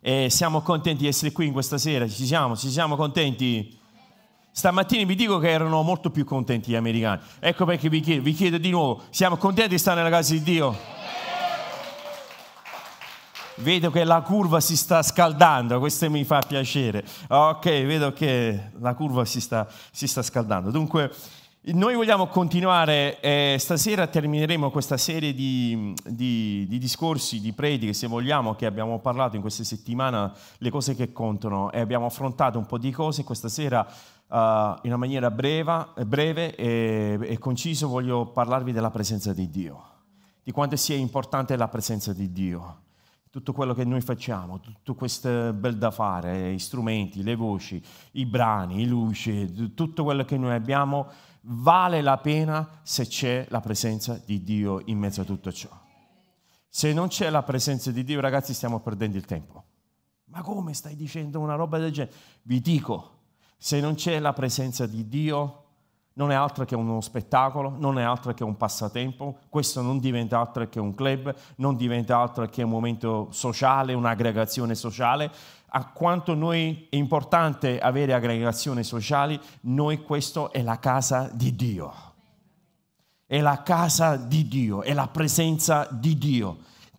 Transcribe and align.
E 0.00 0.30
siamo 0.30 0.60
contenti 0.60 1.02
di 1.02 1.08
essere 1.08 1.32
qui 1.32 1.46
in 1.46 1.52
questa 1.52 1.76
sera. 1.76 2.06
Ci 2.08 2.24
siamo? 2.24 2.56
Ci 2.56 2.70
siamo 2.70 2.94
contenti? 2.94 3.76
Stamattina 4.50 5.04
vi 5.04 5.14
dico 5.14 5.38
che 5.38 5.50
erano 5.50 5.82
molto 5.82 6.10
più 6.10 6.24
contenti 6.24 6.70
gli 6.70 6.76
americani. 6.76 7.20
Ecco 7.40 7.64
perché 7.64 7.88
vi 7.88 8.00
chiedo, 8.00 8.22
vi 8.22 8.32
chiedo 8.32 8.58
di 8.58 8.70
nuovo, 8.70 9.02
siamo 9.10 9.36
contenti 9.36 9.70
di 9.70 9.78
stare 9.78 10.02
nella 10.02 10.14
casa 10.14 10.32
di 10.32 10.42
Dio? 10.42 10.76
Vedo 13.56 13.90
che 13.90 14.04
la 14.04 14.20
curva 14.20 14.60
si 14.60 14.76
sta 14.76 15.02
scaldando, 15.02 15.80
questo 15.80 16.08
mi 16.08 16.24
fa 16.24 16.40
piacere. 16.46 17.04
Ok, 17.28 17.64
vedo 17.64 18.12
che 18.12 18.70
la 18.78 18.94
curva 18.94 19.24
si 19.24 19.40
sta, 19.40 19.66
si 19.90 20.06
sta 20.06 20.22
scaldando. 20.22 20.70
Dunque, 20.70 21.12
noi 21.60 21.96
vogliamo 21.96 22.28
continuare, 22.28 23.20
eh, 23.20 23.56
stasera 23.58 24.06
termineremo 24.06 24.70
questa 24.70 24.96
serie 24.96 25.34
di, 25.34 25.92
di, 26.06 26.66
di, 26.68 26.78
discorsi, 26.78 27.40
di 27.40 27.52
prediche, 27.52 27.92
se 27.92 28.06
vogliamo, 28.06 28.54
che 28.54 28.64
abbiamo 28.64 29.00
parlato 29.00 29.34
in 29.34 29.42
questa 29.42 29.64
settimana, 29.64 30.32
le 30.58 30.70
cose 30.70 30.94
che 30.94 31.12
contano, 31.12 31.70
e 31.72 31.80
abbiamo 31.80 32.06
affrontato 32.06 32.58
un 32.58 32.64
po' 32.64 32.78
di 32.78 32.90
cose. 32.92 33.24
Questa 33.24 33.48
sera, 33.48 33.86
uh, 34.28 34.36
in 34.36 34.78
una 34.84 34.96
maniera 34.96 35.30
breve, 35.30 35.88
breve 36.06 36.54
e, 36.54 37.18
e 37.20 37.38
conciso, 37.38 37.88
voglio 37.88 38.26
parlarvi 38.26 38.72
della 38.72 38.90
presenza 38.90 39.32
di 39.34 39.50
Dio, 39.50 39.82
di 40.44 40.52
quanto 40.52 40.76
sia 40.76 40.96
importante 40.96 41.56
la 41.56 41.68
presenza 41.68 42.12
di 42.12 42.32
Dio. 42.32 42.82
Tutto 43.30 43.52
quello 43.52 43.74
che 43.74 43.84
noi 43.84 44.00
facciamo, 44.00 44.58
tutto 44.58 44.94
questo 44.94 45.52
bel 45.52 45.76
da 45.76 45.90
fare, 45.90 46.52
gli 46.54 46.58
strumenti, 46.58 47.22
le 47.22 47.34
voci, 47.34 47.80
i 48.12 48.24
brani, 48.24 48.80
i 48.80 48.86
luci, 48.86 49.74
tutto 49.74 50.02
quello 50.02 50.24
che 50.24 50.38
noi 50.38 50.54
abbiamo 50.54 51.08
vale 51.50 52.00
la 52.02 52.18
pena 52.18 52.80
se 52.82 53.06
c'è 53.06 53.46
la 53.48 53.60
presenza 53.60 54.20
di 54.24 54.42
Dio 54.42 54.82
in 54.86 54.98
mezzo 54.98 55.20
a 55.20 55.24
tutto 55.24 55.52
ciò. 55.52 55.68
Se 56.68 56.92
non 56.92 57.08
c'è 57.08 57.30
la 57.30 57.42
presenza 57.42 57.90
di 57.90 58.04
Dio, 58.04 58.20
ragazzi, 58.20 58.54
stiamo 58.54 58.80
perdendo 58.80 59.16
il 59.16 59.24
tempo. 59.24 59.64
Ma 60.26 60.42
come 60.42 60.74
stai 60.74 60.94
dicendo 60.94 61.40
una 61.40 61.54
roba 61.54 61.78
del 61.78 61.90
genere? 61.90 62.14
Vi 62.42 62.60
dico, 62.60 63.20
se 63.56 63.80
non 63.80 63.94
c'è 63.94 64.18
la 64.18 64.32
presenza 64.32 64.86
di 64.86 65.08
Dio, 65.08 65.67
non 66.18 66.32
è 66.32 66.34
altro 66.34 66.64
che 66.64 66.74
uno 66.74 67.00
spettacolo, 67.00 67.76
non 67.78 67.96
è 67.96 68.02
altro 68.02 68.34
che 68.34 68.42
un 68.42 68.56
passatempo, 68.56 69.38
questo 69.48 69.82
non 69.82 70.00
diventa 70.00 70.40
altro 70.40 70.68
che 70.68 70.80
un 70.80 70.92
club, 70.94 71.32
non 71.56 71.76
diventa 71.76 72.18
altro 72.18 72.44
che 72.46 72.64
un 72.64 72.70
momento 72.70 73.28
sociale, 73.30 73.94
un'aggregazione 73.94 74.74
sociale. 74.74 75.30
A 75.68 75.86
quanto 75.92 76.34
noi 76.34 76.88
è 76.90 76.96
importante 76.96 77.78
avere 77.78 78.14
aggregazioni 78.14 78.82
sociali, 78.82 79.38
noi 79.62 80.02
questo 80.02 80.50
è 80.50 80.60
la 80.60 80.80
casa 80.80 81.30
di 81.32 81.54
Dio. 81.54 81.94
È 83.24 83.40
la 83.40 83.62
casa 83.62 84.16
di 84.16 84.48
Dio, 84.48 84.82
è 84.82 84.94
la 84.94 85.06
presenza 85.06 85.86
di 85.88 86.18
Dio. 86.18 86.58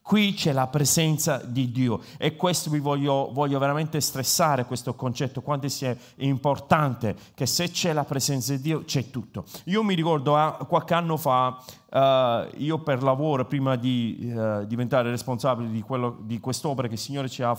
Qui 0.10 0.34
c'è 0.34 0.54
la 0.54 0.66
presenza 0.66 1.40
di 1.46 1.70
Dio 1.70 2.02
e 2.18 2.36
questo 2.36 2.72
vi 2.72 2.80
voglio, 2.80 3.30
voglio, 3.32 3.60
veramente 3.60 4.02
stressare, 4.02 4.66
questo 4.66 4.96
concetto, 4.96 5.44
quanto 5.44 5.68
sia 5.68 5.96
importante 6.16 7.16
che 7.36 7.46
se 7.46 7.70
c'è 7.70 7.94
la 7.94 8.06
presenza 8.06 8.54
di 8.54 8.60
Dio 8.60 8.84
c'è 8.86 9.12
tutto. 9.12 9.46
Io 9.66 9.84
mi 9.84 9.94
ricordo 9.94 10.36
uh, 10.36 10.66
qualche 10.66 10.96
anno 10.96 11.16
fa, 11.16 11.64
uh, 11.92 12.56
io 12.58 12.80
per 12.80 13.04
lavoro, 13.04 13.46
prima 13.46 13.76
di 13.76 14.34
uh, 14.34 14.66
diventare 14.66 15.12
responsabile 15.12 15.70
di, 15.70 15.82
quello, 15.84 16.18
di, 16.22 16.40
quest'opera 16.40 16.88
che 16.88 16.96
il 16.96 17.00
Signore 17.00 17.30
ci 17.30 17.44
ha, 17.44 17.56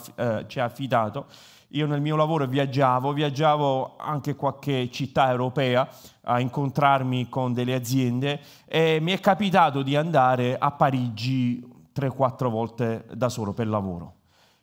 ci 0.48 0.58
ha 0.58 0.64
affidato, 0.64 1.26
io 1.68 1.86
nel 1.86 2.00
mio 2.00 2.16
lavoro 2.16 2.46
viaggiavo, 2.46 3.12
viaggiavo 3.12 3.94
anche 3.96 4.34
qualche 4.34 4.90
città 4.90 5.30
europea 5.30 5.88
a 6.22 6.40
incontrarmi 6.40 7.28
con 7.28 7.52
delle 7.52 7.74
aziende 7.74 8.40
e 8.66 8.98
mi 9.00 9.12
è 9.12 9.20
capitato 9.20 9.82
di 9.82 9.94
andare 9.94 10.58
a 10.58 10.72
Parigi 10.72 11.78
3-4 12.00 12.48
volte 12.48 13.06
da 13.12 13.28
solo 13.28 13.52
per 13.52 13.68
lavoro. 13.68 14.14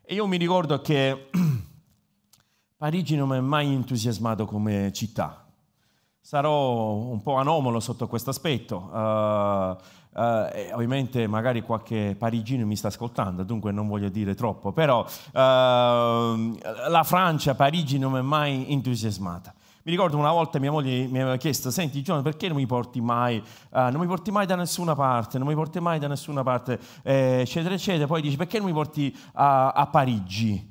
E 0.01 0.15
io 0.15 0.25
mi 0.25 0.37
ricordo 0.37 0.81
che 0.81 1.29
Parigi 2.77 3.15
non 3.15 3.29
mi 3.29 3.37
ha 3.37 3.41
mai 3.41 3.73
entusiasmato 3.73 4.45
come 4.45 4.91
città. 4.93 5.45
Sarò 6.19 6.93
un 6.93 7.21
po' 7.21 7.35
anomalo 7.35 7.79
sotto 7.79 8.07
questo 8.07 8.31
aspetto. 8.31 8.89
Uh, 8.91 9.95
Uh, 10.17 10.73
ovviamente 10.73 11.27
magari 11.27 11.61
qualche 11.61 12.15
parigino 12.17 12.65
mi 12.65 12.75
sta 12.75 12.87
ascoltando, 12.87 13.43
dunque 13.43 13.71
non 13.71 13.87
voglio 13.87 14.09
dire 14.09 14.33
troppo, 14.33 14.71
però 14.71 15.01
uh, 15.01 15.37
la 16.89 17.03
Francia, 17.05 17.53
Parigi 17.53 17.99
non 17.99 18.13
mi 18.13 18.17
è 18.17 18.23
mai 18.23 18.65
entusiasmata. 18.71 19.53
Mi 19.87 19.93
ricordo 19.93 20.17
una 20.17 20.33
volta 20.33 20.59
mia 20.59 20.69
moglie 20.69 21.07
mi 21.07 21.21
aveva 21.21 21.37
chiesto, 21.37 21.71
senti 21.71 22.01
Giovanni, 22.01 22.21
perché 22.21 22.49
non 22.49 22.57
mi 22.57 22.65
porti 22.65 22.99
mai, 22.99 23.37
uh, 23.37 23.79
non 23.89 24.01
mi 24.01 24.05
porti 24.05 24.31
mai 24.31 24.45
da 24.45 24.55
nessuna 24.55 24.95
parte, 24.95 25.37
non 25.37 25.47
mi 25.47 25.55
porti 25.55 25.79
mai 25.79 25.97
da 25.97 26.09
nessuna 26.09 26.43
parte, 26.43 26.77
eh, 27.03 27.37
eccetera, 27.39 27.73
eccetera. 27.73 28.05
Poi 28.05 28.21
dice, 28.21 28.35
perché 28.35 28.57
non 28.57 28.67
mi 28.67 28.73
porti 28.73 29.17
a, 29.35 29.69
a 29.69 29.87
Parigi? 29.87 30.69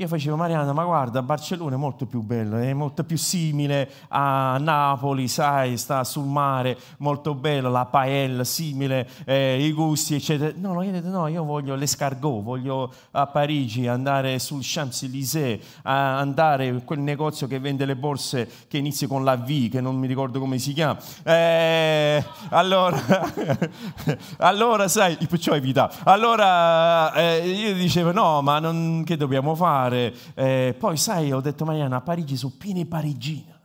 Io 0.00 0.06
facevo, 0.06 0.36
Mariana, 0.36 0.72
ma 0.72 0.84
guarda, 0.84 1.22
Barcellona 1.22 1.74
è 1.74 1.76
molto 1.76 2.06
più 2.06 2.20
bello, 2.20 2.56
è 2.56 2.72
molto 2.72 3.02
più 3.02 3.18
simile 3.18 3.90
a 4.10 4.56
Napoli, 4.60 5.26
sai, 5.26 5.76
sta 5.76 6.04
sul 6.04 6.24
mare, 6.24 6.78
molto 6.98 7.34
bello, 7.34 7.68
la 7.68 7.84
paella, 7.84 8.44
simile, 8.44 9.08
eh, 9.24 9.60
i 9.60 9.72
gusti, 9.72 10.14
eccetera. 10.14 10.52
No, 10.56 10.72
no, 10.72 10.82
io 10.84 10.92
detto, 10.92 11.08
no, 11.08 11.26
io 11.26 11.42
voglio 11.42 11.74
l'escargot, 11.74 12.44
voglio 12.44 12.92
a 13.10 13.26
Parigi 13.26 13.88
andare 13.88 14.38
sul 14.38 14.60
Champs-Élysées, 14.62 15.58
andare 15.82 16.66
in 16.66 16.84
quel 16.84 17.00
negozio 17.00 17.48
che 17.48 17.58
vende 17.58 17.84
le 17.84 17.96
borse 17.96 18.48
che 18.68 18.78
inizia 18.78 19.08
con 19.08 19.24
la 19.24 19.34
V, 19.34 19.68
che 19.68 19.80
non 19.80 19.96
mi 19.96 20.06
ricordo 20.06 20.38
come 20.38 20.58
si 20.58 20.74
chiama. 20.74 20.96
Eh, 21.24 22.24
allora, 22.50 23.02
allora, 24.38 24.86
sai, 24.86 25.16
perciò 25.28 25.54
evita. 25.54 25.90
Allora, 26.04 27.12
eh, 27.14 27.48
io 27.48 27.74
dicevo, 27.74 28.12
no, 28.12 28.42
ma 28.42 28.60
non, 28.60 29.02
che 29.04 29.16
dobbiamo 29.16 29.56
fare? 29.56 29.86
Fare. 29.88 30.14
Eh, 30.34 30.74
poi, 30.78 30.96
sai, 30.96 31.32
ho 31.32 31.40
detto, 31.40 31.64
Mariana, 31.64 31.96
a 31.96 32.00
Parigi 32.00 32.36
sono 32.36 32.52
pieni 32.56 32.84
parigine. 32.86 33.56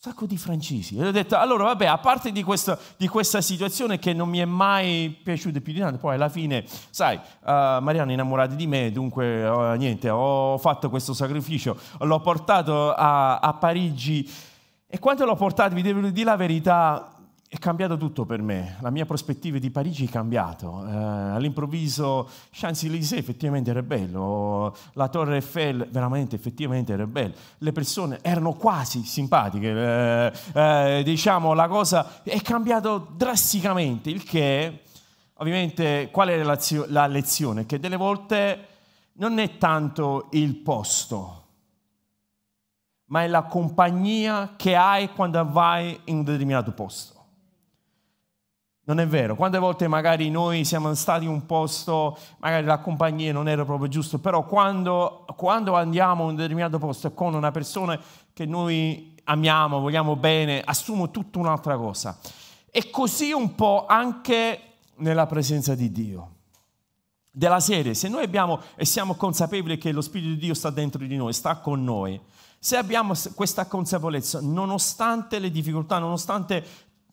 Un 0.00 0.12
sacco 0.12 0.26
di 0.26 0.38
francesi. 0.38 0.96
E 0.96 1.06
ho 1.06 1.10
detto, 1.10 1.36
allora, 1.36 1.64
vabbè, 1.64 1.86
a 1.86 1.98
parte 1.98 2.32
di, 2.32 2.42
questo, 2.42 2.78
di, 2.96 3.06
questa 3.08 3.40
situazione 3.40 3.98
che 3.98 4.14
non 4.14 4.28
mi 4.28 4.38
è 4.38 4.46
mai 4.46 5.14
piaciuta 5.22 5.60
più 5.60 5.72
di 5.74 5.80
tanto, 5.80 5.98
poi 5.98 6.14
alla 6.14 6.30
fine, 6.30 6.64
sai, 6.88 7.16
uh, 7.16 7.82
Mariana 7.82 8.10
è 8.10 8.12
innamorata 8.14 8.54
di 8.54 8.66
me, 8.66 8.90
dunque, 8.92 9.46
uh, 9.46 9.74
niente, 9.74 10.08
ho 10.08 10.56
fatto 10.56 10.88
questo 10.88 11.12
sacrificio, 11.12 11.78
l'ho 11.98 12.20
portato 12.20 12.94
a, 12.94 13.40
a 13.40 13.52
Parigi. 13.54 14.28
E 14.86 14.98
quando 14.98 15.26
l'ho 15.26 15.36
portato, 15.36 15.74
vi 15.74 15.82
devo 15.82 16.00
dire 16.08 16.24
la 16.24 16.36
verità, 16.36 17.19
è 17.52 17.58
cambiato 17.58 17.96
tutto 17.96 18.26
per 18.26 18.40
me, 18.42 18.76
la 18.78 18.90
mia 18.90 19.04
prospettiva 19.04 19.58
di 19.58 19.72
Parigi 19.72 20.06
è 20.06 20.08
cambiata. 20.08 20.68
Eh, 20.68 21.34
all'improvviso 21.34 22.30
Champs-Élysées 22.52 23.18
effettivamente 23.18 23.70
era 23.70 23.82
bello, 23.82 24.72
la 24.92 25.08
Torre 25.08 25.34
Eiffel 25.34 25.88
veramente 25.90 26.36
effettivamente 26.36 26.92
era 26.92 27.08
bella, 27.08 27.34
le 27.58 27.72
persone 27.72 28.20
erano 28.22 28.52
quasi 28.52 29.02
simpatiche, 29.02 29.68
eh, 29.68 30.32
eh, 30.54 31.02
diciamo 31.02 31.52
la 31.52 31.66
cosa 31.66 32.22
è 32.22 32.40
cambiata 32.40 33.04
drasticamente, 33.16 34.10
il 34.10 34.22
che 34.22 34.82
ovviamente 35.38 36.08
qual 36.12 36.28
è 36.28 36.40
la 36.44 37.06
lezione? 37.08 37.66
Che 37.66 37.80
delle 37.80 37.96
volte 37.96 38.66
non 39.14 39.40
è 39.40 39.58
tanto 39.58 40.28
il 40.34 40.54
posto, 40.54 41.46
ma 43.06 43.24
è 43.24 43.26
la 43.26 43.42
compagnia 43.42 44.54
che 44.54 44.76
hai 44.76 45.08
quando 45.08 45.44
vai 45.50 45.98
in 46.04 46.18
un 46.18 46.22
determinato 46.22 46.70
posto. 46.70 47.18
Non 48.90 48.98
è 48.98 49.06
vero, 49.06 49.36
quante 49.36 49.58
volte 49.58 49.86
magari 49.86 50.30
noi 50.30 50.64
siamo 50.64 50.92
stati 50.94 51.24
in 51.24 51.30
un 51.30 51.46
posto, 51.46 52.18
magari 52.38 52.66
la 52.66 52.78
compagnia 52.78 53.32
non 53.32 53.48
era 53.48 53.64
proprio 53.64 53.86
giusto, 53.86 54.18
però 54.18 54.44
quando, 54.44 55.26
quando 55.36 55.76
andiamo 55.76 56.24
in 56.24 56.30
un 56.30 56.34
determinato 56.34 56.80
posto 56.80 57.12
con 57.12 57.34
una 57.34 57.52
persona 57.52 57.96
che 58.32 58.46
noi 58.46 59.14
amiamo, 59.22 59.78
vogliamo 59.78 60.16
bene, 60.16 60.60
assumo 60.60 61.12
tutta 61.12 61.38
un'altra 61.38 61.76
cosa. 61.76 62.18
E 62.68 62.90
così 62.90 63.30
un 63.30 63.54
po' 63.54 63.86
anche 63.86 64.60
nella 64.96 65.26
presenza 65.26 65.76
di 65.76 65.92
Dio. 65.92 66.30
Della 67.30 67.60
serie, 67.60 67.94
se 67.94 68.08
noi 68.08 68.24
abbiamo 68.24 68.58
e 68.74 68.84
siamo 68.84 69.14
consapevoli 69.14 69.78
che 69.78 69.92
lo 69.92 70.00
Spirito 70.00 70.30
di 70.30 70.38
Dio 70.38 70.54
sta 70.54 70.70
dentro 70.70 71.06
di 71.06 71.14
noi, 71.14 71.32
sta 71.32 71.58
con 71.58 71.84
noi, 71.84 72.20
se 72.58 72.76
abbiamo 72.76 73.14
questa 73.36 73.66
consapevolezza, 73.66 74.40
nonostante 74.42 75.38
le 75.38 75.50
difficoltà, 75.50 75.98
nonostante 75.98 76.62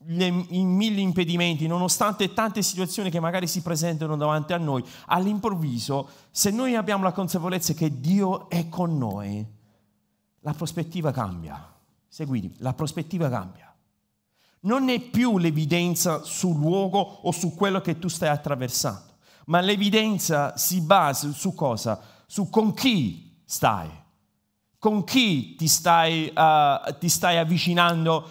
i 0.06 0.64
mille 0.64 1.00
impedimenti, 1.00 1.66
nonostante 1.66 2.32
tante 2.32 2.62
situazioni 2.62 3.10
che 3.10 3.20
magari 3.20 3.46
si 3.46 3.60
presentano 3.62 4.16
davanti 4.16 4.52
a 4.52 4.58
noi, 4.58 4.82
all'improvviso, 5.06 6.08
se 6.30 6.50
noi 6.50 6.76
abbiamo 6.76 7.04
la 7.04 7.12
consapevolezza 7.12 7.74
che 7.74 8.00
Dio 8.00 8.48
è 8.48 8.68
con 8.68 8.96
noi, 8.96 9.46
la 10.40 10.54
prospettiva 10.54 11.10
cambia. 11.10 11.74
Seguitemi, 12.08 12.54
la 12.58 12.72
prospettiva 12.72 13.28
cambia. 13.28 13.74
Non 14.60 14.88
è 14.88 14.98
più 15.00 15.38
l'evidenza 15.38 16.22
sul 16.24 16.56
luogo 16.56 16.98
o 16.98 17.30
su 17.32 17.54
quello 17.54 17.80
che 17.80 17.98
tu 17.98 18.08
stai 18.08 18.28
attraversando, 18.28 19.16
ma 19.46 19.60
l'evidenza 19.60 20.56
si 20.56 20.80
basa 20.80 21.30
su 21.32 21.54
cosa? 21.54 22.00
Su 22.26 22.48
con 22.48 22.74
chi 22.74 23.40
stai, 23.44 23.90
con 24.78 25.04
chi 25.04 25.54
ti 25.54 25.68
stai, 25.68 26.32
uh, 26.34 26.96
ti 26.98 27.08
stai 27.08 27.36
avvicinando 27.36 28.28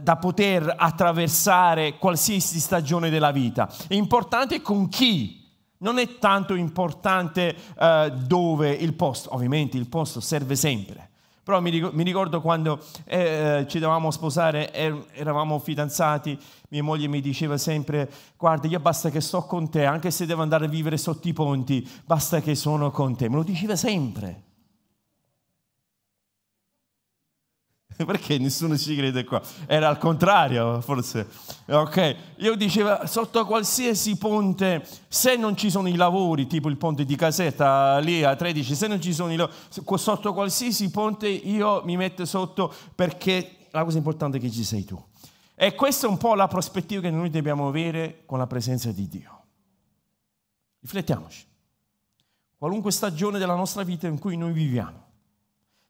da 0.00 0.16
poter 0.16 0.74
attraversare 0.76 1.98
qualsiasi 1.98 2.60
stagione 2.60 3.10
della 3.10 3.30
vita. 3.30 3.68
È 3.86 3.94
importante 3.94 4.60
con 4.60 4.88
chi. 4.88 5.40
Non 5.78 5.98
è 5.98 6.18
tanto 6.18 6.54
importante 6.54 7.56
uh, 7.76 8.08
dove 8.08 8.70
il 8.70 8.94
posto, 8.94 9.34
ovviamente 9.34 9.76
il 9.76 9.88
posto 9.88 10.20
serve 10.20 10.54
sempre, 10.54 11.10
però 11.44 11.60
mi 11.60 12.04
ricordo 12.04 12.40
quando 12.40 12.80
eh, 13.04 13.18
eh, 13.18 13.66
ci 13.66 13.80
dovevamo 13.80 14.12
sposare, 14.12 14.72
er, 14.72 15.06
eravamo 15.10 15.58
fidanzati, 15.58 16.38
mia 16.68 16.84
moglie 16.84 17.08
mi 17.08 17.20
diceva 17.20 17.58
sempre, 17.58 18.08
guarda, 18.36 18.68
io 18.68 18.78
basta 18.78 19.10
che 19.10 19.20
sto 19.20 19.42
con 19.42 19.68
te, 19.68 19.84
anche 19.84 20.12
se 20.12 20.24
devo 20.24 20.42
andare 20.42 20.66
a 20.66 20.68
vivere 20.68 20.96
sotto 20.96 21.26
i 21.26 21.32
ponti, 21.32 21.84
basta 22.04 22.40
che 22.40 22.54
sono 22.54 22.92
con 22.92 23.16
te. 23.16 23.28
Me 23.28 23.34
lo 23.34 23.42
diceva 23.42 23.74
sempre. 23.74 24.51
Perché 28.04 28.38
nessuno 28.38 28.76
ci 28.76 28.96
crede 28.96 29.24
qua? 29.24 29.40
Era 29.66 29.88
al 29.88 29.98
contrario, 29.98 30.80
forse. 30.80 31.28
Ok, 31.66 32.16
io 32.36 32.54
dicevo 32.54 33.06
sotto 33.06 33.44
qualsiasi 33.44 34.16
ponte, 34.16 34.86
se 35.08 35.36
non 35.36 35.56
ci 35.56 35.70
sono 35.70 35.88
i 35.88 35.94
lavori, 35.94 36.46
tipo 36.46 36.68
il 36.68 36.76
ponte 36.76 37.04
di 37.04 37.16
Casetta 37.16 37.98
lì 37.98 38.22
a 38.22 38.34
13, 38.34 38.74
se 38.74 38.86
non 38.86 39.00
ci 39.00 39.12
sono 39.12 39.32
i 39.32 39.36
lavori, 39.36 39.56
sotto 39.96 40.32
qualsiasi 40.32 40.90
ponte 40.90 41.28
io 41.28 41.82
mi 41.84 41.96
metto 41.96 42.24
sotto 42.24 42.72
perché 42.94 43.56
la 43.70 43.84
cosa 43.84 43.98
importante 43.98 44.38
è 44.38 44.40
che 44.40 44.50
ci 44.50 44.64
sei 44.64 44.84
tu. 44.84 45.02
E 45.54 45.74
questa 45.74 46.06
è 46.06 46.10
un 46.10 46.16
po' 46.16 46.34
la 46.34 46.48
prospettiva 46.48 47.00
che 47.00 47.10
noi 47.10 47.30
dobbiamo 47.30 47.68
avere 47.68 48.22
con 48.26 48.38
la 48.38 48.46
presenza 48.46 48.90
di 48.90 49.08
Dio. 49.08 49.40
Riflettiamoci. 50.80 51.46
Qualunque 52.56 52.92
stagione 52.92 53.38
della 53.38 53.54
nostra 53.54 53.82
vita 53.82 54.06
in 54.06 54.18
cui 54.18 54.36
noi 54.36 54.52
viviamo, 54.52 55.10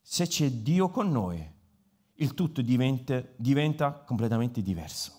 se 0.00 0.26
c'è 0.26 0.50
Dio 0.50 0.88
con 0.88 1.10
noi, 1.10 1.51
il 2.22 2.34
tutto 2.34 2.62
diventa, 2.62 3.22
diventa 3.36 3.92
completamente 3.92 4.62
diverso. 4.62 5.12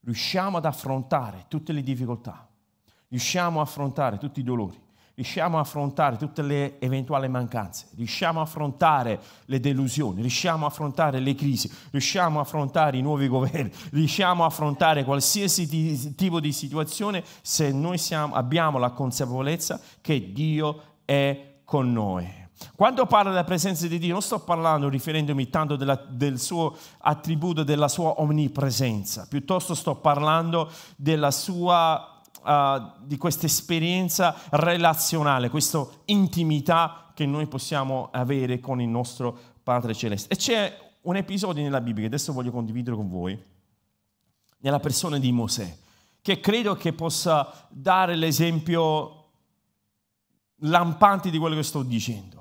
Riusciamo 0.00 0.56
ad 0.56 0.64
affrontare 0.64 1.44
tutte 1.48 1.72
le 1.72 1.82
difficoltà, 1.82 2.48
riusciamo 3.08 3.60
ad 3.60 3.66
affrontare 3.66 4.18
tutti 4.18 4.40
i 4.40 4.44
dolori, 4.44 4.80
riusciamo 5.14 5.58
a 5.58 5.60
affrontare 5.60 6.16
tutte 6.16 6.42
le 6.42 6.78
eventuali 6.80 7.28
mancanze, 7.28 7.88
riusciamo 7.96 8.38
a 8.38 8.44
affrontare 8.44 9.20
le 9.46 9.60
delusioni, 9.60 10.20
riusciamo 10.20 10.64
a 10.64 10.68
affrontare 10.68 11.18
le 11.18 11.34
crisi, 11.34 11.70
riusciamo 11.90 12.38
a 12.38 12.42
affrontare 12.42 12.96
i 12.96 13.02
nuovi 13.02 13.26
governi, 13.26 13.72
riusciamo 13.90 14.44
a 14.44 14.46
affrontare 14.46 15.04
qualsiasi 15.04 16.14
tipo 16.14 16.40
di 16.40 16.52
situazione 16.52 17.24
se 17.42 17.72
noi 17.72 17.98
siamo, 17.98 18.34
abbiamo 18.34 18.78
la 18.78 18.90
consapevolezza 18.90 19.80
che 20.00 20.32
Dio 20.32 21.00
è 21.04 21.60
con 21.64 21.92
noi. 21.92 22.45
Quando 22.74 23.06
parlo 23.06 23.30
della 23.30 23.44
presenza 23.44 23.86
di 23.86 23.98
Dio 23.98 24.12
non 24.12 24.22
sto 24.22 24.40
parlando 24.40 24.88
riferendomi 24.88 25.48
tanto 25.50 25.76
della, 25.76 25.94
del 26.08 26.38
suo 26.38 26.76
attributo, 26.98 27.62
della 27.62 27.88
sua 27.88 28.20
onnipresenza, 28.20 29.26
piuttosto 29.28 29.74
sto 29.74 29.96
parlando 29.96 30.70
della 30.96 31.30
sua 31.30 32.10
Uh, 32.46 32.92
di 33.00 33.16
questa 33.16 33.46
esperienza 33.46 34.32
relazionale, 34.50 35.50
questa 35.50 35.84
intimità 36.04 37.10
che 37.12 37.26
noi 37.26 37.48
possiamo 37.48 38.10
avere 38.12 38.60
con 38.60 38.80
il 38.80 38.86
nostro 38.86 39.36
Padre 39.64 39.94
Celeste. 39.94 40.32
E 40.32 40.36
c'è 40.36 40.78
un 41.00 41.16
episodio 41.16 41.62
nella 41.64 41.80
Bibbia 41.80 42.02
che 42.02 42.06
adesso 42.06 42.32
voglio 42.32 42.52
condividere 42.52 42.94
con 42.94 43.08
voi, 43.08 43.42
nella 44.58 44.78
persona 44.78 45.18
di 45.18 45.32
Mosè, 45.32 45.76
che 46.22 46.38
credo 46.38 46.76
che 46.76 46.92
possa 46.92 47.66
dare 47.68 48.14
l'esempio 48.14 49.24
lampante 50.60 51.30
di 51.30 51.38
quello 51.38 51.56
che 51.56 51.62
sto 51.62 51.82
dicendo. 51.82 52.35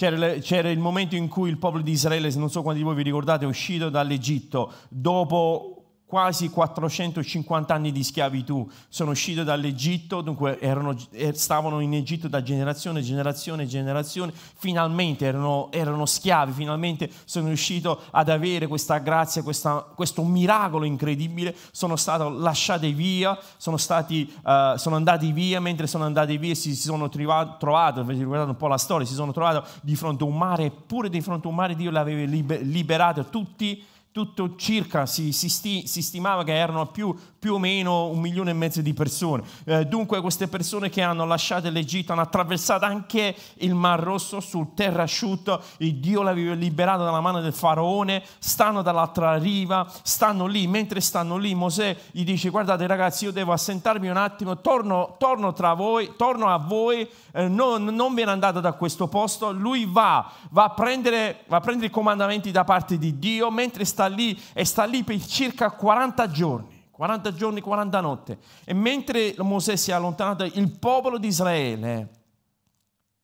C'era, 0.00 0.38
c'era, 0.38 0.70
il 0.70 0.78
momento 0.78 1.14
in 1.14 1.28
cui 1.28 1.50
il 1.50 1.58
popolo 1.58 1.82
di 1.82 1.90
Israele, 1.90 2.32
non 2.36 2.48
so 2.48 2.62
quanti 2.62 2.80
di 2.80 2.86
voi 2.86 2.94
vi 2.94 3.02
ricordate, 3.02 3.44
è 3.44 3.46
uscito 3.46 3.90
dall'Egitto. 3.90 4.72
Dopo 4.88 5.79
quasi 6.10 6.48
450 6.50 7.72
anni 7.72 7.92
di 7.92 8.02
schiavitù, 8.02 8.68
sono 8.88 9.12
usciti 9.12 9.44
dall'Egitto, 9.44 10.22
dunque 10.22 10.58
erano, 10.58 10.96
er, 11.12 11.36
stavano 11.36 11.78
in 11.78 11.94
Egitto 11.94 12.26
da 12.26 12.42
generazione, 12.42 13.00
generazione, 13.00 13.64
generazione, 13.64 14.32
finalmente 14.34 15.24
erano, 15.24 15.68
erano 15.70 16.06
schiavi, 16.06 16.50
finalmente 16.50 17.08
sono 17.24 17.46
riusciti 17.46 17.88
ad 18.10 18.28
avere 18.28 18.66
questa 18.66 18.98
grazia, 18.98 19.44
questa, 19.44 19.86
questo 19.94 20.24
miracolo 20.24 20.84
incredibile, 20.84 21.54
sono 21.70 21.94
stati 21.94 22.24
lasciati 22.38 22.92
via, 22.92 23.38
sono, 23.56 23.76
stati, 23.76 24.28
uh, 24.42 24.76
sono 24.78 24.96
andati 24.96 25.30
via, 25.30 25.60
mentre 25.60 25.86
sono 25.86 26.02
andati 26.02 26.36
via 26.38 26.56
si, 26.56 26.74
si 26.74 26.88
sono 26.88 27.08
trovati, 27.08 27.54
trovato, 27.60 28.02
vi 28.02 28.18
ricordate 28.18 28.50
un 28.50 28.56
po' 28.56 28.66
la 28.66 28.78
storia, 28.78 29.06
si 29.06 29.14
sono 29.14 29.30
trovati 29.30 29.64
di 29.80 29.94
fronte 29.94 30.24
a 30.24 30.26
un 30.26 30.36
mare, 30.36 30.64
eppure 30.64 31.08
di 31.08 31.20
fronte 31.20 31.46
a 31.46 31.50
un 31.50 31.56
mare 31.56 31.76
Dio 31.76 31.92
li 31.92 31.98
aveva 31.98 32.28
liberato 32.62 33.26
tutti 33.26 33.98
tutto 34.12 34.56
circa 34.56 35.06
si, 35.06 35.32
si, 35.32 35.48
sti, 35.48 35.86
si 35.86 36.02
stimava 36.02 36.44
che 36.44 36.54
erano 36.54 36.86
più, 36.90 37.14
più, 37.40 37.54
o 37.54 37.58
meno 37.58 38.06
un 38.06 38.20
milione 38.20 38.50
e 38.50 38.54
mezzo 38.54 38.82
di 38.82 38.92
persone. 38.92 39.42
Eh, 39.64 39.86
dunque 39.86 40.20
queste 40.20 40.46
persone 40.46 40.90
che 40.90 41.02
hanno 41.02 41.24
lasciato 41.24 41.70
l'Egitto 41.70 42.12
hanno 42.12 42.20
attraversato 42.20 42.84
anche 42.84 43.34
il 43.54 43.74
Mar 43.74 43.98
Rosso 43.98 44.40
sul 44.40 44.74
terra 44.74 45.02
asciutto, 45.04 45.62
il 45.78 45.96
Dio 45.96 46.22
l'aveva 46.22 46.54
liberato 46.54 47.02
dalla 47.02 47.20
mano 47.20 47.40
del 47.40 47.54
faraone, 47.54 48.22
stanno 48.38 48.82
dall'altra 48.82 49.38
riva, 49.38 49.90
stanno 50.02 50.46
lì, 50.46 50.66
mentre 50.66 51.00
stanno 51.00 51.36
lì 51.36 51.54
Mosè 51.54 51.96
gli 52.10 52.24
dice 52.24 52.50
guardate 52.50 52.86
ragazzi 52.86 53.24
io 53.24 53.32
devo 53.32 53.52
assentarmi 53.52 54.08
un 54.08 54.16
attimo, 54.16 54.60
torno, 54.60 55.16
torno 55.18 55.52
tra 55.52 55.72
voi, 55.74 56.12
torno 56.16 56.48
a 56.48 56.58
voi, 56.58 57.08
eh, 57.32 57.48
non, 57.48 57.84
non 57.84 58.14
ve 58.14 58.24
ne 58.24 58.30
andate 58.30 58.60
da 58.60 58.72
questo 58.72 59.08
posto, 59.08 59.52
lui 59.52 59.86
va, 59.88 60.30
va 60.50 60.64
a, 60.64 60.70
prendere, 60.70 61.44
va 61.48 61.56
a 61.56 61.60
prendere 61.60 61.86
i 61.86 61.90
comandamenti 61.90 62.50
da 62.50 62.64
parte 62.64 62.98
di 62.98 63.18
Dio 63.18 63.50
mentre 63.50 63.84
sta 63.84 64.06
lì 64.06 64.38
e 64.52 64.64
sta 64.64 64.84
lì 64.84 65.02
per 65.04 65.24
circa 65.24 65.70
40 65.70 66.30
giorni, 66.30 66.79
40 67.00 67.32
giorni, 67.32 67.62
40 67.62 68.00
notti. 68.02 68.36
E 68.62 68.74
mentre 68.74 69.34
Mosè 69.38 69.74
si 69.76 69.90
è 69.90 69.94
allontanato, 69.94 70.44
il 70.44 70.70
popolo 70.70 71.16
di 71.16 71.28
Israele, 71.28 72.10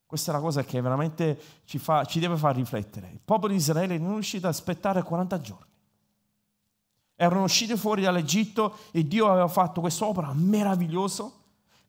questa 0.06 0.31
è 0.31 0.34
la 0.34 0.40
cosa 0.40 0.64
che 0.64 0.81
veramente 0.81 1.38
ci, 1.67 1.76
fa, 1.76 2.06
ci 2.06 2.19
deve 2.19 2.38
far 2.38 2.55
riflettere, 2.55 3.11
il 3.12 3.21
popolo 3.23 3.52
di 3.52 3.59
Israele 3.59 3.99
non 3.99 4.12
è 4.12 4.14
riuscito 4.14 4.47
ad 4.47 4.54
aspettare 4.54 5.02
40 5.02 5.40
giorni. 5.42 5.66
Erano 7.16 7.42
usciti 7.42 7.76
fuori 7.76 8.00
dall'Egitto 8.00 8.78
e 8.92 9.06
Dio 9.06 9.30
aveva 9.30 9.47
fatto 9.47 9.83
quest'opera 9.83 10.33
meravigliosa, 10.33 11.30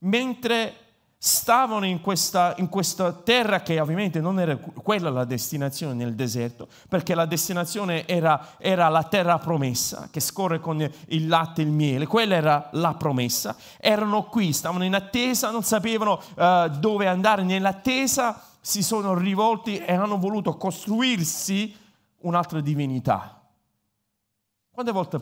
mentre 0.00 0.87
stavano 1.20 1.84
in 1.84 2.00
questa, 2.00 2.54
in 2.58 2.68
questa, 2.68 3.12
terra 3.12 3.60
che 3.60 3.80
ovviamente 3.80 4.20
non 4.20 4.38
era 4.38 4.56
quella 4.56 5.10
la 5.10 5.24
destinazione 5.24 5.94
nel 5.94 6.14
deserto, 6.14 6.68
perché 6.88 7.16
la 7.16 7.26
destinazione 7.26 8.06
era, 8.06 8.54
era, 8.58 8.88
la 8.88 9.02
terra 9.02 9.36
promessa 9.38 10.08
che 10.12 10.20
scorre 10.20 10.60
con 10.60 10.80
il 10.80 11.26
latte 11.26 11.62
e 11.62 11.64
il 11.64 11.72
miele, 11.72 12.06
quella 12.06 12.36
era 12.36 12.68
la 12.72 12.94
promessa. 12.94 13.56
Erano 13.78 14.26
qui, 14.26 14.52
stavano 14.52 14.84
in 14.84 14.94
attesa, 14.94 15.50
non 15.50 15.64
sapevano 15.64 16.20
uh, 16.36 16.68
dove 16.78 17.08
andare, 17.08 17.42
nell'attesa 17.42 18.40
si 18.60 18.82
sono 18.82 19.14
rivolti 19.14 19.78
e 19.78 19.92
hanno 19.94 20.18
voluto 20.18 20.56
costruirsi 20.56 21.74
un'altra 22.18 22.60
divinità. 22.60 23.42
Quante 24.70 24.92
volte 24.92 25.20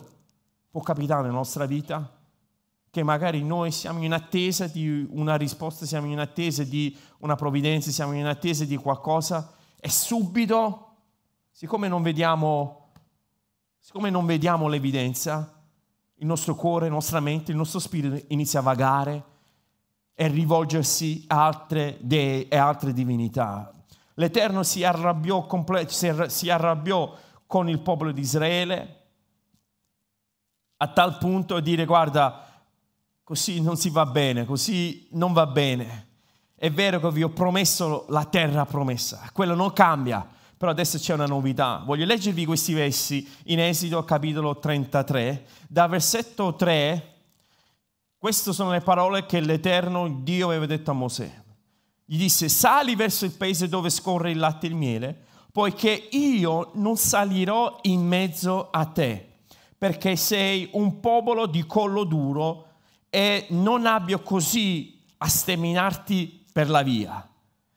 può 0.69 0.81
capitare 0.81 1.23
nella 1.23 1.33
nostra 1.33 1.65
vita? 1.65 2.16
Che 2.97 3.03
magari 3.03 3.43
noi 3.43 3.69
siamo 3.69 4.03
in 4.03 4.11
attesa 4.11 4.65
di 4.65 5.05
una 5.11 5.35
risposta, 5.35 5.85
siamo 5.85 6.07
in 6.07 6.17
attesa 6.17 6.63
di 6.63 6.97
una 7.19 7.35
provvidenza, 7.35 7.91
siamo 7.91 8.13
in 8.13 8.25
attesa 8.25 8.65
di 8.65 8.75
qualcosa 8.75 9.53
e 9.79 9.87
subito, 9.87 10.95
siccome 11.51 11.87
non 11.89 12.01
vediamo, 12.01 12.89
siccome 13.77 14.09
non 14.09 14.25
vediamo 14.25 14.67
l'evidenza, 14.67 15.61
il 16.15 16.25
nostro 16.25 16.55
cuore, 16.55 16.87
la 16.87 16.93
nostra 16.93 17.19
mente, 17.19 17.51
il 17.51 17.57
nostro 17.57 17.77
spirito 17.77 18.19
inizia 18.29 18.61
a 18.61 18.63
vagare 18.63 19.23
e 20.15 20.27
rivolgersi 20.27 21.25
a 21.27 21.45
altre 21.45 21.99
dee 22.01 22.47
e 22.47 22.57
altre 22.57 22.93
divinità. 22.93 23.71
L'Eterno 24.15 24.63
si 24.63 24.83
arrabbiò, 24.83 25.47
si 26.25 26.49
arrabbiò 26.49 27.15
con 27.45 27.69
il 27.69 27.79
popolo 27.79 28.11
di 28.11 28.21
Israele 28.21 28.95
a 30.77 30.87
tal 30.87 31.19
punto 31.19 31.59
di 31.59 31.69
dire 31.69 31.85
guarda, 31.85 32.46
così 33.27 33.59
non 33.59 33.75
si 33.75 33.89
va 33.89 34.05
bene, 34.05 34.45
così 34.45 35.05
non 35.11 35.33
va 35.33 35.45
bene. 35.45 36.07
È 36.55 36.71
vero 36.71 37.01
che 37.01 37.11
vi 37.11 37.23
ho 37.23 37.29
promesso 37.29 38.05
la 38.07 38.23
terra 38.23 38.65
promessa, 38.65 39.29
quello 39.33 39.53
non 39.53 39.73
cambia, 39.73 40.25
Però 40.55 40.71
adesso 40.71 40.97
c'è 40.97 41.13
una 41.13 41.25
novità. 41.25 41.83
Voglio 41.85 42.05
leggervi 42.05 42.45
questi 42.45 42.71
versi 42.71 43.29
in 43.47 43.59
Esito 43.59 44.01
capitolo 44.05 44.57
33. 44.57 45.45
Da 45.67 45.87
versetto 45.87 46.55
3, 46.55 47.15
queste 48.17 48.53
sono 48.53 48.71
le 48.71 48.79
parole 48.79 49.25
che 49.25 49.41
l'Eterno 49.41 50.07
Dio 50.07 50.47
aveva 50.47 50.65
detto 50.65 50.91
a 50.91 50.93
Mosè. 50.93 51.29
Gli 52.05 52.17
disse, 52.17 52.47
sali 52.47 52.95
verso 52.95 53.25
il 53.25 53.33
paese 53.33 53.67
dove 53.67 53.89
scorre 53.89 54.31
il 54.31 54.39
latte 54.39 54.67
e 54.67 54.69
il 54.69 54.75
miele, 54.75 55.25
poiché 55.51 56.07
io 56.11 56.71
non 56.75 56.95
salirò 56.95 57.79
in 57.81 58.07
mezzo 58.07 58.69
a 58.71 58.85
te, 58.85 59.39
perché 59.77 60.15
sei 60.15 60.69
un 60.71 61.01
popolo 61.01 61.45
di 61.45 61.65
collo 61.65 62.05
duro 62.05 62.66
e 63.09 63.47
non 63.49 63.85
abbia 63.85 64.17
così 64.19 65.01
a 65.17 65.27
sterminarti 65.27 66.45
per 66.51 66.69
la 66.69 66.81
via. 66.83 67.27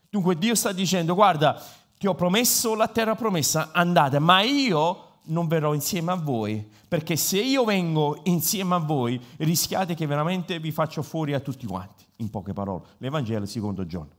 Dunque 0.08 0.36
Dio 0.36 0.54
sta 0.54 0.72
dicendo, 0.72 1.14
guarda, 1.14 1.62
ti 1.98 2.06
ho 2.06 2.14
promesso 2.14 2.74
la 2.74 2.88
terra 2.88 3.14
promessa, 3.14 3.70
andate, 3.72 4.18
ma 4.18 4.40
io 4.40 5.18
non 5.24 5.46
verrò 5.46 5.74
insieme 5.74 6.12
a 6.12 6.16
voi, 6.16 6.68
perché 6.88 7.14
se 7.16 7.40
io 7.40 7.64
vengo 7.64 8.20
insieme 8.24 8.74
a 8.74 8.78
voi 8.78 9.20
rischiate 9.36 9.94
che 9.94 10.06
veramente 10.06 10.58
vi 10.58 10.72
faccio 10.72 11.02
fuori 11.02 11.34
a 11.34 11.40
tutti 11.40 11.66
quanti, 11.66 12.04
in 12.16 12.30
poche 12.30 12.52
parole. 12.52 12.84
L'Evangelo 12.98 13.46
secondo 13.46 13.86
Giovanni. 13.86 14.18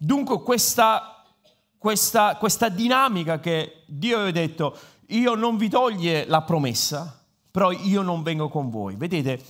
Dunque 0.00 0.42
questa, 0.42 1.24
questa, 1.76 2.36
questa 2.36 2.68
dinamica 2.68 3.40
che 3.40 3.82
Dio 3.86 4.16
aveva 4.16 4.30
detto, 4.30 4.78
io 5.10 5.34
non 5.34 5.56
vi 5.56 5.68
toglie 5.68 6.26
la 6.26 6.42
promessa, 6.42 7.24
però 7.50 7.70
io 7.70 8.02
non 8.02 8.22
vengo 8.22 8.48
con 8.48 8.68
voi. 8.68 8.96
Vedete, 8.96 9.42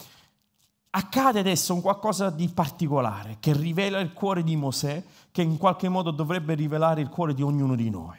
accade 0.91 1.41
adesso 1.41 1.75
un 1.75 1.81
qualcosa 1.81 2.31
di 2.31 2.49
particolare 2.49 3.39
che 3.41 3.53
rivela 3.53 3.99
il 3.99 4.13
cuore 4.13 4.43
di 4.43 4.57
Mosè, 4.57 5.03
che 5.31 5.43
in 5.43 5.57
qualche 5.57 5.89
modo 5.89 6.11
dovrebbe 6.11 6.55
rivelare 6.55 7.01
il 7.01 7.09
cuore 7.09 7.35
di 7.35 7.43
ognuno 7.43 7.75
di 7.75 7.91
noi. 7.91 8.19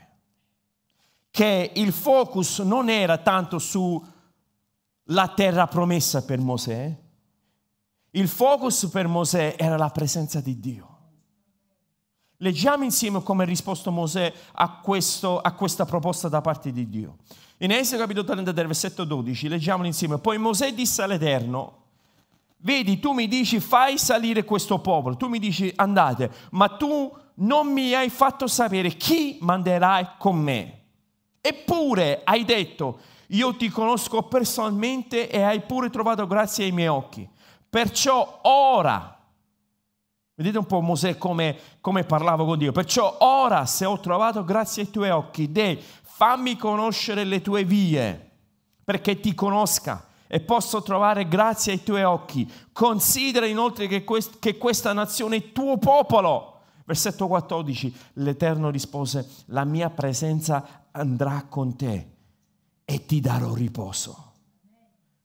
Che 1.32 1.72
il 1.76 1.94
focus 1.94 2.60
non 2.60 2.90
era 2.90 3.18
tanto 3.20 3.60
sulla 3.60 4.04
terra 5.36 5.68
promessa 5.68 6.24
per 6.24 6.40
Mosè, 6.40 6.98
il 8.12 8.28
focus 8.28 8.90
per 8.92 9.08
Mosè 9.08 9.56
era 9.58 9.78
la 9.78 9.90
presenza 9.90 10.42
di 10.42 10.60
Dio. 10.60 10.89
Leggiamo 12.42 12.86
insieme 12.86 13.22
come 13.22 13.44
ha 13.44 13.46
risposto 13.46 13.92
Mosè 13.92 14.32
a, 14.54 14.80
questo, 14.80 15.42
a, 15.42 15.52
questa 15.52 15.84
proposta 15.84 16.30
da 16.30 16.40
parte 16.40 16.72
di 16.72 16.88
Dio. 16.88 17.18
In 17.58 17.72
Esodo 17.72 18.04
capitolo 18.04 18.26
33, 18.26 18.66
versetto 18.66 19.04
12, 19.04 19.50
leggiamolo 19.50 19.86
insieme. 19.86 20.20
Poi 20.20 20.38
Mosè 20.38 20.74
disse 20.74 21.02
all'Eterno, 21.02 21.74
vedi, 22.60 22.98
tu 23.00 23.12
mi 23.12 23.28
dici 23.28 23.60
fai 23.60 23.98
salire 23.98 24.46
questo 24.46 24.80
popolo, 24.80 25.18
tu 25.18 25.28
mi 25.28 25.38
dici 25.38 25.70
andate, 25.76 26.32
ma 26.52 26.70
tu 26.70 27.14
non 27.36 27.68
mi 27.74 27.94
hai 27.94 28.10
fatto 28.10 28.48
sapere 28.48 28.92
chi 28.92 29.38
manderai 29.42 30.12
con 30.18 30.38
me. 30.38 30.84
Eppure 31.42 32.22
hai 32.24 32.46
detto, 32.46 33.00
io 33.28 33.54
ti 33.58 33.68
conosco 33.68 34.24
personalmente 34.24 35.30
e 35.30 35.42
hai 35.42 35.60
pure 35.60 35.90
trovato 35.90 36.26
grazia 36.26 36.64
ai 36.64 36.72
miei 36.72 36.88
occhi. 36.88 37.28
Perciò 37.70 38.40
ora 38.44 39.19
Vedete 40.40 40.58
un 40.58 40.68
po' 40.68 40.80
Mosè 40.80 41.18
come, 41.18 41.58
come, 41.82 42.06
parlava 42.06 42.46
con 42.46 42.58
Dio. 42.58 42.72
Perciò 42.72 43.18
ora 43.20 43.66
se 43.66 43.84
ho 43.84 44.00
trovato 44.00 44.46
grazie 44.46 44.84
ai 44.84 44.90
tuoi 44.90 45.10
occhi, 45.10 45.52
Dei, 45.52 45.78
fammi 46.02 46.56
conoscere 46.56 47.26
le 47.26 47.42
tue 47.42 47.66
vie, 47.66 48.30
perché 48.86 49.20
ti 49.20 49.36
conosca 49.36 50.08
e 50.28 50.40
posso 50.40 50.82
trovare 50.82 51.28
grazie 51.28 51.74
ai 51.74 51.84
tuoi 51.84 52.04
occhi. 52.04 52.50
Considera 52.72 53.48
inoltre 53.48 53.88
che, 53.88 54.06
quest- 54.06 54.40
che 54.40 54.58
questa 54.58 54.94
nazione 54.94 55.36
è 55.36 55.52
tuo 55.52 55.78
popolo. 55.78 56.62
Versetto 56.86 57.28
14, 57.28 57.94
l'Eterno 58.14 58.70
rispose, 58.70 59.30
la 59.48 59.66
mia 59.66 59.90
presenza 59.90 60.86
andrà 60.92 61.48
con 61.50 61.76
te 61.76 62.12
e 62.86 63.06
ti 63.06 63.20
darò 63.20 63.54
riposo. 63.54 64.29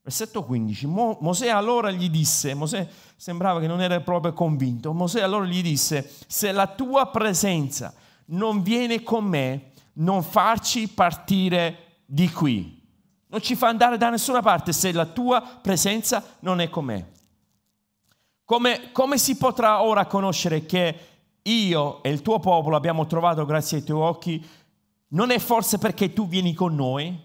Versetto 0.04 0.44
15, 0.44 0.86
Mo- 0.86 1.16
Mosè 1.22 1.48
allora 1.48 1.90
gli 1.90 2.10
disse, 2.10 2.52
Mosè 2.52 2.86
sembrava 3.16 3.58
che 3.58 3.66
non 3.66 3.80
era 3.80 3.98
proprio 4.02 4.34
convinto, 4.34 4.92
Mosè 4.92 5.22
allora 5.22 5.46
gli 5.46 5.62
disse, 5.62 6.12
se 6.26 6.52
la 6.52 6.66
tua 6.66 7.06
presenza 7.06 7.94
non 8.26 8.62
viene 8.62 9.02
con 9.02 9.24
me, 9.24 9.70
non 9.94 10.22
farci 10.22 10.88
partire 10.88 12.02
di 12.04 12.30
qui. 12.30 12.82
Non 13.28 13.40
ci 13.40 13.56
fa 13.56 13.68
andare 13.68 13.96
da 13.96 14.10
nessuna 14.10 14.42
parte 14.42 14.74
se 14.74 14.92
la 14.92 15.06
tua 15.06 15.40
presenza 15.40 16.22
non 16.40 16.60
è 16.60 16.68
con 16.68 16.84
me. 16.84 17.12
Come, 18.44 18.90
come 18.92 19.16
si 19.16 19.38
potrà 19.38 19.82
ora 19.82 20.04
conoscere 20.04 20.66
che 20.66 20.98
io 21.40 22.02
e 22.02 22.10
il 22.10 22.20
tuo 22.20 22.40
popolo 22.40 22.76
abbiamo 22.76 23.06
trovato 23.06 23.46
grazie 23.46 23.78
ai 23.78 23.84
tuoi 23.84 24.02
occhi? 24.02 24.46
Non 25.08 25.30
è 25.30 25.38
forse 25.38 25.78
perché 25.78 26.12
tu 26.12 26.28
vieni 26.28 26.52
con 26.52 26.74
noi? 26.74 27.23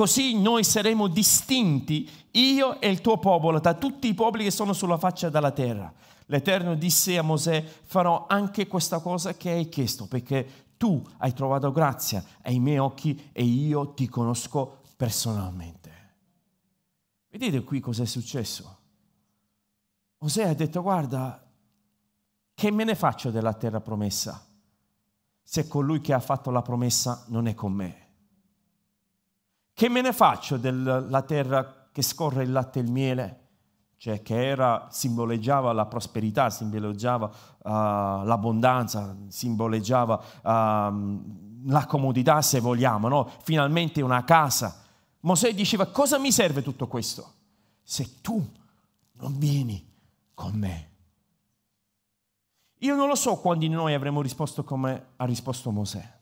Così 0.00 0.40
noi 0.40 0.64
saremo 0.64 1.08
distinti, 1.08 2.08
io 2.30 2.80
e 2.80 2.88
il 2.88 3.02
tuo 3.02 3.18
popolo, 3.18 3.60
da 3.60 3.74
tutti 3.74 4.08
i 4.08 4.14
popoli 4.14 4.44
che 4.44 4.50
sono 4.50 4.72
sulla 4.72 4.96
faccia 4.96 5.28
della 5.28 5.50
terra. 5.50 5.92
L'Eterno 6.24 6.74
disse 6.74 7.18
a 7.18 7.22
Mosè, 7.22 7.62
farò 7.62 8.24
anche 8.26 8.66
questa 8.66 9.00
cosa 9.00 9.34
che 9.34 9.50
hai 9.50 9.68
chiesto, 9.68 10.06
perché 10.06 10.68
tu 10.78 11.06
hai 11.18 11.34
trovato 11.34 11.70
grazia 11.70 12.24
ai 12.44 12.58
miei 12.60 12.78
occhi 12.78 13.28
e 13.30 13.44
io 13.44 13.92
ti 13.92 14.08
conosco 14.08 14.78
personalmente. 14.96 16.14
Vedete 17.28 17.62
qui 17.62 17.80
cosa 17.80 18.04
è 18.04 18.06
successo? 18.06 18.78
Mosè 20.16 20.48
ha 20.48 20.54
detto, 20.54 20.80
guarda, 20.80 21.46
che 22.54 22.70
me 22.70 22.84
ne 22.84 22.94
faccio 22.94 23.30
della 23.30 23.52
terra 23.52 23.82
promessa 23.82 24.42
se 25.42 25.68
colui 25.68 26.00
che 26.00 26.14
ha 26.14 26.20
fatto 26.20 26.50
la 26.50 26.62
promessa 26.62 27.22
non 27.26 27.46
è 27.48 27.54
con 27.54 27.72
me? 27.72 27.99
Che 29.72 29.88
me 29.88 30.00
ne 30.00 30.12
faccio 30.12 30.56
della 30.56 31.22
terra 31.22 31.88
che 31.92 32.02
scorre 32.02 32.42
il 32.44 32.52
latte 32.52 32.78
e 32.78 32.82
il 32.82 32.90
miele? 32.90 33.38
Cioè 33.96 34.22
che 34.22 34.46
era, 34.46 34.88
simboleggiava 34.90 35.72
la 35.72 35.84
prosperità, 35.84 36.48
simboleggiava 36.48 37.26
uh, 37.26 37.68
l'abbondanza, 38.24 39.14
simboleggiava 39.28 40.14
uh, 40.14 41.68
la 41.68 41.84
comodità 41.86 42.40
se 42.40 42.60
vogliamo, 42.60 43.08
no? 43.08 43.30
finalmente 43.42 44.00
una 44.00 44.24
casa. 44.24 44.82
Mosè 45.20 45.52
diceva 45.52 45.86
cosa 45.86 46.18
mi 46.18 46.32
serve 46.32 46.62
tutto 46.62 46.86
questo 46.86 47.34
se 47.82 48.20
tu 48.20 48.40
non 49.14 49.36
vieni 49.36 49.86
con 50.32 50.52
me? 50.54 50.88
Io 52.78 52.94
non 52.94 53.08
lo 53.08 53.16
so 53.16 53.36
quando 53.36 53.66
noi 53.66 53.94
avremmo 53.94 54.22
risposto 54.22 54.64
come 54.64 55.08
ha 55.16 55.24
risposto 55.24 55.70
Mosè. 55.70 56.19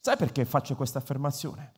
Sai 0.00 0.16
perché 0.16 0.44
faccio 0.44 0.74
questa 0.76 0.98
affermazione? 0.98 1.72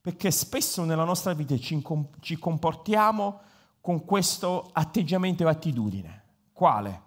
Perché 0.00 0.30
spesso 0.30 0.84
nella 0.84 1.04
nostra 1.04 1.32
vita 1.32 1.56
ci 1.58 2.38
comportiamo 2.38 3.40
con 3.80 4.04
questo 4.04 4.70
atteggiamento 4.72 5.44
e 5.44 5.48
attitudine. 5.48 6.24
Quale? 6.52 7.02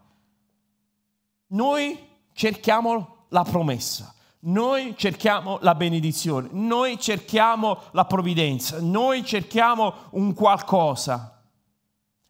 Noi 1.48 1.98
cerchiamo 2.34 3.25
la 3.30 3.44
promessa, 3.44 4.14
noi 4.42 4.96
cerchiamo 4.98 5.58
la 5.62 5.74
benedizione, 5.75 6.50
noi 6.52 7.00
cerchiamo 7.00 7.80
la 7.92 8.06
provvidenza, 8.06 8.80
noi 8.80 9.25
cerchiamo 9.25 9.94
un 10.12 10.34
qualcosa. 10.34 11.44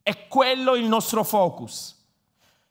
È 0.02 0.28
quello 0.28 0.76
il 0.76 0.88
nostro 0.88 1.24
focus 1.24 2.05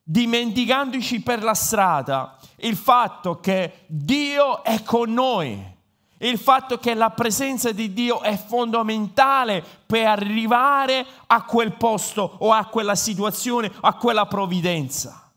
dimenticandoci 0.04 1.22
per 1.22 1.42
la 1.42 1.54
strada 1.54 2.38
il 2.56 2.76
fatto 2.76 3.40
che 3.40 3.84
Dio 3.86 4.62
è 4.62 4.82
con 4.82 5.12
noi, 5.12 5.72
il 6.18 6.38
fatto 6.38 6.78
che 6.78 6.94
la 6.94 7.10
presenza 7.10 7.72
di 7.72 7.92
Dio 7.92 8.20
è 8.22 8.36
fondamentale 8.36 9.64
per 9.84 10.06
arrivare 10.06 11.04
a 11.26 11.42
quel 11.44 11.72
posto 11.72 12.36
o 12.38 12.52
a 12.52 12.66
quella 12.66 12.94
situazione, 12.94 13.70
a 13.80 13.94
quella 13.94 14.26
provvidenza. 14.26 15.30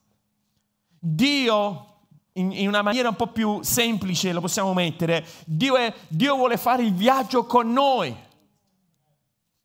Dio, 1.00 1.86
in, 2.34 2.68
una 2.68 2.82
maniera 2.82 3.10
un 3.10 3.16
po' 3.16 3.28
più 3.28 3.60
semplice 3.64 4.32
lo 4.32 4.42
possiamo 4.42 4.74
mettere, 4.74 5.26
Dio, 5.46 5.76
è, 5.76 5.94
Dio 6.08 6.36
vuole 6.36 6.58
fare 6.58 6.84
il 6.84 6.94
viaggio 6.94 7.46
con 7.46 7.72
noi. 7.72 8.16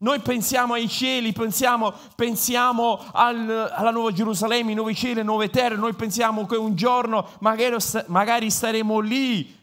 Noi 0.03 0.19
pensiamo 0.19 0.75
ai 0.75 0.89
cieli, 0.89 1.33
pensiamo, 1.33 1.93
pensiamo 2.17 3.01
al, 3.13 3.71
alla 3.73 3.93
Nuova 3.93 4.11
Gerusalemme, 4.11 4.73
i 4.73 4.75
nuovi 4.75 4.97
cieli, 4.97 5.15
le 5.15 5.23
nuove 5.23 5.49
terre, 5.49 5.77
noi 5.77 5.95
pensiamo 5.95 6.45
che 6.45 6.57
un 6.57 6.75
giorno 6.75 7.29
magari, 7.39 7.77
magari 8.07 8.51
staremo 8.51 8.99
lì, 8.99 9.57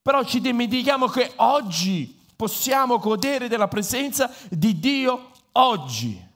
però 0.00 0.24
ci 0.24 0.40
dimentichiamo 0.40 1.06
che 1.06 1.32
oggi 1.36 2.18
possiamo 2.34 2.98
godere 2.98 3.48
della 3.48 3.68
presenza 3.68 4.32
di 4.48 4.78
Dio 4.78 5.32
oggi, 5.52 6.26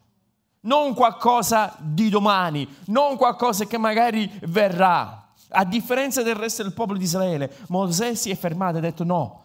non 0.61 0.93
qualcosa 0.93 1.75
di 1.79 2.07
domani, 2.09 2.67
non 2.85 3.17
qualcosa 3.17 3.65
che 3.65 3.79
magari 3.79 4.31
verrà. 4.43 5.27
A 5.55 5.65
differenza 5.65 6.21
del 6.21 6.35
resto 6.35 6.61
del 6.61 6.73
popolo 6.73 6.99
di 6.99 7.05
Israele, 7.05 7.51
Mosè 7.69 8.13
si 8.13 8.29
è 8.29 8.35
fermato 8.35 8.75
e 8.75 8.77
ha 8.77 8.81
detto 8.81 9.03
no, 9.03 9.41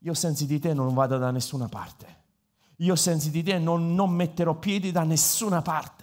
io 0.00 0.14
senza 0.14 0.44
di 0.44 0.58
te 0.58 0.74
non 0.74 0.92
vado 0.94 1.16
da 1.16 1.30
nessuna 1.30 1.68
parte 1.68 2.18
io 2.80 2.96
senza 2.96 3.28
di 3.28 3.42
te 3.42 3.58
non, 3.58 3.94
non 3.94 4.10
metterò 4.10 4.54
piedi 4.54 4.90
da 4.92 5.02
nessuna 5.02 5.62
parte. 5.62 5.98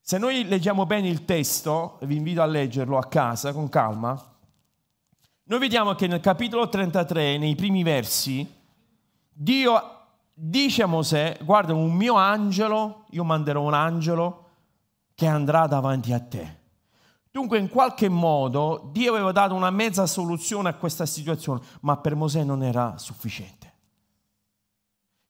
Se 0.00 0.18
noi 0.18 0.44
leggiamo 0.44 0.84
bene 0.86 1.08
il 1.08 1.24
testo, 1.24 1.98
vi 2.02 2.16
invito 2.16 2.42
a 2.42 2.46
leggerlo 2.46 2.98
a 2.98 3.06
casa 3.06 3.52
con 3.52 3.68
calma, 3.68 4.30
noi 5.44 5.58
vediamo 5.58 5.94
che 5.94 6.06
nel 6.06 6.20
capitolo 6.20 6.68
33, 6.68 7.36
nei 7.38 7.54
primi 7.54 7.82
versi, 7.82 8.46
Dio 9.28 9.82
dice 10.34 10.82
a 10.82 10.86
Mosè, 10.86 11.38
guarda 11.42 11.74
un 11.74 11.92
mio 11.92 12.14
angelo, 12.14 13.06
io 13.10 13.24
manderò 13.24 13.62
un 13.62 13.74
angelo 13.74 14.48
che 15.14 15.26
andrà 15.26 15.66
davanti 15.66 16.12
a 16.12 16.20
te. 16.20 16.60
Dunque 17.30 17.58
in 17.58 17.68
qualche 17.68 18.08
modo 18.08 18.90
Dio 18.92 19.12
aveva 19.12 19.32
dato 19.32 19.54
una 19.54 19.70
mezza 19.70 20.06
soluzione 20.06 20.68
a 20.68 20.74
questa 20.74 21.06
situazione, 21.06 21.60
ma 21.80 21.96
per 21.96 22.14
Mosè 22.14 22.44
non 22.44 22.62
era 22.62 22.98
sufficiente. 22.98 23.61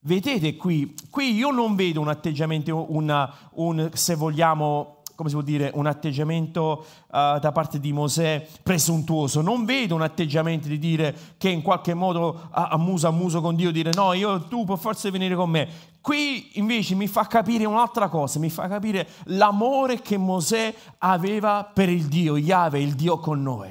Vedete 0.05 0.57
qui, 0.57 0.97
qui 1.11 1.33
io 1.33 1.53
non 1.53 1.77
vedo 1.77 2.01
un 2.01 2.09
atteggiamento, 2.09 2.87
una, 2.89 3.33
un, 3.53 3.89
se 3.93 4.17
vogliamo, 4.17 5.03
come 5.15 5.29
si 5.29 5.37
può 5.37 5.45
dire, 5.45 5.71
un 5.75 5.87
atteggiamento 5.87 6.85
uh, 7.07 7.39
da 7.39 7.53
parte 7.53 7.79
di 7.79 7.93
Mosè 7.93 8.45
presuntuoso. 8.65 9.43
Non 9.43 9.65
vedo 9.65 9.95
un 9.95 10.03
atteggiamento 10.03 10.67
di 10.67 10.81
dire 10.81 11.17
che 11.39 11.51
in 11.51 11.63
qualche 11.63 11.95
modo 11.95 12.49
a, 12.51 12.77
muso 12.79 13.07
a 13.07 13.13
muso 13.13 13.41
con 13.41 13.55
Dio 13.55 13.71
dire 13.71 13.93
no, 13.95 14.13
io, 14.13 14.41
tu 14.49 14.65
puoi 14.65 14.77
forse 14.77 15.13
venire 15.13 15.37
con 15.37 15.51
me. 15.51 15.69
Qui 16.01 16.59
invece 16.59 16.97
mi 16.97 17.07
fa 17.07 17.29
capire 17.29 17.65
un'altra 17.65 18.09
cosa, 18.09 18.41
mi 18.41 18.51
fa 18.51 18.67
capire 18.67 19.07
l'amore 19.27 20.01
che 20.01 20.17
Mosè 20.17 20.75
aveva 20.99 21.71
per 21.73 21.89
il 21.89 22.07
Dio, 22.07 22.37
Yahweh, 22.37 22.81
il 22.81 22.95
Dio 22.95 23.21
con 23.21 23.41
noi. 23.41 23.71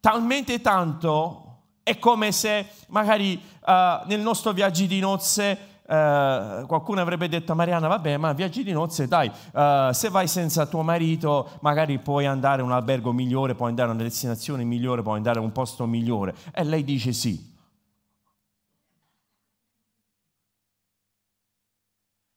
Talmente 0.00 0.60
tanto 0.60 1.51
è 1.82 1.98
come 1.98 2.32
se 2.32 2.66
magari 2.88 3.34
uh, 3.34 4.06
nel 4.06 4.20
nostro 4.20 4.52
viaggio 4.52 4.86
di 4.86 5.00
nozze 5.00 5.70
Uh, 5.82 6.64
qualcuno 6.66 7.02
avrebbe 7.02 7.28
detto 7.28 7.52
a 7.52 7.54
Mariana, 7.54 7.86
vabbè, 7.86 8.16
ma 8.16 8.32
viaggi 8.32 8.62
di 8.62 8.72
nozze, 8.72 9.08
dai, 9.08 9.28
uh, 9.28 9.92
se 9.92 10.08
vai 10.08 10.26
senza 10.26 10.64
tuo 10.64 10.82
marito, 10.82 11.58
magari 11.60 11.98
puoi 11.98 12.24
andare 12.24 12.62
a 12.62 12.64
un 12.64 12.72
albergo 12.72 13.12
migliore, 13.12 13.54
puoi 13.54 13.70
andare 13.70 13.90
a 13.90 13.92
una 13.92 14.02
destinazione 14.02 14.64
migliore, 14.64 15.02
puoi 15.02 15.16
andare 15.16 15.40
a 15.40 15.42
un 15.42 15.52
posto 15.52 15.84
migliore. 15.84 16.34
E 16.54 16.64
lei 16.64 16.82
dice 16.84 17.12
sì. 17.12 17.52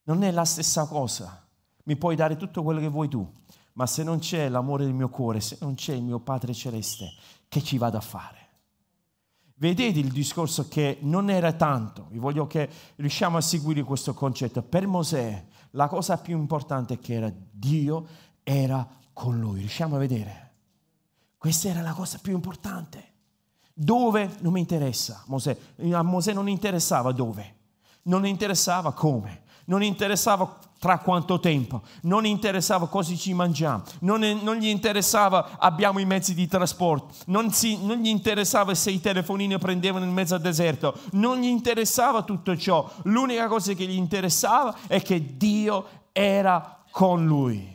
Non 0.04 0.24
è 0.24 0.32
la 0.32 0.44
stessa 0.44 0.86
cosa. 0.88 1.48
Mi 1.84 1.96
puoi 1.96 2.18
dare 2.18 2.36
tutto 2.36 2.62
quello 2.62 2.82
che 2.82 2.90
vuoi 2.90 3.08
tu, 3.08 3.26
ma 3.74 3.86
se 3.86 4.04
non 4.04 4.20
c'è 4.20 4.50
l'amore 4.50 4.84
del 4.84 4.94
mio 4.94 5.10
cuore, 5.10 5.40
se 5.40 5.60
non 5.62 5.76
c'è 5.76 5.94
il 5.94 6.04
mio 6.04 6.20
Padre 6.20 6.54
Celeste, 6.54 7.14
che 7.48 7.62
ci 7.62 7.78
vado 7.78 7.96
a 7.96 8.02
fare? 8.02 8.45
Vedete 9.58 10.00
il 10.00 10.12
discorso 10.12 10.68
che 10.68 10.98
non 11.02 11.30
era 11.30 11.54
tanto, 11.54 12.08
vi 12.10 12.18
voglio 12.18 12.46
che 12.46 12.70
riusciamo 12.96 13.38
a 13.38 13.42
seguire 13.42 13.84
questo 13.84 14.14
concetto. 14.14 14.62
Per 14.62 14.86
Mosè 14.86 15.46
la 15.72 15.88
cosa 15.88 16.18
più 16.18 16.38
importante 16.38 17.00
che 17.00 17.14
era 17.14 17.32
Dio 17.52 18.06
era 18.44 18.86
con 19.14 19.40
lui, 19.40 19.60
riusciamo 19.60 19.96
a 19.96 20.00
vedere? 20.00 20.52
Questa 21.38 21.70
era 21.70 21.82
la 21.82 21.94
cosa 21.94 22.20
più 22.22 22.34
importante. 22.34 23.14
Dove 23.74 24.30
non 24.40 24.52
mi 24.52 24.60
interessa 24.60 25.24
Mosè, 25.28 25.58
a 25.92 26.02
Mosè 26.02 26.34
non 26.34 26.50
interessava 26.50 27.14
dove, 27.14 27.56
non 28.04 28.26
interessava 28.26 28.92
come, 28.92 29.44
non 29.66 29.84
interessava 29.84 30.58
tra 30.86 31.00
quanto 31.00 31.40
tempo, 31.40 31.82
non 32.02 32.28
interessava 32.28 32.88
cosa 32.88 33.16
ci 33.16 33.34
mangiamo, 33.34 33.82
non, 34.02 34.22
non, 34.44 34.58
gli 34.58 34.68
interessava 34.68 35.58
abbiamo 35.58 35.98
i 35.98 36.06
mezzi 36.06 36.36
di 36.36 36.46
trasporto, 36.48 37.08
non, 37.26 37.52
si, 37.52 37.84
non 37.84 37.98
gli 37.98 38.08
interessava 38.08 38.76
se 38.76 38.92
i 38.92 39.02
telefonini 39.02 39.58
prendevano 39.58 40.06
in 40.06 40.14
mezzo 40.14 40.36
al 40.36 40.42
deserto, 40.42 40.96
non 41.14 41.40
gli 41.40 41.48
interessava 41.48 42.22
tutto 42.22 42.56
ciò, 42.56 42.88
l'unica 43.06 43.48
cosa 43.48 43.74
che 43.74 43.88
gli 43.88 43.96
interessava 43.96 44.76
è 44.86 45.02
che 45.02 45.36
Dio 45.36 45.88
era 46.12 46.84
con 46.92 47.26
lui. 47.26 47.68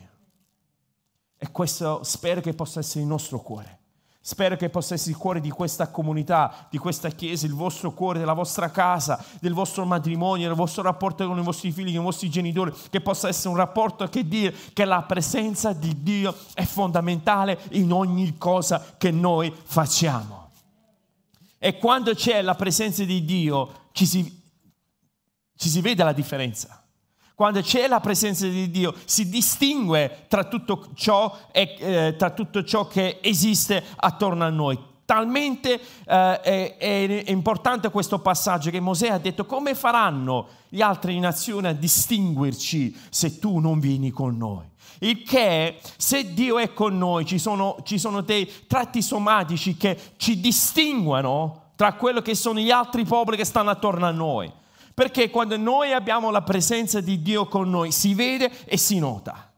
E 1.37 1.51
questo 1.51 2.03
spero 2.03 2.39
che 2.39 2.53
possa 2.53 2.79
essere 2.79 3.01
il 3.01 3.07
nostro 3.07 3.41
cuore. 3.41 3.80
Spero 4.23 4.55
che 4.55 4.69
possa 4.69 4.93
essere 4.93 5.11
il 5.11 5.17
cuore 5.17 5.41
di 5.41 5.49
questa 5.49 5.89
comunità, 5.89 6.67
di 6.69 6.77
questa 6.77 7.09
chiesa, 7.09 7.47
il 7.47 7.55
vostro 7.55 7.91
cuore, 7.91 8.19
della 8.19 8.33
vostra 8.33 8.69
casa, 8.69 9.23
del 9.39 9.53
vostro 9.53 9.83
matrimonio, 9.83 10.45
del 10.47 10.55
vostro 10.55 10.83
rapporto 10.83 11.25
con 11.25 11.39
i 11.39 11.43
vostri 11.43 11.71
figli, 11.71 11.93
con 11.93 12.01
i 12.01 12.05
vostri 12.05 12.29
genitori, 12.29 12.71
che 12.91 13.01
possa 13.01 13.29
essere 13.29 13.49
un 13.49 13.55
rapporto 13.55 14.07
che 14.09 14.27
dire 14.27 14.53
che 14.73 14.85
la 14.85 15.01
presenza 15.01 15.73
di 15.73 16.03
Dio 16.03 16.35
è 16.53 16.63
fondamentale 16.65 17.59
in 17.71 17.91
ogni 17.91 18.37
cosa 18.37 18.93
che 18.95 19.09
noi 19.09 19.51
facciamo. 19.63 20.51
E 21.57 21.79
quando 21.79 22.13
c'è 22.13 22.43
la 22.43 22.55
presenza 22.55 23.03
di 23.03 23.25
Dio 23.25 23.87
ci 23.91 24.05
si, 24.05 24.41
ci 25.55 25.69
si 25.69 25.81
vede 25.81 26.03
la 26.03 26.13
differenza 26.13 26.80
quando 27.35 27.61
c'è 27.61 27.87
la 27.87 27.99
presenza 27.99 28.47
di 28.47 28.69
Dio, 28.69 28.93
si 29.05 29.29
distingue 29.29 30.25
tra 30.27 30.43
tutto 30.43 30.89
ciò, 30.93 31.35
e, 31.51 31.75
eh, 31.79 32.15
tra 32.17 32.29
tutto 32.31 32.63
ciò 32.63 32.87
che 32.87 33.19
esiste 33.21 33.83
attorno 33.95 34.43
a 34.43 34.49
noi. 34.49 34.77
Talmente 35.05 35.73
eh, 36.05 36.39
è, 36.41 36.77
è, 36.77 37.23
importante 37.31 37.89
questo 37.89 38.19
passaggio 38.19 38.69
che 38.69 38.79
Mosè 38.79 39.09
ha 39.09 39.17
detto 39.17 39.45
come 39.45 39.75
faranno 39.75 40.47
le 40.69 40.83
altre 40.83 41.17
nazioni 41.19 41.67
a 41.67 41.73
distinguerci 41.73 42.95
se 43.09 43.39
tu 43.39 43.59
non 43.59 43.79
vieni 43.79 44.11
con 44.11 44.37
noi. 44.37 44.69
Il 44.99 45.23
che, 45.23 45.79
se 45.97 46.33
Dio 46.33 46.59
è 46.59 46.73
con 46.73 46.97
noi, 46.97 47.25
ci 47.25 47.39
sono, 47.39 47.77
ci 47.83 47.97
sono 47.97 48.21
dei 48.21 48.49
tratti 48.67 49.01
somatici 49.01 49.75
che 49.75 49.97
ci 50.17 50.39
distinguono 50.39 51.71
tra 51.75 51.93
quello 51.93 52.21
che 52.21 52.35
sono 52.35 52.59
gli 52.59 52.69
altri 52.69 53.03
popoli 53.03 53.35
che 53.35 53.45
stanno 53.45 53.71
attorno 53.71 54.05
a 54.05 54.11
noi. 54.11 54.51
Perché 55.01 55.31
quando 55.31 55.57
noi 55.57 55.93
abbiamo 55.93 56.29
la 56.29 56.43
presenza 56.43 57.01
di 57.01 57.23
Dio 57.23 57.47
con 57.47 57.67
noi, 57.67 57.91
si 57.91 58.13
vede 58.13 58.51
e 58.65 58.77
si 58.77 58.99
nota. 58.99 59.51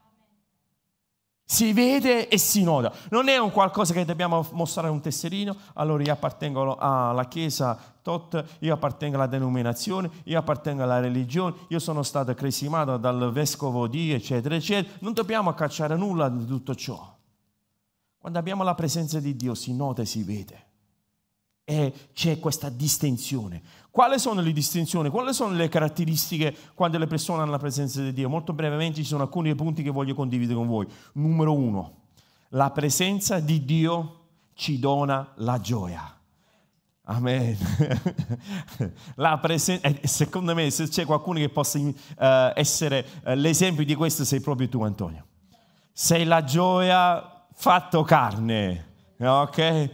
Si 1.43 1.73
vede 1.73 2.29
e 2.29 2.38
si 2.38 2.63
nota. 2.63 2.93
Non 3.10 3.27
è 3.27 3.38
un 3.38 3.51
qualcosa 3.51 3.91
che 3.91 4.06
dobbiamo 4.06 4.47
mostrare 4.53 4.88
un 4.88 5.01
tesserino, 5.01 5.53
allora 5.73 6.01
io 6.01 6.13
appartengo 6.13 6.77
alla 6.77 7.27
chiesa 7.27 7.77
tot, 8.01 8.41
io 8.60 8.73
appartengo 8.73 9.17
alla 9.17 9.27
denominazione, 9.27 10.10
io 10.23 10.39
appartengo 10.39 10.82
alla 10.82 11.01
religione, 11.01 11.56
io 11.67 11.79
sono 11.79 12.03
stato 12.03 12.34
cresimato 12.34 12.95
dal 12.95 13.29
vescovo 13.34 13.88
di, 13.88 14.13
eccetera, 14.13 14.56
eccetera. 14.56 14.95
Non 14.99 15.12
dobbiamo 15.12 15.53
cacciare 15.53 15.97
nulla 15.97 16.29
di 16.29 16.45
tutto 16.45 16.73
ciò. 16.73 17.17
Quando 18.17 18.39
abbiamo 18.39 18.63
la 18.63 18.75
presenza 18.75 19.19
di 19.19 19.36
Dio 19.36 19.56
si 19.56 19.73
nota 19.73 20.03
e 20.03 20.06
si 20.06 20.23
vede. 20.23 20.67
E 21.65 21.93
c'è 22.13 22.39
questa 22.39 22.69
distinzione. 22.69 23.62
Quali 23.93 24.17
sono 24.17 24.41
le 24.41 24.51
distinzioni? 24.51 25.10
Quali 25.10 25.36
sono 25.36 25.53
le 25.53 25.69
caratteristiche 25.69 26.51
quando 26.73 26.97
le 26.97 27.06
persone 27.06 27.43
hanno 27.43 27.51
la 27.51 27.60
presenza 27.60 28.01
di 28.01 28.12
Dio? 28.12 28.27
Molto 28.27 28.51
brevemente 28.51 28.95
ci 28.95 29.03
sono 29.03 29.21
alcuni 29.21 29.53
punti 29.53 29.84
che 29.84 29.91
voglio 29.91 30.15
condividere 30.15 30.58
con 30.58 30.65
voi. 30.65 30.88
Numero 31.12 31.53
uno, 31.53 31.97
la 32.49 32.71
presenza 32.71 33.39
di 33.39 33.63
Dio 33.63 34.21
ci 34.56 34.79
dona 34.79 35.34
la 35.36 35.62
gioia. 35.62 36.12
Amen. 37.03 37.56
La 39.15 39.38
presen- 39.38 39.82
eh, 39.84 40.08
secondo 40.08 40.56
me, 40.56 40.71
se 40.71 40.88
c'è 40.88 41.06
qualcuno 41.06 41.38
che 41.38 41.49
possa 41.49 41.77
uh, 41.77 41.93
essere 42.56 43.06
uh, 43.25 43.34
l'esempio 43.34 43.86
di 43.86 43.93
questo, 43.93 44.25
sei 44.25 44.39
proprio 44.39 44.69
tu, 44.69 44.82
Antonio. 44.84 45.25
Sei 45.91 46.23
la 46.23 46.43
gioia 46.43 47.45
fatto 47.53 48.01
carne, 48.01 48.88
ok? 49.19 49.91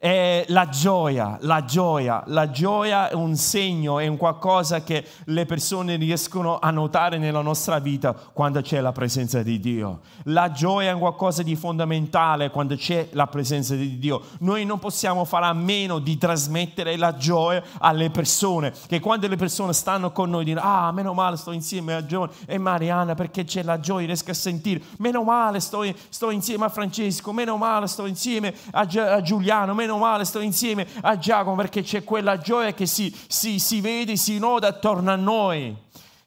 È 0.00 0.44
la 0.50 0.68
gioia, 0.68 1.38
la 1.40 1.64
gioia, 1.64 2.22
la 2.26 2.50
gioia 2.50 3.08
è 3.08 3.14
un 3.14 3.34
segno, 3.34 3.98
è 3.98 4.06
un 4.06 4.16
qualcosa 4.16 4.84
che 4.84 5.04
le 5.24 5.44
persone 5.44 5.96
riescono 5.96 6.60
a 6.60 6.70
notare 6.70 7.18
nella 7.18 7.40
nostra 7.40 7.80
vita 7.80 8.12
quando 8.12 8.60
c'è 8.60 8.80
la 8.80 8.92
presenza 8.92 9.42
di 9.42 9.58
Dio. 9.58 10.02
La 10.26 10.52
gioia 10.52 10.92
è 10.92 10.96
qualcosa 10.96 11.42
di 11.42 11.56
fondamentale 11.56 12.50
quando 12.50 12.76
c'è 12.76 13.08
la 13.10 13.26
presenza 13.26 13.74
di 13.74 13.98
Dio. 13.98 14.22
Noi 14.38 14.64
non 14.64 14.78
possiamo 14.78 15.24
fare 15.24 15.46
a 15.46 15.52
meno 15.52 15.98
di 15.98 16.16
trasmettere 16.16 16.96
la 16.96 17.16
gioia 17.16 17.64
alle 17.80 18.10
persone, 18.10 18.72
che 18.86 19.00
quando 19.00 19.26
le 19.26 19.34
persone 19.34 19.72
stanno 19.72 20.12
con 20.12 20.30
noi 20.30 20.44
dicono, 20.44 20.64
ah, 20.64 20.92
meno 20.92 21.12
male 21.12 21.36
sto 21.36 21.50
insieme 21.50 21.94
a 21.94 22.06
Giovanni 22.06 22.34
e 22.46 22.56
Mariana 22.56 23.16
perché 23.16 23.42
c'è 23.42 23.64
la 23.64 23.80
gioia, 23.80 24.06
riesco 24.06 24.30
a 24.30 24.34
sentire, 24.34 24.80
meno 24.98 25.24
male 25.24 25.58
sto, 25.58 25.82
sto 26.08 26.30
insieme 26.30 26.66
a 26.66 26.68
Francesco, 26.68 27.32
meno 27.32 27.56
male 27.56 27.88
sto 27.88 28.06
insieme 28.06 28.54
a, 28.70 28.82
a 28.82 29.20
Giuliano, 29.22 29.74
meno 29.74 29.86
meno 29.88 29.96
male 29.96 30.24
sto 30.26 30.40
insieme 30.40 30.86
a 31.00 31.16
Giacomo 31.16 31.56
perché 31.56 31.82
c'è 31.82 32.04
quella 32.04 32.36
gioia 32.36 32.74
che 32.74 32.84
si, 32.84 33.14
si, 33.26 33.58
si 33.58 33.80
vede, 33.80 34.16
si 34.16 34.38
noda 34.38 34.68
attorno 34.68 35.10
a 35.10 35.16
noi. 35.16 35.74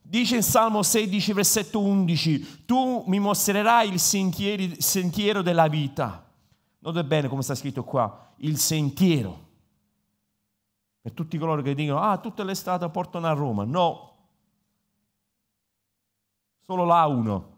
Dice 0.02 0.36
in 0.36 0.44
Salmo 0.44 0.82
16, 0.82 1.32
versetto 1.32 1.80
11, 1.80 2.66
tu 2.66 3.04
mi 3.08 3.20
mostrerai 3.20 3.88
il 3.88 4.00
sentiero, 4.00 4.74
sentiero 4.80 5.42
della 5.42 5.68
vita. 5.68 6.28
Notate 6.80 7.06
bene 7.06 7.28
come 7.28 7.44
sta 7.44 7.56
scritto 7.56 7.84
qua, 7.84 8.34
il 8.38 8.58
sentiero. 8.58 9.50
Per 11.02 11.14
tutti 11.14 11.38
coloro 11.38 11.62
che 11.62 11.76
dicono, 11.76 12.02
ah, 12.02 12.18
tutte 12.18 12.44
le 12.44 12.56
strade 12.56 12.90
portano 12.90 13.28
a 13.28 13.34
Roma. 13.34 13.64
No, 13.64 14.16
solo 16.66 16.84
là 16.84 17.06
uno. 17.06 17.50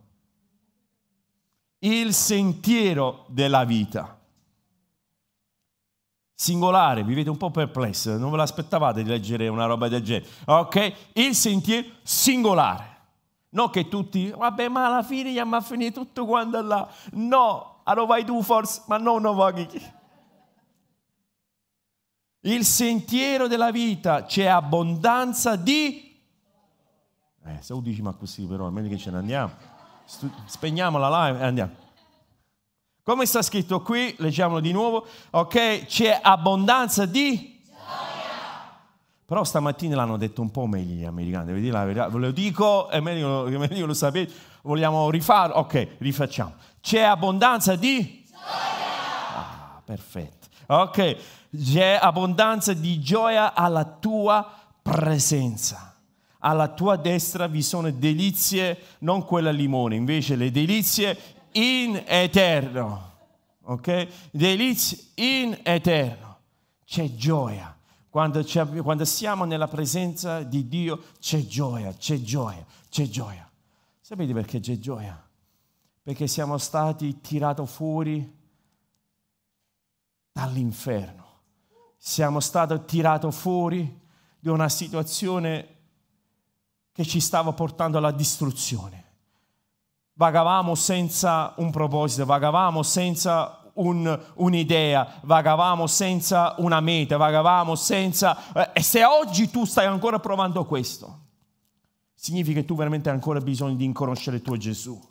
Il 1.80 2.13
sentiero 2.13 3.26
della 3.30 3.63
vita 3.66 4.18
singolare, 6.34 7.04
vi 7.04 7.13
vedo 7.13 7.32
un 7.32 7.38
po' 7.38 7.52
perplesso, 7.52 8.17
non 8.17 8.32
ve 8.32 8.38
l'aspettavate 8.38 9.04
di 9.04 9.10
leggere 9.10 9.48
una 9.48 9.65
roba 9.65 9.88
del 9.88 10.02
genere. 10.02 10.30
Ok? 10.46 10.93
Il 11.13 11.36
sentiero 11.36 11.88
singolare. 12.04 12.91
Non 13.50 13.69
che 13.69 13.88
tutti, 13.88 14.32
vabbè, 14.32 14.67
ma 14.67 14.88
alla 14.88 15.04
fine 15.04 15.32
gli 15.32 15.38
ha 15.38 15.62
finito 15.62 16.02
tutto 16.02 16.26
quanto 16.26 16.62
là. 16.62 16.89
No, 17.12 17.82
allora 17.84 18.08
vai 18.08 18.26
tu 18.26 18.41
forse, 18.41 18.82
ma 18.88 18.98
no, 18.98 19.19
non 19.19 19.36
voglio. 19.36 19.67
Il 22.41 22.65
sentiero 22.65 23.48
della 23.48 23.72
vita 23.72 24.26
c'è 24.26 24.48
abbondanza 24.48 25.56
di... 25.56 26.12
Eh, 27.46 27.58
se 27.62 27.74
lo 27.74 27.80
dici 27.80 28.02
ma 28.02 28.13
così 28.13 28.46
però, 28.46 28.69
meglio 28.69 28.89
che 28.89 28.98
ce 28.98 29.12
ne 29.12 29.17
andiamo. 29.17 29.52
Spegniamo 30.46 30.98
la 30.98 31.28
live 31.28 31.39
e 31.39 31.43
andiamo. 31.43 31.83
Come 33.04 33.26
sta 33.26 33.42
scritto 33.42 33.82
qui, 33.82 34.16
leggiamolo 34.20 34.62
di 34.62 34.72
nuovo, 34.72 35.06
ok? 35.32 35.86
C'è 35.86 36.22
abbondanza 36.24 37.06
di... 37.06 37.62
Però 39.26 39.44
stamattina 39.44 39.98
l'hanno 39.98 40.16
detto 40.16 40.42
un 40.42 40.52
po' 40.52 40.68
meglio 40.68 40.94
gli 40.94 41.04
americani, 41.04 41.48
devo 41.48 41.60
dire 41.60 41.72
la 41.74 41.84
verità, 41.84 42.08
ve 42.08 42.18
lo 42.20 42.32
dico, 42.32 42.88
è 42.88 43.02
meglio, 43.02 43.48
è 43.48 43.58
meglio 43.58 43.86
lo 43.86 43.94
sapete, 43.94 44.34
vogliamo 44.62 45.10
rifarlo? 45.10 45.56
Ok, 45.56 45.96
rifacciamo. 45.98 46.54
C'è 46.80 47.02
abbondanza 47.02 47.76
di... 47.76 48.24
Gioia! 48.26 49.36
Ah, 49.36 49.82
perfetto. 49.84 50.48
Ok, 50.68 51.18
c'è 51.52 52.00
abbondanza 52.02 52.72
di 52.72 53.02
gioia 53.02 53.54
alla 53.54 53.84
tua 53.84 54.50
presenza. 54.82 55.94
Alla 56.39 56.70
tua 56.70 56.96
destra 56.96 57.48
vi 57.48 57.62
sono 57.62 57.89
delizie, 57.92 58.78
non 59.00 59.26
quella 59.26 59.52
limone, 59.52 59.96
invece 59.96 60.36
le 60.36 60.52
delizie 60.52 61.18
in 61.54 62.04
eterno. 62.06 63.12
Ok? 63.63 64.08
Delizie 64.32 64.98
in 65.16 65.60
eterno. 65.63 66.38
C'è 66.86 67.16
gioia 67.16 67.74
quando, 68.13 68.46
quando 68.84 69.06
siamo 69.06 69.44
nella 69.44 69.68
presenza 69.68 70.44
di 70.44 70.68
Dio 70.68 71.06
c'è 71.20 71.48
gioia, 71.48 71.92
c'è 71.96 72.22
gioia, 72.22 72.63
c'è 72.88 73.08
gioia. 73.08 73.50
Sapete 74.02 74.34
perché 74.34 74.60
c'è 74.60 74.78
gioia? 74.78 75.20
Perché 76.04 76.28
siamo 76.28 76.60
stati 76.60 77.22
tirati 77.22 77.66
fuori 77.66 78.38
dall'inferno. 80.32 81.26
Siamo 81.98 82.39
stati 82.39 82.80
tirati 82.86 83.32
fuori 83.32 84.02
di 84.38 84.50
una 84.50 84.70
situazione 84.70 85.68
che 86.92 87.06
ci 87.06 87.20
stava 87.20 87.52
portando 87.54 87.98
alla 87.98 88.12
distruzione. 88.12 89.03
Vagavamo 90.15 90.76
senza 90.76 91.54
un 91.58 91.71
proposito, 91.71 92.26
vagavamo 92.26 92.84
senza 92.84 93.63
un, 93.73 94.19
un'idea, 94.36 95.19
vagavamo 95.23 95.88
senza 95.88 96.56
una 96.60 96.80
meta, 96.80 97.17
vagavamo 97.17 97.76
senza... 97.76 98.54
Eh, 98.54 98.69
e 98.73 98.84
se 98.84 99.04
oggi 99.04 99.49
tu 99.49 99.65
stai 99.65 99.86
ancora 99.86 100.19
provando 100.19 100.65
questo, 100.65 101.19
significa 102.13 102.60
che 102.60 102.65
tu 102.65 102.76
veramente 102.76 103.10
hai 103.10 103.15
ancora 103.15 103.39
bisogno 103.39 103.76
di 103.76 103.91
conoscere 103.91 104.38
il 104.38 104.41
tuo 104.43 104.58
Gesù. 104.58 105.02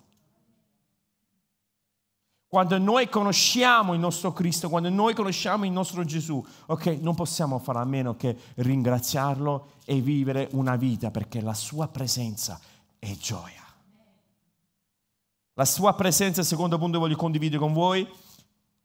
Quando 2.46 2.76
noi 2.76 3.08
conosciamo 3.08 3.94
il 3.94 3.98
nostro 3.98 4.32
Cristo, 4.34 4.68
quando 4.68 4.90
noi 4.90 5.14
conosciamo 5.14 5.64
il 5.64 5.72
nostro 5.72 6.04
Gesù, 6.04 6.44
ok, 6.66 6.98
non 7.00 7.14
possiamo 7.14 7.58
fare 7.58 7.78
a 7.78 7.84
meno 7.84 8.14
che 8.14 8.36
ringraziarlo 8.56 9.70
e 9.86 10.00
vivere 10.00 10.48
una 10.52 10.76
vita 10.76 11.10
perché 11.10 11.40
la 11.40 11.54
sua 11.54 11.88
presenza 11.88 12.60
è 12.98 13.10
gioia. 13.16 13.61
La 15.62 15.68
sua 15.68 15.94
presenza, 15.94 16.42
secondo 16.42 16.76
punto, 16.76 16.98
voglio 16.98 17.14
condividere 17.14 17.60
con 17.60 17.72
voi, 17.72 18.04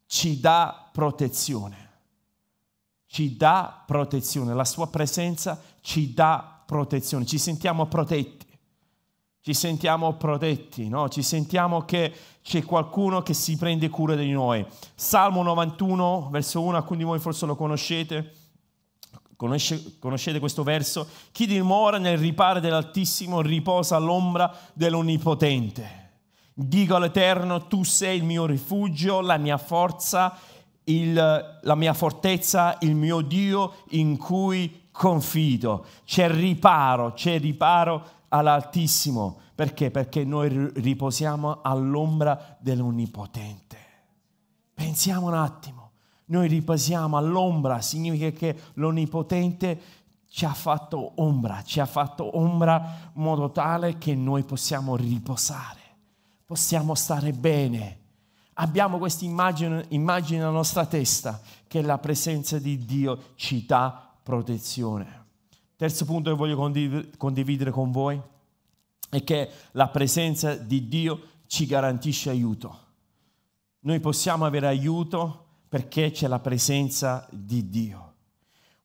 ci 0.06 0.40
dà 0.40 0.88
protezione. 0.92 1.90
Ci 3.08 3.36
dà 3.36 3.84
protezione, 3.84 4.54
la 4.54 4.64
sua 4.64 4.86
presenza 4.86 5.60
ci 5.82 6.14
dà 6.14 6.62
protezione, 6.68 7.26
ci 7.26 7.40
sentiamo 7.40 7.88
protetti. 7.88 8.46
Ci 9.42 9.56
sentiamo 9.56 10.14
protetti, 10.18 10.88
no? 10.88 11.10
ci 11.10 11.24
sentiamo 11.24 11.84
che 11.84 12.14
c'è 12.44 12.62
qualcuno 12.64 13.24
che 13.24 13.34
si 13.34 13.58
prende 13.58 13.90
cura 13.90 14.14
di 14.14 14.30
noi. 14.30 14.64
Salmo 14.94 15.42
91, 15.42 16.30
verso 16.30 16.62
1, 16.62 16.78
alcuni 16.78 17.00
di 17.00 17.06
voi 17.06 17.18
forse 17.18 17.48
lo 17.48 17.56
conoscete. 17.56 18.34
Conosce, 19.36 19.98
conoscete 19.98 20.38
questo 20.38 20.62
verso? 20.62 21.08
Chi 21.32 21.48
dimora 21.48 21.98
nel 21.98 22.20
riparo 22.20 22.60
dell'Altissimo 22.60 23.42
riposa 23.42 23.96
all'ombra 23.96 24.56
dell'Onnipotente. 24.74 26.06
Dico 26.60 26.96
all'Eterno, 26.96 27.68
tu 27.68 27.84
sei 27.84 28.18
il 28.18 28.24
mio 28.24 28.48
rifugio, 28.48 29.22
la 29.22 29.38
mia 29.38 29.60
forza, 29.60 30.36
il, 30.86 31.14
la 31.62 31.76
mia 31.76 31.94
fortezza, 31.94 32.78
il 32.80 32.96
mio 32.96 33.22
Dio 33.22 33.84
in 33.90 34.18
cui 34.18 34.88
confido. 34.90 35.86
C'è 36.04 36.28
riparo, 36.32 37.14
c'è 37.14 37.38
riparo 37.38 38.04
all'Altissimo. 38.30 39.38
Perché? 39.54 39.92
Perché 39.92 40.24
noi 40.24 40.72
riposiamo 40.74 41.60
all'ombra 41.62 42.58
dell'Onnipotente. 42.60 43.78
Pensiamo 44.74 45.28
un 45.28 45.36
attimo, 45.36 45.92
noi 46.26 46.48
riposiamo 46.48 47.18
all'ombra, 47.18 47.82
significa 47.82 48.32
che 48.32 48.60
l'Onnipotente 48.74 49.82
ci 50.28 50.46
ha 50.46 50.56
fatto 50.56 51.12
ombra, 51.18 51.62
ci 51.62 51.80
ha 51.80 51.86
fatto 51.86 52.36
ombra 52.36 53.12
in 53.14 53.22
modo 53.22 53.52
tale 53.52 54.00
che 54.00 54.16
noi 54.16 54.42
possiamo 54.42 54.96
riposare 54.96 55.86
possiamo 56.48 56.96
stare 56.96 57.34
bene. 57.34 58.00
Abbiamo 58.54 58.98
questa 58.98 59.26
immagine, 59.26 59.86
nella 59.90 60.50
nostra 60.50 60.86
testa 60.86 61.42
che 61.68 61.82
la 61.82 61.98
presenza 61.98 62.58
di 62.58 62.86
Dio 62.86 63.34
ci 63.36 63.66
dà 63.66 64.16
protezione. 64.24 65.26
Terzo 65.76 66.06
punto 66.06 66.32
che 66.32 66.38
voglio 66.38 66.56
condividere 67.18 67.70
con 67.70 67.92
voi 67.92 68.20
è 69.10 69.24
che 69.26 69.52
la 69.72 69.90
presenza 69.90 70.56
di 70.56 70.88
Dio 70.88 71.22
ci 71.48 71.66
garantisce 71.66 72.30
aiuto. 72.30 72.86
Noi 73.82 74.00
possiamo 74.00 74.46
avere 74.46 74.68
aiuto 74.68 75.46
perché 75.68 76.12
c'è 76.12 76.28
la 76.28 76.40
presenza 76.40 77.28
di 77.30 77.70
Dio. 77.70 78.14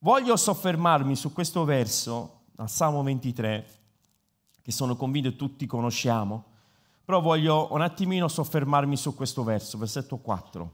Voglio 0.00 0.36
soffermarmi 0.36 1.14
su 1.14 1.32
questo 1.32 1.64
verso, 1.64 2.40
al 2.56 2.68
Salmo 2.68 3.04
23, 3.04 3.66
che 4.60 4.72
sono 4.72 4.96
convinto 4.96 5.36
tutti 5.36 5.64
conosciamo, 5.64 6.50
però 7.04 7.20
voglio 7.20 7.68
un 7.72 7.80
attimino 7.80 8.28
soffermarmi 8.28 8.96
su 8.96 9.14
questo 9.14 9.42
verso, 9.42 9.76
versetto 9.76 10.18
4, 10.18 10.72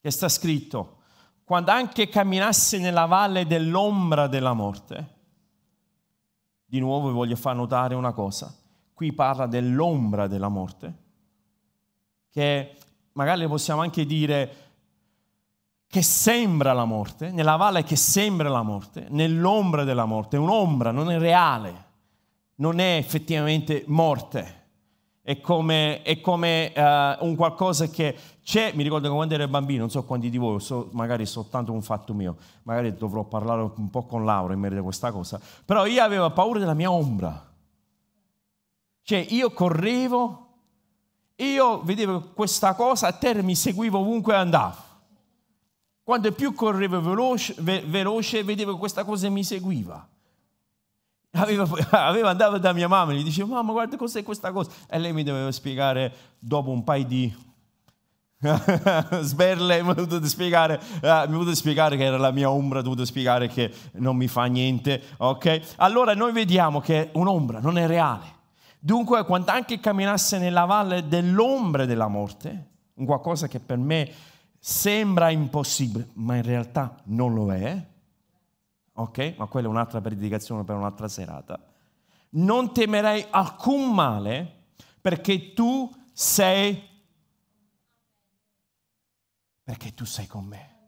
che 0.00 0.10
sta 0.10 0.28
scritto, 0.28 0.98
quando 1.44 1.70
anche 1.70 2.08
camminassi 2.08 2.78
nella 2.78 3.04
valle 3.04 3.46
dell'ombra 3.46 4.26
della 4.26 4.54
morte, 4.54 5.18
di 6.64 6.78
nuovo 6.78 7.08
vi 7.08 7.14
voglio 7.14 7.36
far 7.36 7.56
notare 7.56 7.94
una 7.94 8.12
cosa, 8.12 8.54
qui 8.94 9.12
parla 9.12 9.46
dell'ombra 9.46 10.26
della 10.26 10.48
morte, 10.48 10.98
che 12.30 12.76
magari 13.12 13.46
possiamo 13.48 13.82
anche 13.82 14.06
dire 14.06 14.68
che 15.86 16.02
sembra 16.02 16.72
la 16.72 16.84
morte, 16.84 17.30
nella 17.32 17.56
valle 17.56 17.82
che 17.82 17.96
sembra 17.96 18.48
la 18.48 18.62
morte, 18.62 19.08
nell'ombra 19.10 19.84
della 19.84 20.06
morte, 20.06 20.36
è 20.36 20.38
un'ombra, 20.38 20.90
non 20.90 21.10
è 21.10 21.18
reale 21.18 21.88
non 22.60 22.78
è 22.78 22.96
effettivamente 22.96 23.84
morte, 23.86 24.58
è 25.22 25.40
come, 25.40 26.02
è 26.02 26.20
come 26.20 26.72
uh, 26.74 27.24
un 27.24 27.34
qualcosa 27.36 27.88
che 27.88 28.16
c'è, 28.42 28.72
mi 28.74 28.82
ricordo 28.82 29.08
che 29.08 29.14
quando 29.14 29.34
ero 29.34 29.48
bambino, 29.48 29.80
non 29.80 29.90
so 29.90 30.04
quanti 30.04 30.30
di 30.30 30.38
voi, 30.38 30.60
so, 30.60 30.88
magari 30.92 31.24
soltanto 31.26 31.72
un 31.72 31.82
fatto 31.82 32.14
mio, 32.14 32.36
magari 32.64 32.94
dovrò 32.94 33.24
parlare 33.24 33.62
un 33.74 33.90
po' 33.90 34.04
con 34.04 34.24
Laura 34.24 34.54
in 34.54 34.60
merito 34.60 34.80
a 34.80 34.84
questa 34.84 35.10
cosa, 35.10 35.40
però 35.64 35.86
io 35.86 36.02
avevo 36.02 36.30
paura 36.32 36.58
della 36.58 36.74
mia 36.74 36.90
ombra. 36.90 37.48
Cioè 39.02 39.26
io 39.30 39.50
correvo, 39.52 40.48
io 41.36 41.82
vedevo 41.82 42.30
questa 42.34 42.74
cosa 42.74 43.08
a 43.08 43.12
terra 43.12 43.42
mi 43.42 43.56
seguivo 43.56 43.98
ovunque 43.98 44.34
andavo. 44.34 44.88
Quando 46.02 46.30
più 46.32 46.52
correvo 46.54 47.00
veloce, 47.00 47.54
veloce 47.58 48.44
vedevo 48.44 48.76
questa 48.76 49.04
cosa 49.04 49.28
mi 49.30 49.44
seguiva. 49.44 50.08
Aveva, 51.32 51.66
aveva 51.90 52.30
andato 52.30 52.58
da 52.58 52.72
mia 52.72 52.88
mamma 52.88 53.12
e 53.12 53.16
gli 53.16 53.22
diceva 53.22 53.54
mamma 53.54 53.72
guarda 53.72 53.96
cos'è 53.96 54.22
questa 54.22 54.50
cosa 54.50 54.70
e 54.88 54.98
lei 54.98 55.12
mi 55.12 55.22
doveva 55.22 55.52
spiegare 55.52 56.12
dopo 56.38 56.70
un 56.70 56.82
paio 56.82 57.04
di 57.04 57.48
sberle 59.20 59.82
mi 59.82 59.94
dovuto 59.94 60.26
spiegare, 60.26 60.80
dovuto 61.00 61.54
spiegare 61.54 61.96
che 61.96 62.04
era 62.04 62.16
la 62.16 62.30
mia 62.30 62.50
ombra, 62.50 62.78
ha 62.78 62.82
dovuto 62.82 63.04
spiegare 63.04 63.48
che 63.48 63.70
non 63.92 64.16
mi 64.16 64.28
fa 64.28 64.44
niente, 64.46 65.02
ok? 65.18 65.74
Allora 65.76 66.14
noi 66.14 66.32
vediamo 66.32 66.80
che 66.80 67.10
un'ombra 67.12 67.60
non 67.60 67.76
è 67.76 67.86
reale. 67.86 68.38
Dunque, 68.78 69.24
quando 69.26 69.50
anche 69.50 69.78
camminasse 69.78 70.38
nella 70.38 70.64
valle 70.64 71.06
dell'ombra 71.06 71.84
della 71.84 72.08
morte, 72.08 72.68
qualcosa 73.04 73.46
che 73.46 73.60
per 73.60 73.76
me 73.76 74.10
sembra 74.58 75.28
impossibile, 75.28 76.08
ma 76.14 76.36
in 76.36 76.42
realtà 76.42 76.94
non 77.04 77.34
lo 77.34 77.52
è, 77.52 77.86
ok? 79.00 79.34
Ma 79.36 79.46
quella 79.46 79.66
è 79.66 79.70
un'altra 79.70 80.00
predicazione 80.00 80.64
per 80.64 80.76
un'altra 80.76 81.08
serata. 81.08 81.58
Non 82.30 82.72
temerai 82.72 83.26
alcun 83.30 83.92
male 83.92 84.64
perché 85.00 85.52
tu 85.52 85.90
sei 86.12 86.88
perché 89.62 89.94
tu 89.94 90.04
sei 90.04 90.26
con 90.26 90.44
me. 90.44 90.78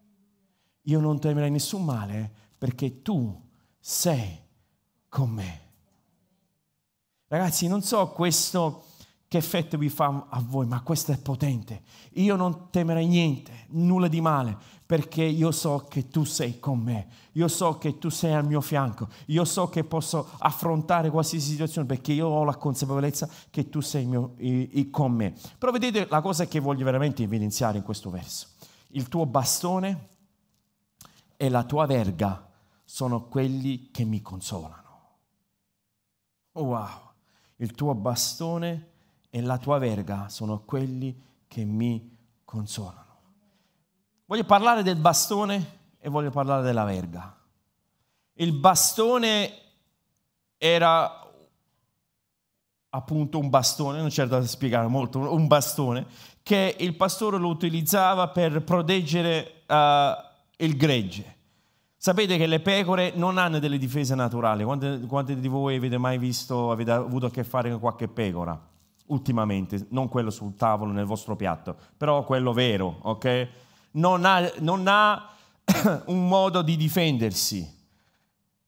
Io 0.82 0.98
non 0.98 1.20
temerai 1.20 1.50
nessun 1.50 1.84
male 1.84 2.30
perché 2.58 3.02
tu 3.02 3.48
sei 3.78 4.40
con 5.08 5.30
me. 5.30 5.60
Ragazzi, 7.28 7.68
non 7.68 7.82
so 7.82 8.08
questo 8.10 8.91
che 9.32 9.38
effetto 9.38 9.78
vi 9.78 9.88
fa 9.88 10.26
a 10.28 10.42
voi, 10.46 10.66
ma 10.66 10.82
questo 10.82 11.10
è 11.10 11.16
potente. 11.16 11.84
Io 12.16 12.36
non 12.36 12.68
temerei 12.68 13.06
niente, 13.06 13.64
nulla 13.68 14.06
di 14.06 14.20
male, 14.20 14.58
perché 14.84 15.22
io 15.22 15.50
so 15.52 15.86
che 15.88 16.08
tu 16.08 16.24
sei 16.24 16.60
con 16.60 16.78
me, 16.78 17.08
io 17.32 17.48
so 17.48 17.78
che 17.78 17.96
tu 17.96 18.10
sei 18.10 18.34
al 18.34 18.44
mio 18.44 18.60
fianco, 18.60 19.08
io 19.28 19.46
so 19.46 19.70
che 19.70 19.84
posso 19.84 20.28
affrontare 20.36 21.08
qualsiasi 21.08 21.48
situazione 21.48 21.86
perché 21.86 22.12
io 22.12 22.26
ho 22.26 22.44
la 22.44 22.56
consapevolezza 22.56 23.26
che 23.48 23.70
tu 23.70 23.80
sei 23.80 24.04
mio, 24.04 24.34
i, 24.36 24.80
i, 24.80 24.90
con 24.90 25.12
me. 25.12 25.32
Però 25.56 25.72
vedete 25.72 26.06
la 26.10 26.20
cosa 26.20 26.44
che 26.44 26.60
voglio 26.60 26.84
veramente 26.84 27.22
evidenziare 27.22 27.78
in 27.78 27.84
questo 27.84 28.10
verso. 28.10 28.48
Il 28.88 29.08
tuo 29.08 29.24
bastone 29.24 30.08
e 31.38 31.48
la 31.48 31.64
tua 31.64 31.86
verga 31.86 32.50
sono 32.84 33.28
quelli 33.28 33.90
che 33.90 34.04
mi 34.04 34.20
consolano. 34.20 34.90
Wow, 36.52 36.88
il 37.56 37.72
tuo 37.72 37.94
bastone 37.94 38.90
e 39.34 39.40
la 39.40 39.56
tua 39.56 39.78
verga 39.78 40.28
sono 40.28 40.60
quelli 40.60 41.18
che 41.48 41.64
mi 41.64 42.14
consolano. 42.44 43.00
Voglio 44.26 44.44
parlare 44.44 44.82
del 44.82 44.96
bastone 44.96 45.78
e 45.98 46.10
voglio 46.10 46.28
parlare 46.28 46.62
della 46.62 46.84
verga. 46.84 47.34
Il 48.34 48.52
bastone 48.52 49.50
era 50.58 51.30
appunto 52.90 53.38
un 53.38 53.48
bastone, 53.48 54.00
non 54.00 54.10
c'è 54.10 54.26
da 54.26 54.44
spiegare 54.46 54.86
molto, 54.86 55.18
un 55.18 55.46
bastone 55.46 56.04
che 56.42 56.76
il 56.78 56.94
pastore 56.94 57.38
lo 57.38 57.48
utilizzava 57.48 58.28
per 58.28 58.62
proteggere 58.62 59.62
uh, 59.66 60.62
il 60.62 60.76
gregge. 60.76 61.36
Sapete 61.96 62.36
che 62.36 62.46
le 62.46 62.60
pecore 62.60 63.12
non 63.14 63.38
hanno 63.38 63.58
delle 63.58 63.78
difese 63.78 64.14
naturali. 64.14 64.62
Quanti, 64.62 65.06
quanti 65.06 65.40
di 65.40 65.48
voi 65.48 65.76
avete 65.76 65.96
mai 65.96 66.18
visto, 66.18 66.70
avete 66.70 66.90
avuto 66.90 67.24
a 67.24 67.30
che 67.30 67.44
fare 67.44 67.70
con 67.70 67.80
qualche 67.80 68.08
pecora? 68.08 68.71
Ultimamente, 69.12 69.86
non 69.90 70.08
quello 70.08 70.30
sul 70.30 70.54
tavolo 70.56 70.90
nel 70.90 71.04
vostro 71.04 71.36
piatto, 71.36 71.76
però 71.96 72.24
quello 72.24 72.52
vero, 72.52 72.98
ok? 73.02 73.48
Non 73.92 74.24
ha, 74.24 74.50
non 74.60 74.86
ha 74.88 75.28
un 76.06 76.26
modo 76.26 76.62
di 76.62 76.76
difendersi. 76.76 77.80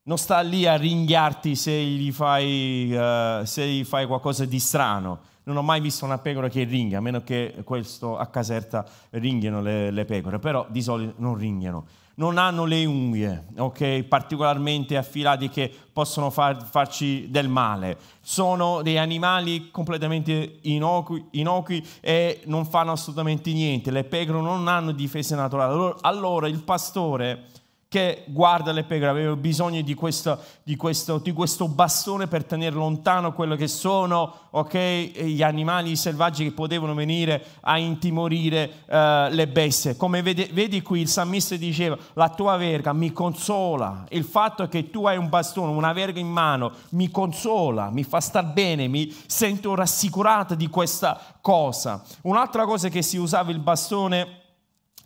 Non 0.03 0.19
sta 0.19 0.41
lì 0.41 0.67
a 0.67 0.77
ringhiarti 0.77 1.57
se 1.57 1.73
gli 1.73 2.13
fai, 2.13 2.93
uh, 2.95 3.45
se 3.45 3.67
gli 3.67 3.85
fai 3.85 4.07
qualcosa 4.07 4.45
di 4.45 4.59
strano. 4.59 5.21
Non 5.45 5.57
ho 5.57 5.63
mai 5.63 5.81
visto 5.81 6.05
una 6.05 6.19
pecora 6.19 6.49
che 6.49 6.65
ringhia, 6.65 6.99
a 6.99 7.01
meno 7.01 7.23
che 7.23 7.63
questo 7.65 8.19
a 8.19 8.27
Caserta 8.27 8.85
ringhiano 9.11 9.63
le, 9.63 9.91
le 9.91 10.05
pecore, 10.05 10.39
però 10.39 10.67
di 10.69 10.83
solito 10.83 11.15
non 11.19 11.37
ringhiano 11.37 11.87
non 12.17 12.39
hanno 12.39 12.65
le 12.65 12.85
unghie, 12.85 13.47
ok? 13.57 14.03
Particolarmente 14.05 14.97
affilati 14.97 15.49
che 15.49 15.73
possono 15.93 16.31
far, 16.31 16.65
farci 16.65 17.31
del 17.31 17.49
male. 17.49 17.99
Sono 18.21 18.83
dei 18.83 18.99
animali 18.99 19.71
completamente 19.71 20.59
innocui, 20.63 21.25
innocui, 21.33 21.85
e 22.01 22.43
non 22.47 22.67
fanno 22.67 22.93
assolutamente 22.93 23.53
niente. 23.53 23.91
Le 23.91 24.05
pecore 24.05 24.41
non 24.41 24.69
hanno 24.69 24.93
difese 24.93 25.35
naturali. 25.35 25.73
Allora, 25.73 25.97
allora 26.03 26.49
il 26.49 26.63
pastore 26.63 27.47
che 27.95 28.25
guarda 28.27 28.73
le 28.73 28.83
pecore, 28.83 29.09
aveva 29.09 29.37
bisogno 29.37 29.81
di 29.81 29.95
questo, 29.95 30.37
di, 30.65 30.75
questo, 30.75 31.19
di 31.19 31.31
questo, 31.31 31.69
bastone 31.69 32.27
per 32.27 32.45
tenere 32.45 32.75
lontano 32.75 33.33
quello 33.33 33.55
che 33.55 33.69
sono 33.69 34.49
okay, 34.51 35.13
gli 35.27 35.45
animali 35.45 35.95
selvaggi 35.95 36.43
che 36.43 36.51
potevano 36.51 36.93
venire 36.95 37.45
a 37.61 37.79
intimorire 37.79 38.83
uh, 38.87 39.33
le 39.33 39.47
bestie. 39.47 39.95
Come 39.95 40.23
vedi, 40.23 40.51
vedi, 40.53 40.83
qui 40.83 41.03
il 41.03 41.09
salmista 41.09 41.55
diceva, 41.55 41.97
la 42.15 42.31
tua 42.31 42.57
verga 42.57 42.93
mi 42.93 43.13
consola, 43.13 44.05
il 44.09 44.25
fatto 44.25 44.67
che 44.67 44.91
tu 44.91 45.07
hai 45.07 45.17
un 45.17 45.29
bastone, 45.29 45.71
una 45.71 45.93
verga 45.93 46.19
in 46.19 46.27
mano, 46.27 46.73
mi 46.91 47.13
consola, 47.13 47.91
mi 47.91 48.03
fa 48.03 48.19
star 48.19 48.53
bene, 48.53 48.89
mi 48.89 49.15
sento 49.27 49.73
rassicurato 49.77 50.57
di 50.57 50.67
questa 50.67 51.17
cosa. 51.41 52.03
Un'altra 52.23 52.65
cosa 52.65 52.89
che 52.89 53.03
si 53.03 53.19
usava 53.19 53.53
il 53.53 53.61
bastone 53.61 54.41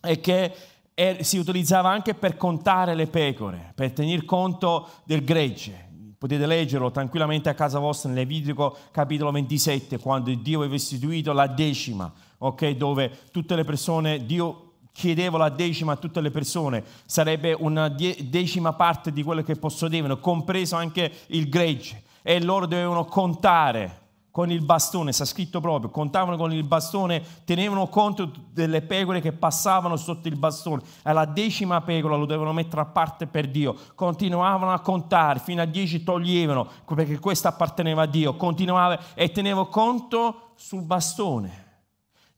è 0.01 0.19
che 0.21 0.55
e 0.99 1.23
si 1.23 1.39
utilizzava 1.39 1.91
anche 1.91 2.15
per 2.15 2.37
contare 2.37 2.97
le 2.97 3.07
pecore, 3.07 3.71
per 3.73 3.93
tenere 3.93 4.25
conto 4.25 4.89
del 5.05 5.23
gregge. 5.23 5.87
Potete 6.19 6.45
leggerlo 6.45 6.91
tranquillamente 6.91 7.49
a 7.49 7.55
casa 7.55 7.79
vostra 7.79 8.09
nel 8.09 8.19
Levitico 8.19 8.77
capitolo 8.91 9.31
27, 9.31 9.99
quando 10.01 10.35
Dio 10.35 10.59
aveva 10.59 10.75
istituito 10.75 11.33
la 11.33 11.47
decima, 11.47 12.13
okay, 12.39 12.77
dove 12.77 13.13
tutte 13.31 13.55
le 13.55 13.63
persone, 13.63 14.27
Dio 14.27 14.73
chiedeva 14.91 15.39
la 15.39 15.51
decima 15.51 15.93
a 15.93 15.97
tutte 15.97 16.21
le 16.21 16.33
persone, 16.33 16.83
sarebbe 17.07 17.53
una 17.57 17.87
decima 17.87 18.73
parte 18.73 19.13
di 19.13 19.23
quello 19.23 19.45
che 19.45 19.55
possedevano, 19.55 20.19
compreso 20.19 20.75
anche 20.75 21.13
il 21.29 21.49
gregge, 21.49 22.03
e 22.23 22.43
loro 22.43 22.67
dovevano 22.67 23.05
contare 23.05 24.08
con 24.31 24.51
il 24.51 24.65
bastone, 24.65 25.13
sta 25.13 25.25
scritto 25.25 25.61
proprio, 25.61 25.91
contavano 25.91 26.37
con 26.37 26.53
il 26.53 26.65
bastone, 26.65 27.23
tenevano 27.45 27.89
conto 27.89 28.31
delle 28.53 28.83
pecore 28.83 29.21
che 29.21 29.33
passavano 29.33 29.97
sotto 29.97 30.29
il 30.29 30.37
bastone, 30.37 30.83
e 31.05 31.13
la 31.13 31.25
decima 31.25 31.81
pecora 31.81 32.17
lo 32.17 32.27
dovevano 32.27 32.53
mettere 32.53 32.83
a 32.83 32.87
parte 32.87 33.27
per 33.27 33.49
Dio, 33.49 33.75
continuavano 33.95 34.73
a 34.73 34.81
contare, 34.81 35.41
fino 35.41 35.63
a 35.63 35.67
dieci 35.67 36.05
toglievano, 36.05 36.69
perché 36.95 37.19
questa 37.19 37.49
apparteneva 37.49 38.03
a 38.03 38.07
Dio, 38.07 38.37
continuava 38.37 38.99
e 39.15 39.31
teneva 39.31 39.67
conto 39.69 40.51
sul 40.55 40.83
bastone. 40.83 41.67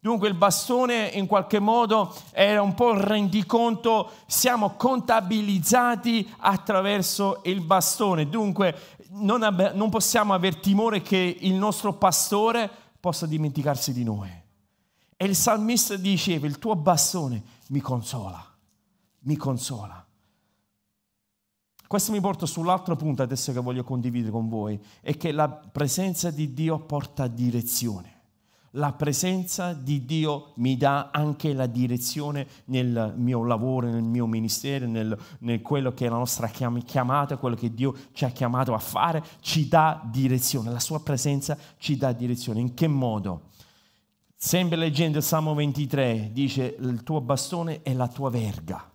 Dunque 0.03 0.29
il 0.29 0.35
bastone 0.35 1.09
in 1.09 1.27
qualche 1.27 1.59
modo 1.59 2.17
era 2.31 2.63
un 2.63 2.73
po' 2.73 2.93
il 2.93 3.01
rendiconto, 3.01 4.11
siamo 4.27 4.71
contabilizzati 4.71 6.27
attraverso 6.39 7.43
il 7.45 7.61
bastone. 7.61 8.27
Dunque 8.27 8.75
non, 9.11 9.43
abbe, 9.43 9.73
non 9.75 9.91
possiamo 9.91 10.33
aver 10.33 10.57
timore 10.57 11.03
che 11.03 11.37
il 11.41 11.53
nostro 11.53 11.93
pastore 11.93 12.71
possa 12.99 13.27
dimenticarsi 13.27 13.93
di 13.93 14.03
noi. 14.03 14.31
E 15.19 15.25
il 15.27 15.37
salmista 15.37 15.97
diceva, 15.97 16.47
il 16.47 16.59
tuo 16.59 16.77
bastone 16.77 17.43
mi 17.69 17.81
consola, 17.81 18.43
mi 19.21 19.37
consola. 19.37 20.03
Questo 21.87 22.13
mi 22.13 22.21
porta 22.21 22.47
sull'altro 22.47 22.97
punto 22.97 23.21
adesso 23.21 23.53
che 23.53 23.61
voglio 23.61 23.85
condividere 23.85 24.33
con 24.33 24.49
voi, 24.49 24.83
è 25.03 25.15
che 25.19 25.31
la 25.31 25.51
presenza 25.51 26.31
di 26.31 26.55
Dio 26.55 26.79
porta 26.79 27.27
direzione 27.27 28.20
la 28.75 28.93
presenza 28.93 29.73
di 29.73 30.05
Dio 30.05 30.53
mi 30.57 30.77
dà 30.77 31.11
anche 31.11 31.53
la 31.53 31.67
direzione 31.67 32.47
nel 32.67 33.15
mio 33.17 33.45
lavoro, 33.45 33.89
nel 33.89 34.03
mio 34.03 34.27
ministero, 34.27 34.87
nel, 34.87 35.17
nel, 35.41 35.61
quello 35.61 35.93
che 35.93 36.07
è 36.07 36.09
la 36.09 36.19
nostra 36.19 36.49
chiamata, 36.49 37.37
quello 37.37 37.57
che 37.57 37.75
Dio 37.75 37.95
ci 38.13 38.25
ha 38.25 38.29
chiamato 38.31 38.73
a 38.75 38.79
fare, 38.79 39.25
ci 39.41 39.67
dà 39.67 40.01
direzione. 40.05 40.71
La 40.71 40.79
sua 40.79 41.01
presenza 41.01 41.59
ci 41.79 41.97
dà 41.97 42.13
direzione. 42.13 42.61
In 42.61 42.75
che 42.75 42.87
modo? 42.87 43.49
Sempre 44.37 44.77
leggendo 44.77 45.19
il 45.19 45.25
Salmo 45.25 45.53
23, 45.55 46.31
dice 46.33 46.77
il 46.79 47.03
tuo 47.03 47.21
bastone 47.21 47.83
è 47.83 47.93
la 47.93 48.09
tua 48.09 48.31
verga. 48.31 48.89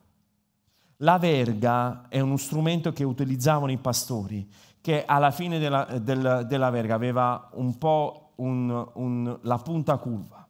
La 1.00 1.18
verga 1.18 2.08
è 2.08 2.22
uno 2.22 2.38
strumento 2.38 2.94
che 2.94 3.04
utilizzavano 3.04 3.72
i 3.72 3.78
pastori, 3.78 4.50
che 4.80 5.04
alla 5.04 5.32
fine 5.32 5.60
della, 5.60 5.84
della, 6.02 6.44
della 6.44 6.70
verga 6.70 6.96
aveva 6.96 7.50
un 7.56 7.78
po' 7.78 8.25
un, 8.36 8.88
un, 8.94 9.38
la 9.42 9.58
punta 9.58 9.98
curva, 9.98 10.48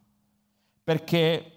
perché 0.84 1.52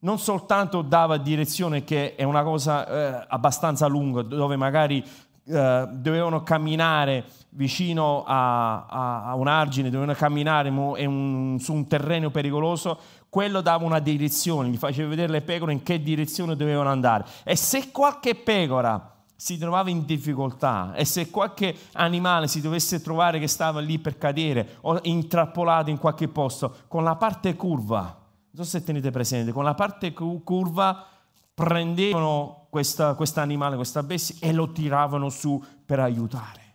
non 0.00 0.18
soltanto 0.18 0.82
dava 0.82 1.16
direzione, 1.16 1.84
che 1.84 2.14
è 2.14 2.22
una 2.22 2.42
cosa 2.42 2.86
eh, 2.86 3.26
abbastanza 3.28 3.86
lunga, 3.86 4.22
dove 4.22 4.56
magari 4.56 5.04
eh, 5.44 5.88
dovevano 5.90 6.42
camminare 6.42 7.24
vicino 7.50 8.22
a, 8.24 8.86
a, 8.86 9.24
a, 9.24 9.34
un 9.34 9.48
argine, 9.48 9.90
dovevano 9.90 10.16
camminare 10.16 10.68
un, 10.68 11.56
su 11.58 11.72
un 11.72 11.86
terreno 11.86 12.30
pericoloso, 12.30 12.98
quello 13.28 13.60
dava 13.60 13.84
una 13.84 13.98
direzione, 13.98 14.68
gli 14.68 14.76
faceva 14.76 15.08
vedere 15.08 15.32
le 15.32 15.42
pecore 15.42 15.72
in 15.72 15.82
che 15.82 16.00
direzione 16.00 16.54
dovevano 16.54 16.90
andare. 16.90 17.24
E 17.44 17.56
se 17.56 17.90
qualche 17.90 18.34
pecora 18.34 19.17
si 19.40 19.56
trovava 19.56 19.88
in 19.88 20.04
difficoltà 20.04 20.94
e 20.94 21.04
se 21.04 21.30
qualche 21.30 21.72
animale 21.92 22.48
si 22.48 22.60
dovesse 22.60 23.00
trovare 23.00 23.38
che 23.38 23.46
stava 23.46 23.78
lì 23.78 24.00
per 24.00 24.18
cadere 24.18 24.78
o 24.80 24.98
intrappolato 25.02 25.90
in 25.90 25.98
qualche 25.98 26.26
posto, 26.26 26.78
con 26.88 27.04
la 27.04 27.14
parte 27.14 27.54
curva, 27.54 28.02
non 28.50 28.64
so 28.64 28.68
se 28.68 28.82
tenete 28.82 29.12
presente, 29.12 29.52
con 29.52 29.62
la 29.62 29.74
parte 29.74 30.12
curva 30.12 31.06
prendevano 31.54 32.66
questo 32.68 33.16
animale, 33.36 33.76
questa 33.76 34.02
bestia 34.02 34.34
e 34.40 34.52
lo 34.52 34.72
tiravano 34.72 35.28
su 35.28 35.64
per 35.86 36.00
aiutare. 36.00 36.74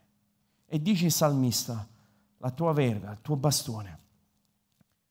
E 0.66 0.82
dice 0.82 1.08
il 1.08 1.12
salmista, 1.12 1.86
la 2.38 2.52
tua 2.52 2.72
verga, 2.72 3.12
il 3.12 3.20
tuo 3.22 3.36
bastone 3.36 4.00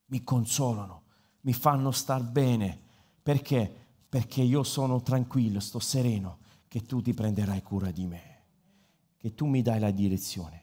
mi 0.07 0.25
consolano, 0.25 1.03
mi 1.43 1.53
fanno 1.53 1.91
star 1.91 2.23
bene. 2.23 2.81
Perché? 3.23 3.71
Perché 4.09 4.41
io 4.41 4.63
sono 4.63 5.03
tranquillo, 5.03 5.61
sto 5.61 5.81
sereno 5.81 6.41
che 6.73 6.87
tu 6.87 7.03
ti 7.03 7.13
prenderai 7.13 7.61
cura 7.61 7.91
di 7.91 8.07
me, 8.07 8.23
che 9.19 9.35
tu 9.35 9.45
mi 9.45 9.61
dai 9.61 9.79
la 9.79 9.91
direzione, 9.91 10.63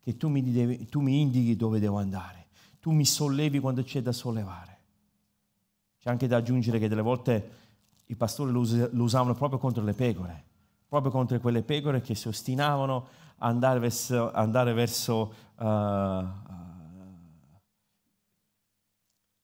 che 0.00 0.16
tu 0.16 0.28
mi, 0.28 0.42
devi, 0.42 0.88
tu 0.88 1.00
mi 1.00 1.20
indichi 1.20 1.54
dove 1.54 1.78
devo 1.78 1.96
andare, 1.98 2.46
tu 2.80 2.90
mi 2.90 3.04
sollevi 3.06 3.60
quando 3.60 3.84
c'è 3.84 4.02
da 4.02 4.10
sollevare. 4.10 4.78
C'è 6.00 6.10
anche 6.10 6.26
da 6.26 6.38
aggiungere 6.38 6.80
che 6.80 6.88
delle 6.88 7.02
volte 7.02 7.50
i 8.06 8.16
pastori 8.16 8.50
lo, 8.50 8.62
usavano 9.00 9.34
proprio 9.34 9.60
contro 9.60 9.84
le 9.84 9.92
pecore, 9.92 10.44
proprio 10.88 11.12
contro 11.12 11.38
quelle 11.38 11.62
pecore 11.62 12.00
che 12.00 12.16
si 12.16 12.26
ostinavano 12.26 13.06
a 13.36 13.46
andare 13.46 13.78
verso, 13.78 14.32
andare 14.32 14.72
verso 14.72 15.34
uh, 15.54 15.64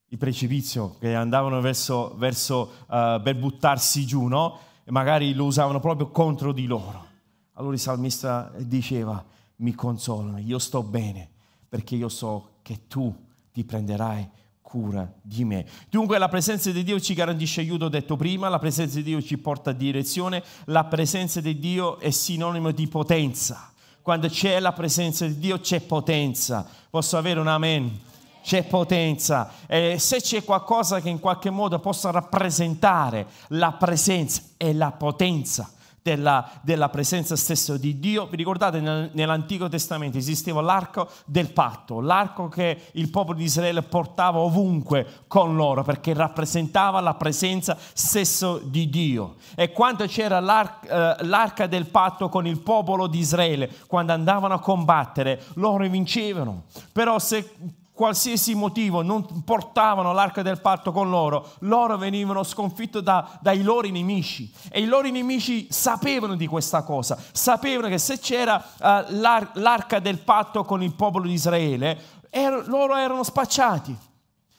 il 0.09 0.19
precipizio, 0.19 0.97
che 0.99 1.15
andavano 1.15 1.61
verso, 1.61 2.17
verso 2.17 2.73
uh, 2.89 3.23
per 3.23 3.37
buttarsi 3.39 4.05
giù, 4.05 4.27
no? 4.27 4.73
E 4.85 4.91
magari 4.91 5.33
lo 5.33 5.45
usavano 5.45 5.81
proprio 5.81 6.11
contro 6.11 6.53
di 6.53 6.67
loro. 6.67 7.13
Allora 7.55 7.75
il 7.75 7.81
salmista 7.81 8.53
diceva, 8.59 9.25
mi 9.57 9.75
consolano, 9.75 10.39
io 10.39 10.59
sto 10.59 10.83
bene, 10.83 11.29
perché 11.69 11.95
io 11.95 12.09
so 12.09 12.57
che 12.63 12.87
tu 12.89 13.15
ti 13.53 13.65
prenderai 13.65 14.29
cura 14.61 15.11
di 15.23 15.45
me. 15.45 15.65
Dunque 15.89 16.19
la 16.19 16.29
presenza 16.29 16.73
di 16.73 16.83
Dio 16.83 16.99
ci 16.99 17.15
garantisce 17.15 17.61
aiuto, 17.61 17.85
ho 17.85 17.89
detto 17.89 18.17
prima, 18.17 18.49
la 18.49 18.59
presenza 18.59 18.97
di 18.97 19.05
Dio 19.05 19.23
ci 19.23 19.39
porta 19.39 19.71
a 19.71 19.73
direzione, 19.73 20.43
la 20.65 20.85
presenza 20.85 21.41
di 21.41 21.59
Dio 21.61 22.01
è 22.01 22.11
sinonimo 22.11 22.73
di 22.73 22.89
potenza. 22.89 23.73
Quando 24.03 24.29
c'è 24.29 24.59
la 24.59 24.73
presenza 24.73 25.27
di 25.27 25.39
Dio 25.39 25.61
c'è 25.61 25.81
potenza. 25.81 26.67
Posso 26.91 27.17
avere 27.17 27.39
un 27.41 27.47
amen? 27.47 28.01
C'è 28.45 28.65
potenza. 28.65 29.51
E 29.67 29.97
se 29.99 30.21
c'è 30.21 30.45
qualcosa 30.45 31.01
che 31.01 31.09
in 31.09 31.19
qualche 31.19 31.49
modo 31.49 31.79
possa 31.79 32.11
rappresentare 32.11 33.27
la 33.49 33.73
presenza 33.73 34.43
e 34.59 34.75
la 34.75 34.93
potenza 34.93 35.71
della, 36.05 36.47
della, 36.61 36.91
presenza 36.91 37.35
stessa 37.35 37.79
di 37.79 37.99
Dio. 37.99 38.27
Vi 38.27 38.37
ricordate 38.37 38.79
nel, 38.79 39.09
nell'Antico 39.15 39.71
Testamento 39.71 40.19
esisteva 40.19 40.61
l'arco 40.61 41.09
del 41.25 41.51
patto, 41.51 42.01
l'arco 42.03 42.49
che 42.49 42.91
il 42.93 43.09
popolo 43.09 43.39
di 43.39 43.45
Israele 43.45 43.81
portava 43.81 44.41
ovunque 44.41 45.23
con 45.27 45.57
loro 45.57 45.83
perché 45.83 46.13
rappresentava 46.13 47.01
la 47.01 47.15
presenza 47.15 47.79
stessa 47.95 48.59
di 48.63 48.91
Dio. 48.91 49.37
E 49.55 49.73
quando 49.73 50.05
c'era 50.05 50.41
l'ar, 50.41 50.81
eh, 50.83 51.25
l'arca 51.25 51.67
del 51.67 51.87
patto 51.87 52.29
con 52.29 52.47
il 52.47 52.61
popolo 52.61 53.07
di 53.07 53.21
Israele, 53.21 53.71
quando 53.87 54.13
andavano 54.13 54.53
a 54.53 54.61
combattere, 54.61 55.43
loro 55.55 55.89
vincevano. 55.89 56.65
Però 56.93 57.19
se 57.19 57.83
qualsiasi 57.95 58.57
motivo 58.57 59.03
non 59.03 59.45
portavano 59.45 60.13
l'arca 60.13 60.43
del 60.43 60.61
patto 60.61 60.91
con 60.91 61.09
loro, 61.09 61.53
loro 61.61 61.97
venivano 61.97 62.43
sconfitti 62.43 63.01
da, 63.01 63.39
dai 63.41 63.63
loro 63.63 63.89
nemici 63.89 64.53
e 64.69 64.81
i 64.81 64.87
loro 64.87 65.09
nemici 65.09 65.69
sapevano 65.71 66.35
di 66.35 66.49
questa 66.49 66.83
cosa, 66.83 67.17
sapevano 67.31 67.89
che 67.89 67.99
se 67.99 68.19
c'era 68.19 68.57
uh, 68.57 68.81
l'ar- 69.11 69.53
l'arca 69.55 70.01
del 70.01 70.19
patto 70.19 70.65
con 70.65 70.83
il 70.83 70.93
popolo 70.93 71.27
di 71.27 71.35
Israele, 71.35 71.99
er- 72.31 72.67
loro 72.67 72.97
erano 72.97 73.23
spacciati. 73.23 73.97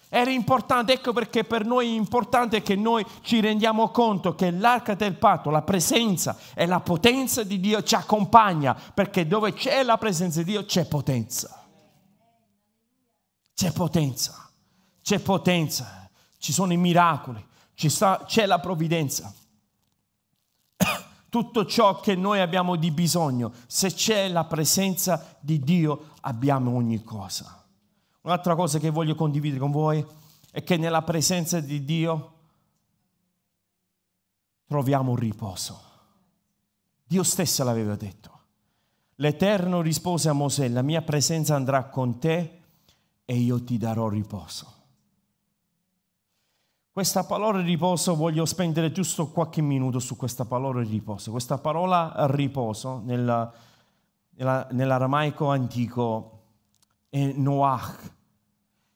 Era 0.07 0.31
importante, 0.31 0.93
ecco 0.93 1.11
perché 1.11 1.43
per 1.43 1.65
noi 1.65 1.89
è 1.89 1.93
importante 1.93 2.61
che 2.61 2.75
noi 2.75 3.05
ci 3.21 3.41
rendiamo 3.41 3.89
conto 3.89 4.33
che 4.33 4.49
l'arca 4.49 4.93
del 4.93 5.15
patto, 5.15 5.49
la 5.49 5.63
presenza 5.63 6.37
e 6.53 6.65
la 6.67 6.79
potenza 6.79 7.43
di 7.43 7.59
Dio 7.59 7.83
ci 7.83 7.95
accompagna, 7.95 8.77
perché 8.93 9.27
dove 9.27 9.51
c'è 9.51 9.83
la 9.83 9.97
presenza 9.97 10.39
di 10.41 10.51
Dio 10.51 10.63
c'è 10.63 10.85
potenza. 10.85 11.64
C'è 13.55 13.71
potenza, 13.71 14.51
c'è 15.01 15.19
potenza, 15.19 16.09
ci 16.37 16.51
sono 16.51 16.73
i 16.73 16.77
miracoli, 16.77 17.41
sta, 17.73 18.25
c'è 18.25 18.45
la 18.45 18.59
provvidenza. 18.59 19.33
Tutto 21.29 21.65
ciò 21.65 22.01
che 22.01 22.15
noi 22.15 22.41
abbiamo 22.41 22.75
di 22.75 22.91
bisogno, 22.91 23.53
se 23.67 23.93
c'è 23.93 24.27
la 24.27 24.43
presenza 24.43 25.37
di 25.39 25.61
Dio, 25.61 26.11
abbiamo 26.21 26.75
ogni 26.75 27.01
cosa. 27.01 27.65
Un'altra 28.23 28.55
cosa 28.55 28.77
che 28.77 28.89
voglio 28.89 29.15
condividere 29.15 29.61
con 29.61 29.71
voi 29.71 30.05
è 30.51 30.61
che 30.61 30.75
nella 30.75 31.03
presenza 31.03 31.61
di 31.61 31.85
Dio 31.85 32.33
troviamo 34.65 35.11
un 35.11 35.17
riposo. 35.17 35.81
Dio 37.05 37.23
stesso 37.23 37.63
l'aveva 37.63 37.95
detto. 37.95 38.31
L'Eterno 39.15 39.79
rispose 39.79 40.27
a 40.27 40.33
Mosè, 40.33 40.67
la 40.67 40.81
mia 40.81 41.01
presenza 41.01 41.55
andrà 41.55 41.85
con 41.85 42.19
te 42.19 42.54
e 43.25 43.35
io 43.35 43.63
ti 43.63 43.77
darò 43.77 44.07
riposo. 44.07 44.73
Questa 46.91 47.25
parola 47.25 47.59
riposo, 47.59 48.15
voglio 48.15 48.45
spendere 48.45 48.91
giusto 48.91 49.27
qualche 49.27 49.61
minuto 49.61 49.99
su 49.99 50.15
questa 50.15 50.45
parola 50.45 50.81
riposo. 50.81 51.31
Questa 51.31 51.57
parola 51.57 52.13
riposo 52.29 53.01
nella, 53.03 53.51
nella, 54.29 54.67
nell'aramaico 54.71 55.49
antico 55.49 56.43
è 57.09 57.33
noach, 57.35 58.13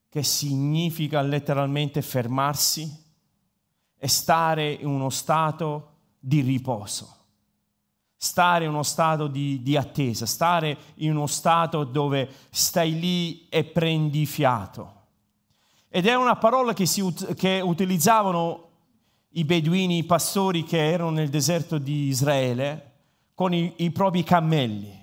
che 0.08 0.24
significa 0.24 1.22
letteralmente 1.22 2.02
fermarsi 2.02 3.06
e 3.98 4.08
stare 4.08 4.72
in 4.72 4.88
uno 4.88 5.10
stato 5.10 5.90
di 6.20 6.40
riposo 6.40 7.19
stare 8.22 8.66
in 8.66 8.72
uno 8.72 8.84
stato 8.84 9.28
di, 9.28 9.62
di, 9.62 9.78
attesa, 9.78 10.26
stare 10.26 10.78
in 10.96 11.12
uno 11.12 11.26
stato 11.26 11.86
dove 11.86 12.30
stai 12.50 13.00
lì 13.00 13.48
e 13.48 13.64
prendi 13.64 14.26
fiato. 14.26 14.94
Ed 15.88 16.06
è 16.06 16.16
una 16.16 16.36
parola 16.36 16.74
che, 16.74 16.86
si, 16.86 17.02
che 17.38 17.62
utilizzavano 17.64 18.68
i 19.30 19.46
beduini, 19.46 20.00
i 20.00 20.04
pastori 20.04 20.66
che 20.66 20.92
erano 20.92 21.12
nel 21.12 21.30
deserto 21.30 21.78
di 21.78 22.08
Israele 22.08 22.92
con 23.34 23.54
i, 23.54 23.72
i 23.78 23.92
propri 23.92 24.22
cammelli. 24.24 24.98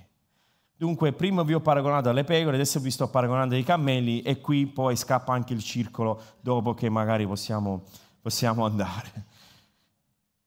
Dunque, 0.76 1.14
prima 1.14 1.42
vi 1.42 1.54
ho 1.54 1.60
paragonato 1.60 2.10
alle 2.10 2.24
pecore, 2.24 2.56
adesso 2.56 2.80
vi 2.80 2.90
sto 2.90 3.08
paragonando 3.08 3.54
ai 3.54 3.64
cammelli 3.64 4.20
e 4.20 4.42
qui 4.42 4.66
poi 4.66 4.94
scappa 4.94 5.32
anche 5.32 5.54
il 5.54 5.62
circolo 5.62 6.20
dopo 6.42 6.74
che 6.74 6.90
magari 6.90 7.26
possiamo, 7.26 7.84
possiamo 8.20 8.66
andare. 8.66 9.24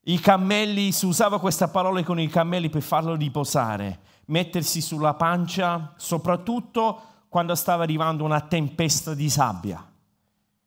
I 0.10 0.20
cammelli, 0.20 0.92
si 0.92 1.06
usava 1.06 1.40
questa 1.40 1.68
parola 1.68 2.02
con 2.02 2.20
i 2.20 2.28
cammelli 2.28 2.72
per 2.72 2.82
farlo 2.82 3.14
riposare, 3.14 4.00
mettersi 4.26 4.82
sulla 4.82 5.14
pancia, 5.14 5.94
soprattutto 5.98 7.02
quando 7.30 7.54
stava 7.54 7.84
arrivando 7.84 8.24
una 8.24 8.42
tempesta 8.42 9.14
di 9.14 9.30
sabbia. 9.30 9.88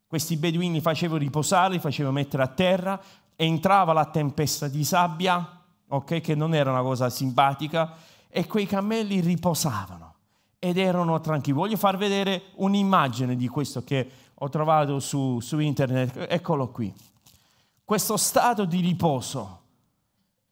Questi 0.07 0.37
beduini 0.37 0.79
facevano 0.79 1.19
riposare, 1.19 1.73
li 1.73 1.79
facevano 1.79 2.13
mettere 2.13 2.41
a 2.41 2.47
terra, 2.47 2.97
entrava 3.35 3.91
la 3.91 4.05
tempesta 4.05 4.69
di 4.69 4.85
sabbia, 4.85 5.61
ok, 5.89 6.21
che 6.21 6.35
non 6.35 6.55
era 6.55 6.71
una 6.71 6.81
cosa 6.81 7.09
simpatica, 7.09 7.95
e 8.29 8.47
quei 8.47 8.65
cammelli 8.65 9.19
riposavano 9.19 10.13
ed 10.57 10.77
erano 10.77 11.19
tranquilli. 11.19 11.57
Voglio 11.57 11.75
far 11.75 11.97
vedere 11.97 12.43
un'immagine 12.55 13.35
di 13.35 13.49
questo 13.49 13.83
che 13.83 14.09
ho 14.35 14.47
trovato 14.47 15.01
su, 15.01 15.41
su 15.41 15.59
internet, 15.59 16.27
eccolo 16.29 16.69
qui 16.69 17.11
questo 17.85 18.17
stato 18.17 18.65
di 18.65 18.79
riposo, 18.79 19.61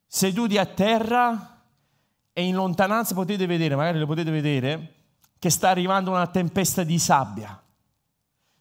seduti 0.06 0.58
a 0.58 0.66
terra 0.66 1.62
e 2.34 2.44
in 2.44 2.56
lontananza 2.56 3.14
potete 3.14 3.46
vedere, 3.46 3.76
magari 3.76 4.00
lo 4.00 4.06
potete 4.06 4.32
vedere, 4.32 4.94
che 5.40 5.50
sta 5.50 5.70
arrivando 5.70 6.12
una 6.12 6.28
tempesta 6.28 6.84
di 6.84 7.00
sabbia. 7.00 7.62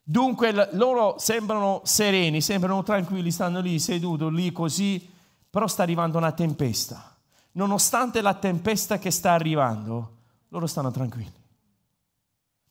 Dunque 0.02 0.70
loro 0.72 1.16
sembrano 1.18 1.82
sereni, 1.84 2.40
sembrano 2.40 2.82
tranquilli, 2.82 3.30
stanno 3.30 3.60
lì 3.60 3.78
seduti, 3.78 4.28
lì 4.30 4.50
così, 4.50 5.08
però 5.48 5.66
sta 5.66 5.82
arrivando 5.82 6.18
una 6.18 6.32
tempesta. 6.32 7.16
Nonostante 7.52 8.20
la 8.20 8.34
tempesta 8.34 8.98
che 8.98 9.10
sta 9.10 9.32
arrivando, 9.32 10.16
loro 10.48 10.66
stanno 10.66 10.90
tranquilli. 10.90 11.38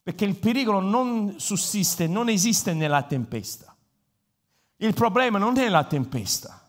Perché 0.02 0.26
il 0.26 0.36
pericolo 0.36 0.80
non 0.80 1.36
sussiste, 1.38 2.08
non 2.08 2.30
esiste 2.30 2.74
nella 2.74 3.04
tempesta. 3.04 3.76
Il 4.82 4.94
problema 4.94 5.38
non 5.38 5.58
è 5.58 5.68
la 5.68 5.84
tempesta, 5.84 6.62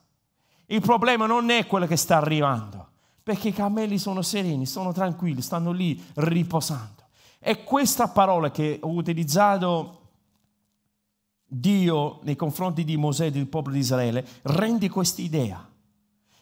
il 0.66 0.80
problema 0.80 1.26
non 1.26 1.48
è 1.50 1.66
quello 1.66 1.86
che 1.86 1.96
sta 1.96 2.16
arrivando, 2.16 2.88
perché 3.22 3.48
i 3.48 3.52
cammelli 3.52 3.98
sono 3.98 4.20
sereni, 4.20 4.66
sono 4.66 4.92
tranquilli, 4.92 5.40
stanno 5.42 5.70
lì 5.70 6.02
riposando. 6.14 7.04
E 7.38 7.62
questa 7.62 8.08
parola 8.08 8.50
che 8.50 8.80
ho 8.82 8.90
utilizzato 8.90 9.98
Dio 11.46 12.18
nei 12.24 12.34
confronti 12.34 12.82
di 12.84 12.96
Mosè 12.96 13.26
e 13.26 13.30
del 13.30 13.46
popolo 13.46 13.74
di 13.74 13.80
Israele. 13.80 14.26
Rende 14.42 14.88
questa 14.88 15.22
idea, 15.22 15.64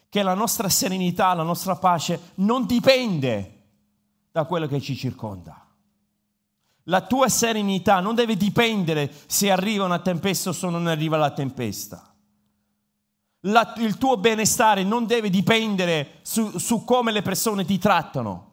che 0.09 0.23
la 0.23 0.35
nostra 0.35 0.71
serenità, 0.71 1.35
la 1.35 1.43
nostra 1.43 1.77
pace 1.77 2.33
non 2.37 2.65
dipende 2.65 3.65
da 4.33 4.45
quello 4.45 4.67
che 4.67 4.81
ci 4.81 4.97
circonda 4.97 5.68
la 6.89 7.03
tua 7.03 7.29
serenità 7.29 8.01
non 8.01 8.15
deve 8.15 8.37
dipendere 8.37 9.13
se 9.27 9.51
arriva 9.51 9.85
una 9.85 10.01
tempesta 10.01 10.51
o 10.51 10.53
se 10.53 10.69
non 10.69 10.87
arriva 10.87 11.17
la 11.17 11.31
tempesta. 11.31 12.03
La, 13.43 13.73
il 13.79 13.99
tuo 13.99 14.17
benestare 14.17 14.83
non 14.83 15.07
deve 15.07 15.31
dipendere 15.31 16.19
su, 16.23 16.59
su 16.59 16.85
come 16.85 17.13
le 17.13 17.23
persone 17.23 17.65
ti 17.65 17.79
trattano 17.79 18.48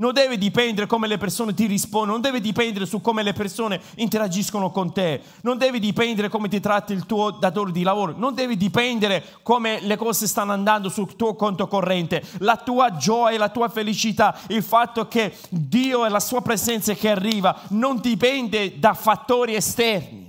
non 0.00 0.12
deve 0.12 0.36
dipendere 0.38 0.86
come 0.86 1.06
le 1.06 1.18
persone 1.18 1.54
ti 1.54 1.66
rispondono, 1.66 2.12
non 2.12 2.20
deve 2.20 2.40
dipendere 2.40 2.86
su 2.86 3.00
come 3.00 3.22
le 3.22 3.32
persone 3.32 3.80
interagiscono 3.96 4.70
con 4.70 4.92
te, 4.92 5.20
non 5.42 5.58
deve 5.58 5.78
dipendere 5.78 6.28
come 6.28 6.48
ti 6.48 6.58
tratta 6.58 6.92
il 6.92 7.06
tuo 7.06 7.30
datore 7.30 7.70
di 7.70 7.82
lavoro, 7.82 8.14
non 8.16 8.34
deve 8.34 8.56
dipendere 8.56 9.38
come 9.42 9.80
le 9.82 9.96
cose 9.96 10.26
stanno 10.26 10.52
andando 10.52 10.88
sul 10.88 11.16
tuo 11.16 11.34
conto 11.34 11.68
corrente, 11.68 12.22
la 12.38 12.56
tua 12.56 12.96
gioia, 12.96 13.38
la 13.38 13.50
tua 13.50 13.68
felicità, 13.68 14.38
il 14.48 14.62
fatto 14.62 15.06
che 15.06 15.34
Dio 15.50 16.06
e 16.06 16.08
la 16.08 16.20
sua 16.20 16.40
presenza 16.40 16.94
che 16.94 17.10
arriva 17.10 17.60
non 17.68 18.00
dipende 18.00 18.78
da 18.78 18.94
fattori 18.94 19.54
esterni. 19.54 20.28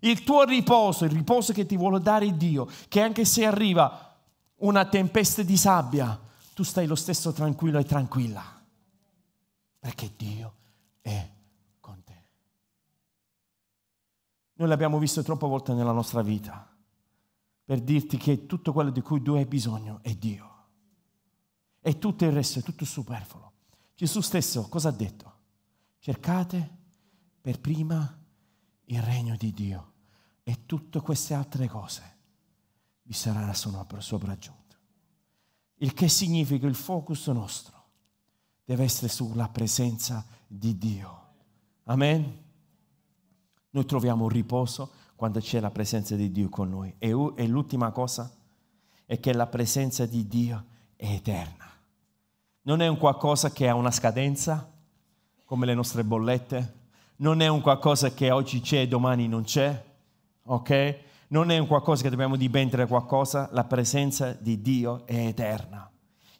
Il 0.00 0.22
tuo 0.22 0.44
riposo, 0.44 1.04
il 1.04 1.10
riposo 1.10 1.52
che 1.52 1.66
ti 1.66 1.76
vuole 1.76 2.00
dare 2.00 2.36
Dio, 2.36 2.68
che 2.86 3.00
anche 3.00 3.24
se 3.24 3.44
arriva 3.44 4.14
una 4.58 4.84
tempesta 4.84 5.42
di 5.42 5.56
sabbia, 5.56 6.18
tu 6.54 6.62
stai 6.62 6.86
lo 6.86 6.94
stesso 6.94 7.32
tranquillo 7.32 7.78
e 7.78 7.84
tranquilla, 7.84 8.55
perché 9.86 10.10
Dio 10.16 10.54
è 11.00 11.30
con 11.78 12.02
te. 12.02 12.24
Noi 14.54 14.66
l'abbiamo 14.66 14.98
visto 14.98 15.22
troppe 15.22 15.46
volte 15.46 15.74
nella 15.74 15.92
nostra 15.92 16.22
vita, 16.22 16.76
per 17.64 17.80
dirti 17.80 18.16
che 18.16 18.46
tutto 18.46 18.72
quello 18.72 18.90
di 18.90 19.00
cui 19.00 19.22
tu 19.22 19.34
hai 19.34 19.46
bisogno 19.46 20.00
è 20.02 20.12
Dio. 20.16 20.54
E 21.80 22.00
tutto 22.00 22.24
il 22.24 22.32
resto 22.32 22.58
è 22.58 22.62
tutto 22.62 22.84
superfluo. 22.84 23.52
Gesù 23.94 24.20
stesso 24.22 24.68
cosa 24.68 24.88
ha 24.88 24.92
detto? 24.92 25.34
Cercate 26.00 26.78
per 27.40 27.60
prima 27.60 28.18
il 28.86 29.02
regno 29.02 29.36
di 29.36 29.52
Dio 29.52 29.92
e 30.42 30.66
tutte 30.66 31.00
queste 31.00 31.32
altre 31.32 31.68
cose 31.68 32.16
vi 33.02 33.12
saranno 33.12 33.52
sopraggiunte. 34.00 34.76
Il 35.76 35.94
che 35.94 36.08
significa 36.08 36.66
il 36.66 36.74
focus 36.74 37.28
nostro 37.28 37.75
deve 38.66 38.84
essere 38.84 39.08
sulla 39.08 39.48
presenza 39.48 40.26
di 40.46 40.76
Dio. 40.76 41.20
Amen. 41.84 42.44
Noi 43.70 43.86
troviamo 43.86 44.28
riposo 44.28 44.90
quando 45.14 45.40
c'è 45.40 45.60
la 45.60 45.70
presenza 45.70 46.16
di 46.16 46.30
Dio 46.30 46.50
con 46.50 46.68
noi. 46.68 46.94
E, 46.98 47.12
l'ultima 47.46 47.90
cosa 47.92 48.30
è 49.06 49.18
che 49.18 49.32
la 49.32 49.46
presenza 49.46 50.04
di 50.04 50.26
Dio 50.26 50.64
è 50.96 51.06
eterna. 51.06 51.70
Non 52.62 52.82
è 52.82 52.88
un 52.88 52.98
qualcosa 52.98 53.50
che 53.52 53.68
ha 53.68 53.74
una 53.74 53.92
scadenza, 53.92 54.70
come 55.44 55.64
le 55.64 55.74
nostre 55.74 56.04
bollette. 56.04 56.74
Non 57.16 57.40
è 57.40 57.46
un 57.46 57.62
qualcosa 57.62 58.12
che 58.12 58.30
oggi 58.30 58.60
c'è 58.60 58.80
e 58.80 58.88
domani 58.88 59.28
non 59.28 59.44
c'è. 59.44 59.84
Ok? 60.42 61.04
non 61.28 61.50
è 61.50 61.58
un 61.58 61.66
qualcosa 61.66 62.02
che 62.02 62.10
dobbiamo 62.10 62.36
dipendere 62.36 62.86
qualcosa, 62.86 63.48
la 63.52 63.64
presenza 63.64 64.32
di 64.32 64.60
Dio 64.60 65.06
è 65.06 65.26
eterna. 65.26 65.90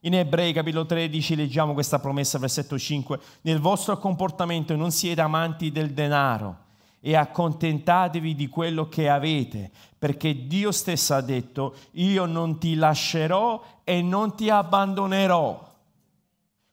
In 0.00 0.14
Ebrei 0.14 0.52
capitolo 0.52 0.86
13 0.86 1.36
leggiamo 1.36 1.72
questa 1.72 1.98
promessa, 1.98 2.38
versetto 2.38 2.78
5, 2.78 3.18
nel 3.42 3.60
vostro 3.60 3.98
comportamento 3.98 4.76
non 4.76 4.90
siete 4.90 5.20
amanti 5.20 5.72
del 5.72 5.92
denaro 5.92 6.64
e 7.00 7.16
accontentatevi 7.16 8.34
di 8.34 8.48
quello 8.48 8.88
che 8.88 9.08
avete, 9.08 9.70
perché 9.98 10.46
Dio 10.46 10.72
stesso 10.72 11.14
ha 11.14 11.20
detto, 11.20 11.74
io 11.92 12.26
non 12.26 12.58
ti 12.58 12.74
lascerò 12.74 13.62
e 13.84 14.02
non 14.02 14.34
ti 14.36 14.50
abbandonerò. 14.50 15.74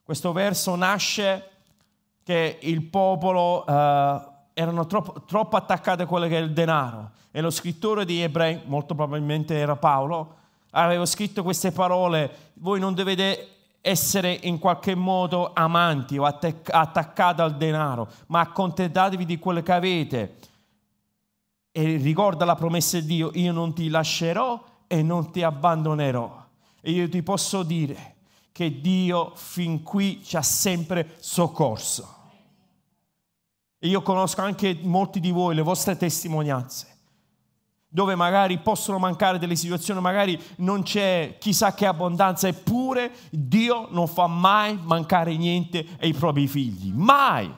Questo 0.02 0.32
verso 0.32 0.74
nasce 0.74 1.50
che 2.22 2.58
il 2.62 2.82
popolo... 2.82 3.64
Uh, 3.66 4.32
erano 4.54 4.86
troppo, 4.86 5.24
troppo 5.26 5.56
attaccate 5.56 6.04
a 6.04 6.06
quello 6.06 6.28
che 6.28 6.38
è 6.38 6.40
il 6.40 6.52
denaro. 6.52 7.10
E 7.30 7.40
lo 7.40 7.50
scrittore 7.50 8.04
di 8.04 8.22
Ebrei, 8.22 8.60
molto 8.64 8.94
probabilmente 8.94 9.56
era 9.56 9.76
Paolo, 9.76 10.36
aveva 10.74 11.06
scritto 11.06 11.42
queste 11.42 11.72
parole, 11.72 12.52
voi 12.54 12.80
non 12.80 12.94
dovete 12.94 13.48
essere 13.80 14.38
in 14.42 14.58
qualche 14.58 14.94
modo 14.94 15.52
amanti 15.52 16.16
o 16.16 16.24
attaccati 16.24 17.40
al 17.40 17.56
denaro, 17.56 18.08
ma 18.26 18.40
accontentatevi 18.40 19.24
di 19.24 19.38
quello 19.38 19.62
che 19.62 19.72
avete. 19.72 20.38
E 21.70 21.96
ricorda 21.96 22.44
la 22.44 22.54
promessa 22.54 22.98
di 23.00 23.06
Dio, 23.06 23.30
io 23.34 23.52
non 23.52 23.74
ti 23.74 23.88
lascerò 23.88 24.62
e 24.86 25.02
non 25.02 25.30
ti 25.30 25.42
abbandonerò. 25.42 26.42
E 26.80 26.90
io 26.90 27.08
ti 27.08 27.22
posso 27.22 27.62
dire 27.62 28.14
che 28.52 28.80
Dio 28.80 29.32
fin 29.34 29.82
qui 29.82 30.22
ci 30.22 30.36
ha 30.36 30.42
sempre 30.42 31.16
soccorso. 31.18 32.14
E 33.78 33.88
io 33.88 34.00
conosco 34.02 34.40
anche 34.40 34.78
molti 34.80 35.20
di 35.20 35.30
voi, 35.30 35.54
le 35.54 35.62
vostre 35.62 35.96
testimonianze, 35.96 36.93
dove 37.94 38.16
magari 38.16 38.58
possono 38.58 38.98
mancare 38.98 39.38
delle 39.38 39.54
situazioni, 39.54 40.00
magari 40.00 40.36
non 40.56 40.82
c'è 40.82 41.36
chissà 41.38 41.74
che 41.74 41.86
abbondanza, 41.86 42.48
eppure 42.48 43.12
Dio 43.30 43.86
non 43.90 44.08
fa 44.08 44.26
mai 44.26 44.76
mancare 44.82 45.36
niente 45.36 45.86
ai 46.00 46.12
propri 46.12 46.48
figli. 46.48 46.90
Mai, 46.92 47.48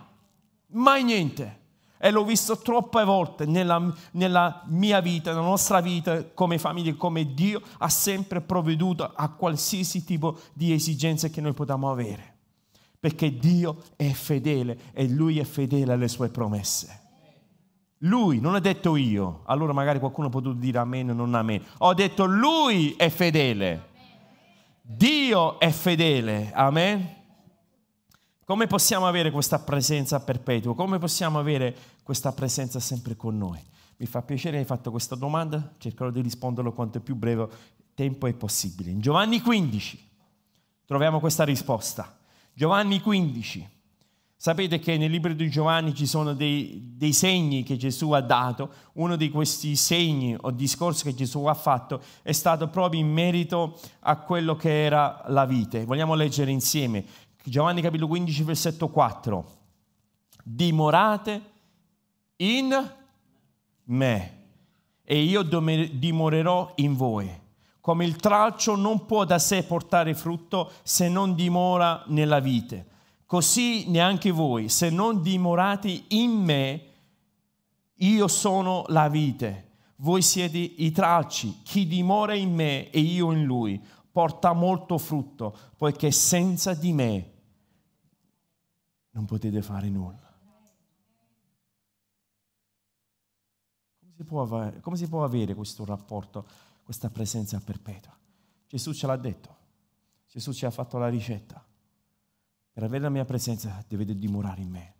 mai 0.72 1.04
niente. 1.04 1.60
E 1.96 2.10
l'ho 2.10 2.22
visto 2.22 2.58
troppe 2.58 3.02
volte 3.04 3.46
nella, 3.46 3.90
nella, 4.10 4.62
mia 4.66 5.00
vita, 5.00 5.30
nella 5.30 5.42
nostra 5.42 5.80
vita 5.80 6.22
come 6.34 6.58
famiglia, 6.58 6.92
come 6.96 7.32
Dio 7.32 7.62
ha 7.78 7.88
sempre 7.88 8.42
provveduto 8.42 9.10
a 9.14 9.30
qualsiasi 9.30 10.04
tipo 10.04 10.38
di 10.52 10.70
esigenze 10.74 11.30
che 11.30 11.40
noi 11.40 11.54
possiamo 11.54 11.90
avere 11.90 12.34
perché 12.98 13.38
Dio 13.38 13.82
è 13.94 14.10
fedele 14.10 14.78
e 14.92 15.08
Lui 15.08 15.38
è 15.38 15.44
fedele 15.44 15.92
alle 15.92 16.08
sue 16.08 16.28
promesse. 16.28 17.05
Lui, 18.00 18.40
non 18.40 18.54
ha 18.54 18.60
detto 18.60 18.96
io, 18.96 19.42
allora 19.44 19.72
magari 19.72 19.98
qualcuno 19.98 20.28
può 20.28 20.40
dire 20.40 20.78
amen 20.78 21.10
o 21.10 21.14
non 21.14 21.34
amen. 21.34 21.62
Ho 21.78 21.94
detto 21.94 22.26
Lui 22.26 22.92
è 22.92 23.08
fedele. 23.08 23.94
Dio 24.82 25.58
è 25.58 25.70
fedele, 25.70 26.52
amen. 26.54 27.14
Come 28.44 28.66
possiamo 28.66 29.06
avere 29.06 29.30
questa 29.30 29.58
presenza 29.58 30.20
perpetua? 30.20 30.74
Come 30.74 30.98
possiamo 30.98 31.38
avere 31.38 31.74
questa 32.02 32.32
presenza 32.32 32.78
sempre 32.78 33.16
con 33.16 33.36
noi? 33.36 33.60
Mi 33.96 34.06
fa 34.06 34.22
piacere 34.22 34.52
che 34.52 34.58
hai 34.58 34.64
fatto 34.64 34.90
questa 34.90 35.14
domanda, 35.14 35.72
cercherò 35.78 36.10
di 36.10 36.20
risponderlo 36.20 36.72
quanto 36.72 37.00
più 37.00 37.16
breve 37.16 37.48
tempo 37.94 38.26
è 38.26 38.34
possibile. 38.34 38.90
In 38.90 39.00
Giovanni 39.00 39.40
15 39.40 40.10
troviamo 40.84 41.18
questa 41.18 41.44
risposta. 41.44 42.16
Giovanni 42.52 43.00
15. 43.00 43.75
Sapete 44.38 44.78
che 44.78 44.98
nel 44.98 45.10
libro 45.10 45.32
di 45.32 45.48
Giovanni 45.48 45.94
ci 45.94 46.06
sono 46.06 46.34
dei, 46.34 46.92
dei, 46.94 47.14
segni 47.14 47.62
che 47.62 47.76
Gesù 47.76 48.10
ha 48.10 48.20
dato. 48.20 48.70
Uno 48.94 49.16
di 49.16 49.30
questi 49.30 49.76
segni 49.76 50.36
o 50.38 50.50
discorsi 50.50 51.04
che 51.04 51.14
Gesù 51.14 51.44
ha 51.46 51.54
fatto 51.54 52.02
è 52.22 52.32
stato 52.32 52.68
proprio 52.68 53.00
in 53.00 53.10
merito 53.10 53.80
a 54.00 54.16
quello 54.18 54.54
che 54.54 54.84
era 54.84 55.24
la 55.28 55.46
vite. 55.46 55.84
Vogliamo 55.84 56.14
leggere 56.14 56.50
insieme 56.50 57.04
Giovanni 57.48 57.80
capitolo 57.80 58.08
15, 58.08 58.42
versetto 58.42 58.88
4. 58.88 59.56
Dimorate 60.42 61.42
in 62.36 62.92
me 63.84 64.38
e 65.04 65.22
io 65.22 65.42
dimorerò 65.42 66.72
in 66.76 66.96
voi 66.96 67.44
come 67.80 68.04
il 68.04 68.16
tralcio 68.16 68.74
non 68.74 69.06
può 69.06 69.24
da 69.24 69.38
sé 69.38 69.62
portare 69.62 70.12
frutto 70.12 70.72
se 70.82 71.08
non 71.08 71.36
dimora 71.36 72.02
nella 72.08 72.40
vite. 72.40 72.95
Così 73.26 73.90
neanche 73.90 74.30
voi, 74.30 74.68
se 74.68 74.88
non 74.88 75.20
dimorate 75.20 76.04
in 76.08 76.30
me, 76.30 76.92
io 77.94 78.28
sono 78.28 78.84
la 78.88 79.08
vite. 79.08 79.64
Voi 79.96 80.22
siete 80.22 80.58
i 80.58 80.92
tralci. 80.92 81.62
Chi 81.62 81.86
dimora 81.86 82.34
in 82.34 82.54
me 82.54 82.90
e 82.90 83.00
io 83.00 83.32
in 83.32 83.44
lui 83.44 83.82
porta 84.10 84.52
molto 84.52 84.96
frutto, 84.96 85.56
poiché 85.76 86.10
senza 86.10 86.72
di 86.74 86.92
me 86.92 87.32
non 89.10 89.24
potete 89.24 89.60
fare 89.60 89.88
nulla. 89.88 90.24
Come 94.80 94.96
si 94.96 95.08
può 95.08 95.24
avere, 95.24 95.54
questo 95.54 95.84
rapporto? 95.84 96.46
questa 96.86 97.10
presenza 97.10 97.58
perpetua. 97.58 98.16
Gesù 98.68 98.92
ce 98.92 99.08
l'ha 99.08 99.16
detto, 99.16 99.56
Gesù 100.28 100.52
ci 100.52 100.66
ha 100.66 100.70
fatto 100.70 100.98
la 100.98 101.08
ricetta. 101.08 101.66
Per 102.76 102.84
avere 102.84 103.04
la 103.04 103.08
mia 103.08 103.24
presenza 103.24 103.82
dovete 103.88 104.18
dimorare 104.18 104.60
in 104.60 104.68
me. 104.68 104.94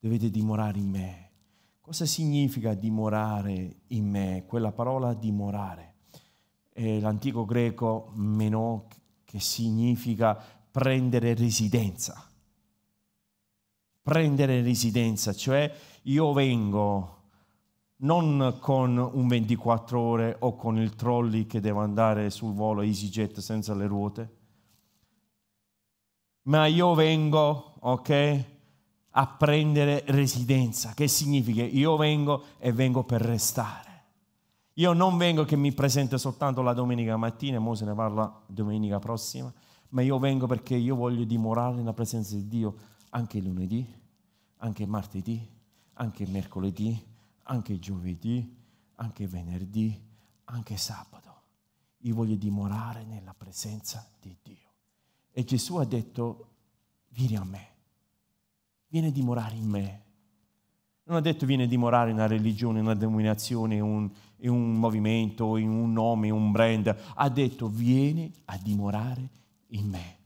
Dovete 0.00 0.30
dimorare 0.30 0.78
in 0.78 0.88
me. 0.88 1.30
Cosa 1.78 2.06
significa 2.06 2.72
dimorare 2.72 3.80
in 3.88 4.08
me? 4.08 4.44
Quella 4.46 4.72
parola 4.72 5.12
dimorare. 5.12 5.96
È 6.72 7.00
l'antico 7.00 7.44
greco 7.44 8.12
meno 8.14 8.86
che 9.26 9.40
significa 9.40 10.42
prendere 10.70 11.34
residenza. 11.34 12.26
Prendere 14.00 14.62
residenza, 14.62 15.34
cioè 15.34 15.70
io 16.04 16.32
vengo 16.32 17.24
non 17.96 18.56
con 18.58 18.96
un 18.96 19.28
24 19.28 20.00
ore 20.00 20.36
o 20.38 20.56
con 20.56 20.78
il 20.78 20.94
trolley 20.94 21.44
che 21.44 21.60
deve 21.60 21.80
andare 21.80 22.30
sul 22.30 22.54
volo 22.54 22.80
EasyJet 22.80 23.40
senza 23.40 23.74
le 23.74 23.86
ruote, 23.86 24.37
ma 26.48 26.66
io 26.66 26.94
vengo, 26.94 27.74
ok, 27.80 28.44
a 29.10 29.26
prendere 29.26 30.02
residenza. 30.08 30.94
Che 30.94 31.06
significa? 31.06 31.62
Io 31.62 31.96
vengo 31.96 32.44
e 32.58 32.72
vengo 32.72 33.04
per 33.04 33.20
restare. 33.20 33.86
Io 34.74 34.92
non 34.92 35.16
vengo 35.16 35.44
che 35.44 35.56
mi 35.56 35.72
presento 35.72 36.16
soltanto 36.18 36.62
la 36.62 36.72
domenica 36.72 37.16
mattina, 37.16 37.58
mo 37.58 37.74
se 37.74 37.84
ne 37.84 37.94
parla 37.94 38.42
domenica 38.46 38.98
prossima, 38.98 39.52
ma 39.90 40.02
io 40.02 40.18
vengo 40.18 40.46
perché 40.46 40.76
io 40.76 40.94
voglio 40.94 41.24
dimorare 41.24 41.74
nella 41.76 41.92
presenza 41.92 42.34
di 42.34 42.46
Dio 42.46 42.76
anche 43.10 43.40
lunedì, 43.40 43.86
anche 44.58 44.86
martedì, 44.86 45.46
anche 45.94 46.26
mercoledì, 46.28 47.06
anche 47.44 47.78
giovedì, 47.78 48.56
anche 48.94 49.26
venerdì, 49.26 50.00
anche 50.44 50.76
sabato. 50.76 51.34
Io 52.02 52.14
voglio 52.14 52.36
dimorare 52.36 53.04
nella 53.04 53.34
presenza 53.36 54.06
di 54.20 54.36
Dio. 54.40 54.67
E 55.38 55.44
Gesù 55.44 55.76
ha 55.76 55.84
detto, 55.84 56.46
vieni 57.10 57.36
a 57.36 57.44
me, 57.44 57.68
vieni 58.88 59.06
a 59.06 59.12
dimorare 59.12 59.54
in 59.54 59.68
me. 59.68 60.02
Non 61.04 61.16
ha 61.16 61.20
detto 61.20 61.46
vieni 61.46 61.62
a 61.62 61.68
dimorare 61.68 62.10
in 62.10 62.16
una 62.16 62.26
religione, 62.26 62.80
in 62.80 62.86
una 62.86 62.96
denominazione, 62.96 63.76
in 63.76 63.82
un, 63.82 64.10
in 64.38 64.50
un 64.50 64.72
movimento, 64.72 65.56
in 65.56 65.68
un 65.70 65.92
nome, 65.92 66.26
in 66.26 66.32
un 66.32 66.50
brand. 66.50 66.92
Ha 67.14 67.28
detto 67.28 67.68
vieni 67.68 68.34
a 68.46 68.58
dimorare 68.60 69.28
in 69.68 69.88
me. 69.88 70.16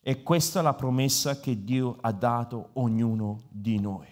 E 0.00 0.22
questa 0.22 0.60
è 0.60 0.62
la 0.62 0.74
promessa 0.74 1.40
che 1.40 1.64
Dio 1.64 1.96
ha 2.00 2.12
dato 2.12 2.56
a 2.56 2.68
ognuno 2.74 3.46
di 3.48 3.80
noi. 3.80 4.06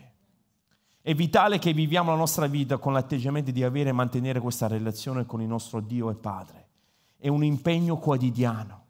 È 1.00 1.14
vitale 1.14 1.60
che 1.60 1.72
viviamo 1.72 2.10
la 2.10 2.16
nostra 2.16 2.48
vita 2.48 2.78
con 2.78 2.92
l'atteggiamento 2.92 3.52
di 3.52 3.62
avere 3.62 3.90
e 3.90 3.92
mantenere 3.92 4.40
questa 4.40 4.66
relazione 4.66 5.26
con 5.26 5.40
il 5.42 5.46
nostro 5.46 5.78
Dio 5.78 6.10
e 6.10 6.16
Padre. 6.16 6.66
È 7.16 7.28
un 7.28 7.44
impegno 7.44 7.98
quotidiano, 7.98 8.85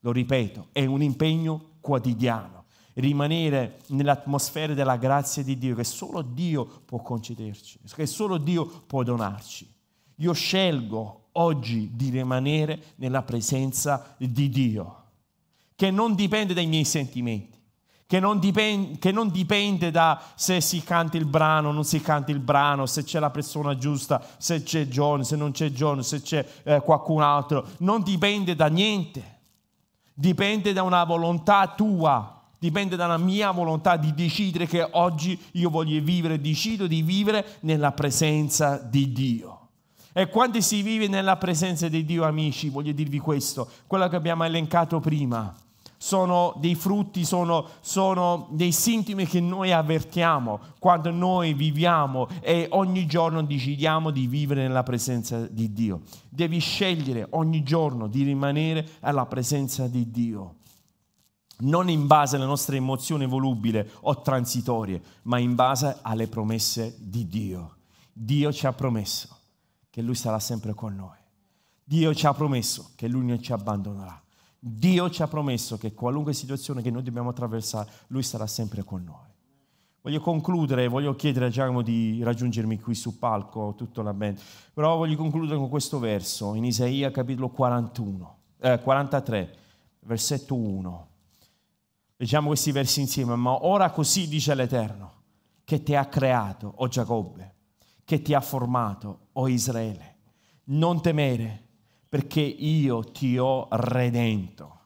lo 0.00 0.12
ripeto, 0.12 0.68
è 0.72 0.84
un 0.84 1.02
impegno 1.02 1.76
quotidiano. 1.80 2.64
Rimanere 2.94 3.78
nell'atmosfera 3.88 4.74
della 4.74 4.96
grazia 4.96 5.44
di 5.44 5.56
Dio 5.56 5.76
che 5.76 5.84
solo 5.84 6.20
Dio 6.20 6.64
può 6.84 7.00
concederci, 7.00 7.78
che 7.94 8.06
solo 8.06 8.38
Dio 8.38 8.66
può 8.66 9.04
donarci. 9.04 9.72
Io 10.16 10.32
scelgo 10.32 11.28
oggi 11.32 11.90
di 11.94 12.10
rimanere 12.10 12.82
nella 12.96 13.22
presenza 13.22 14.16
di 14.18 14.48
Dio 14.48 14.98
che 15.78 15.92
non 15.92 16.16
dipende 16.16 16.54
dai 16.54 16.66
miei 16.66 16.82
sentimenti, 16.82 17.56
che 18.04 18.18
non, 18.18 18.40
dipende, 18.40 18.98
che 18.98 19.12
non 19.12 19.30
dipende 19.30 19.92
da 19.92 20.20
se 20.34 20.60
si 20.60 20.82
canta 20.82 21.16
il 21.16 21.24
brano 21.24 21.70
non 21.70 21.84
si 21.84 22.00
canta 22.00 22.32
il 22.32 22.40
brano, 22.40 22.84
se 22.86 23.04
c'è 23.04 23.20
la 23.20 23.30
persona 23.30 23.76
giusta, 23.76 24.20
se 24.38 24.64
c'è 24.64 24.88
John, 24.88 25.24
se 25.24 25.36
non 25.36 25.52
c'è 25.52 25.70
John, 25.70 26.02
se 26.02 26.20
c'è 26.20 26.44
eh, 26.64 26.80
qualcun 26.80 27.22
altro, 27.22 27.64
non 27.78 28.02
dipende 28.02 28.56
da 28.56 28.66
niente, 28.66 29.37
dipende 30.18 30.72
da 30.72 30.82
una 30.82 31.04
volontà 31.04 31.74
tua, 31.76 32.42
dipende 32.58 32.96
dalla 32.96 33.18
mia 33.18 33.52
volontà 33.52 33.96
di 33.96 34.12
decidere 34.14 34.66
che 34.66 34.84
oggi 34.92 35.40
io 35.52 35.70
voglio 35.70 36.02
vivere, 36.02 36.40
decido 36.40 36.88
di 36.88 37.02
vivere 37.02 37.58
nella 37.60 37.92
presenza 37.92 38.78
di 38.78 39.12
Dio. 39.12 39.68
E 40.12 40.28
quando 40.28 40.60
si 40.60 40.82
vive 40.82 41.06
nella 41.06 41.36
presenza 41.36 41.86
di 41.86 42.04
Dio, 42.04 42.24
amici, 42.24 42.68
voglio 42.68 42.90
dirvi 42.90 43.20
questo, 43.20 43.70
quello 43.86 44.08
che 44.08 44.16
abbiamo 44.16 44.42
elencato 44.42 44.98
prima, 44.98 45.54
sono 45.98 46.54
dei 46.56 46.76
frutti, 46.76 47.24
sono, 47.24 47.66
sono, 47.80 48.46
dei 48.50 48.72
sintomi 48.72 49.26
che 49.26 49.40
noi 49.40 49.72
avvertiamo 49.72 50.60
quando 50.78 51.10
noi 51.10 51.54
viviamo 51.54 52.28
e 52.40 52.68
ogni 52.70 53.04
giorno 53.06 53.42
decidiamo 53.42 54.10
di 54.10 54.28
vivere 54.28 54.62
nella 54.62 54.84
presenza 54.84 55.46
di 55.46 55.72
Dio. 55.72 56.02
Devi 56.28 56.60
scegliere 56.60 57.26
ogni 57.30 57.64
giorno 57.64 58.06
di 58.06 58.22
rimanere 58.22 58.88
alla 59.00 59.26
presenza 59.26 59.88
di 59.88 60.10
Dio. 60.10 60.54
Non 61.60 61.90
in 61.90 62.06
base 62.06 62.36
alle 62.36 62.44
nostre 62.44 62.76
emozioni 62.76 63.26
volubili 63.26 63.84
o 64.02 64.20
transitorie, 64.22 65.02
ma 65.22 65.38
in 65.38 65.56
base 65.56 65.98
alle 66.02 66.28
promesse 66.28 66.96
di 67.00 67.26
Dio. 67.26 67.78
Dio 68.12 68.52
ci 68.52 68.66
ha 68.66 68.72
promesso 68.72 69.36
che 69.90 70.00
Lui 70.00 70.14
sarà 70.14 70.38
sempre 70.38 70.74
con 70.74 70.94
noi. 70.94 71.16
Dio 71.82 72.14
ci 72.14 72.26
ha 72.26 72.34
promesso 72.34 72.92
che 72.94 73.08
Lui 73.08 73.26
non 73.26 73.42
ci 73.42 73.52
abbandonerà. 73.52 74.22
Dio 74.58 75.08
ci 75.10 75.22
ha 75.22 75.28
promesso 75.28 75.78
che 75.78 75.94
qualunque 75.94 76.32
situazione 76.32 76.82
che 76.82 76.90
noi 76.90 77.02
dobbiamo 77.02 77.30
attraversare, 77.30 77.90
Lui 78.08 78.22
sarà 78.22 78.46
sempre 78.46 78.82
con 78.82 79.04
noi. 79.04 79.26
Voglio 80.00 80.20
concludere, 80.20 80.88
voglio 80.88 81.14
chiedere 81.14 81.46
a 81.46 81.50
Giacomo 81.50 81.82
di 81.82 82.22
raggiungermi 82.22 82.80
qui 82.80 82.94
sul 82.94 83.14
palco, 83.14 83.74
tutto 83.76 84.00
la 84.02 84.14
band, 84.14 84.40
però 84.72 84.96
voglio 84.96 85.16
concludere 85.16 85.58
con 85.58 85.68
questo 85.68 85.98
verso, 85.98 86.54
in 86.54 86.64
Isaia 86.64 87.10
capitolo 87.10 87.50
41, 87.50 88.36
eh, 88.60 88.80
43, 88.80 89.56
versetto 90.00 90.54
1. 90.54 91.08
Leggiamo 92.16 92.48
questi 92.48 92.72
versi 92.72 93.00
insieme, 93.00 93.36
ma 93.36 93.66
ora 93.66 93.90
così 93.90 94.28
dice 94.28 94.54
l'Eterno, 94.54 95.12
che 95.64 95.82
ti 95.82 95.94
ha 95.94 96.06
creato, 96.06 96.72
o 96.76 96.88
Giacobbe, 96.88 97.54
che 98.04 98.22
ti 98.22 98.34
ha 98.34 98.40
formato, 98.40 99.26
o 99.32 99.46
Israele. 99.46 100.16
Non 100.64 101.02
temere, 101.02 101.67
perché 102.08 102.40
io 102.40 103.04
ti 103.04 103.36
ho 103.36 103.68
redento. 103.70 104.78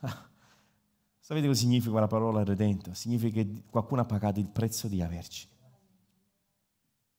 Sapete 1.20 1.46
cosa 1.46 1.60
significa 1.60 2.00
la 2.00 2.06
parola 2.06 2.42
redento? 2.42 2.94
Significa 2.94 3.42
che 3.42 3.64
qualcuno 3.68 4.00
ha 4.00 4.06
pagato 4.06 4.40
il 4.40 4.48
prezzo 4.48 4.88
di 4.88 5.02
averci. 5.02 5.48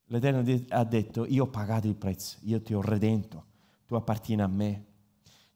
L'Eterno 0.08 0.43
ha 0.70 0.84
detto, 0.84 1.26
io 1.26 1.43
ho 1.43 1.47
pagato 1.47 1.88
il 1.88 1.95
prezzo, 1.95 2.38
io 2.41 2.62
ti 2.62 2.74
ho 2.74 2.82
redento, 2.82 3.45
tu 3.86 3.95
appartieni 3.95 4.41
a 4.41 4.47
me. 4.47 4.86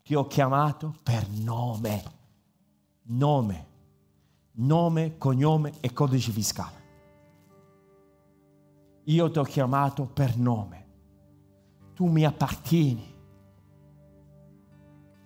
Ti 0.04 0.16
ho 0.16 0.26
chiamato 0.26 0.96
per 1.04 1.28
nome, 1.30 2.04
nome, 3.04 3.68
nome, 4.54 5.18
cognome 5.18 5.74
e 5.82 5.94
codice 5.94 6.32
fiscale. 6.32 6.78
Io 9.04 9.30
ti 9.30 9.38
ho 9.38 9.44
chiamato 9.44 10.06
per 10.06 10.38
nome. 10.38 10.88
Tu 11.94 12.08
mi 12.08 12.26
appartieni 12.26 13.09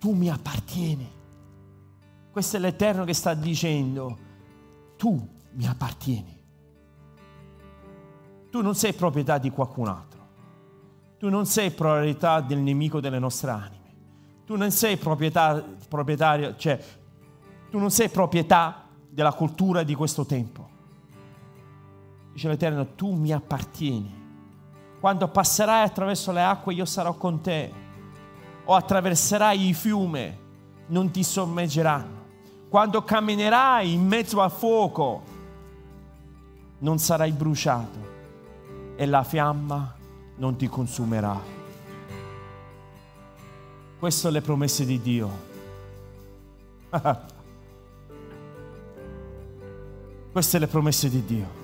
tu 0.04 0.12
mi 0.12 0.28
appartieni. 0.28 1.10
Questo 2.30 2.58
è 2.58 2.60
l'Eterno 2.60 3.04
che 3.04 3.14
sta 3.14 3.32
dicendo, 3.32 4.18
tu 4.98 5.26
mi 5.52 5.66
appartieni. 5.66 6.42
Tu 8.50 8.60
non 8.60 8.74
sei 8.74 8.92
proprietà 8.92 9.38
di 9.38 9.48
qualcun 9.48 9.88
altro. 9.88 10.20
Tu 11.16 11.30
non 11.30 11.46
sei 11.46 11.70
proprietà 11.70 12.42
del 12.42 12.58
nemico 12.58 13.00
delle 13.00 13.18
nostre 13.18 13.50
anime. 13.50 13.94
Tu 14.44 14.56
non 14.56 14.70
sei 14.72 14.98
proprietà, 14.98 15.64
proprietario, 15.88 16.54
cioè, 16.56 16.78
tu 17.70 17.78
non 17.78 17.90
sei 17.90 18.10
proprietà 18.10 18.84
della 19.08 19.32
cultura 19.32 19.84
di 19.84 19.94
questo 19.94 20.26
tempo. 20.26 20.68
Dice 22.34 22.48
l'Eterno, 22.48 22.88
tu 22.88 23.14
mi 23.14 23.32
appartieni. 23.32 24.22
Quando 25.00 25.28
passerai 25.28 25.82
attraverso 25.82 26.30
le 26.30 26.42
acque, 26.42 26.74
io 26.74 26.84
sarò 26.84 27.14
con 27.14 27.40
te 27.40 27.83
o 28.64 28.74
attraverserai 28.74 29.68
il 29.68 29.74
fiume, 29.74 30.38
non 30.86 31.10
ti 31.10 31.22
sommergeranno. 31.22 32.22
Quando 32.68 33.02
camminerai 33.02 33.92
in 33.92 34.06
mezzo 34.06 34.40
al 34.40 34.50
fuoco, 34.50 35.22
non 36.78 36.98
sarai 36.98 37.30
bruciato 37.32 38.12
e 38.96 39.06
la 39.06 39.22
fiamma 39.22 39.94
non 40.36 40.56
ti 40.56 40.66
consumerà. 40.68 41.40
Queste 43.98 44.20
sono 44.20 44.32
le 44.34 44.40
promesse 44.40 44.84
di 44.84 45.00
Dio. 45.00 45.30
Queste 50.32 50.50
sono 50.50 50.64
le 50.64 50.70
promesse 50.70 51.08
di 51.08 51.24
Dio. 51.24 51.62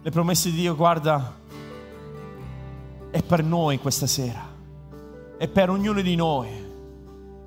Le 0.00 0.10
promesse 0.10 0.50
di 0.50 0.56
Dio, 0.56 0.74
guarda, 0.74 1.36
è 3.10 3.22
per 3.22 3.44
noi 3.44 3.78
questa 3.78 4.06
sera 4.06 4.47
è 5.38 5.46
per 5.46 5.70
ognuno 5.70 6.00
di 6.00 6.16
noi. 6.16 6.66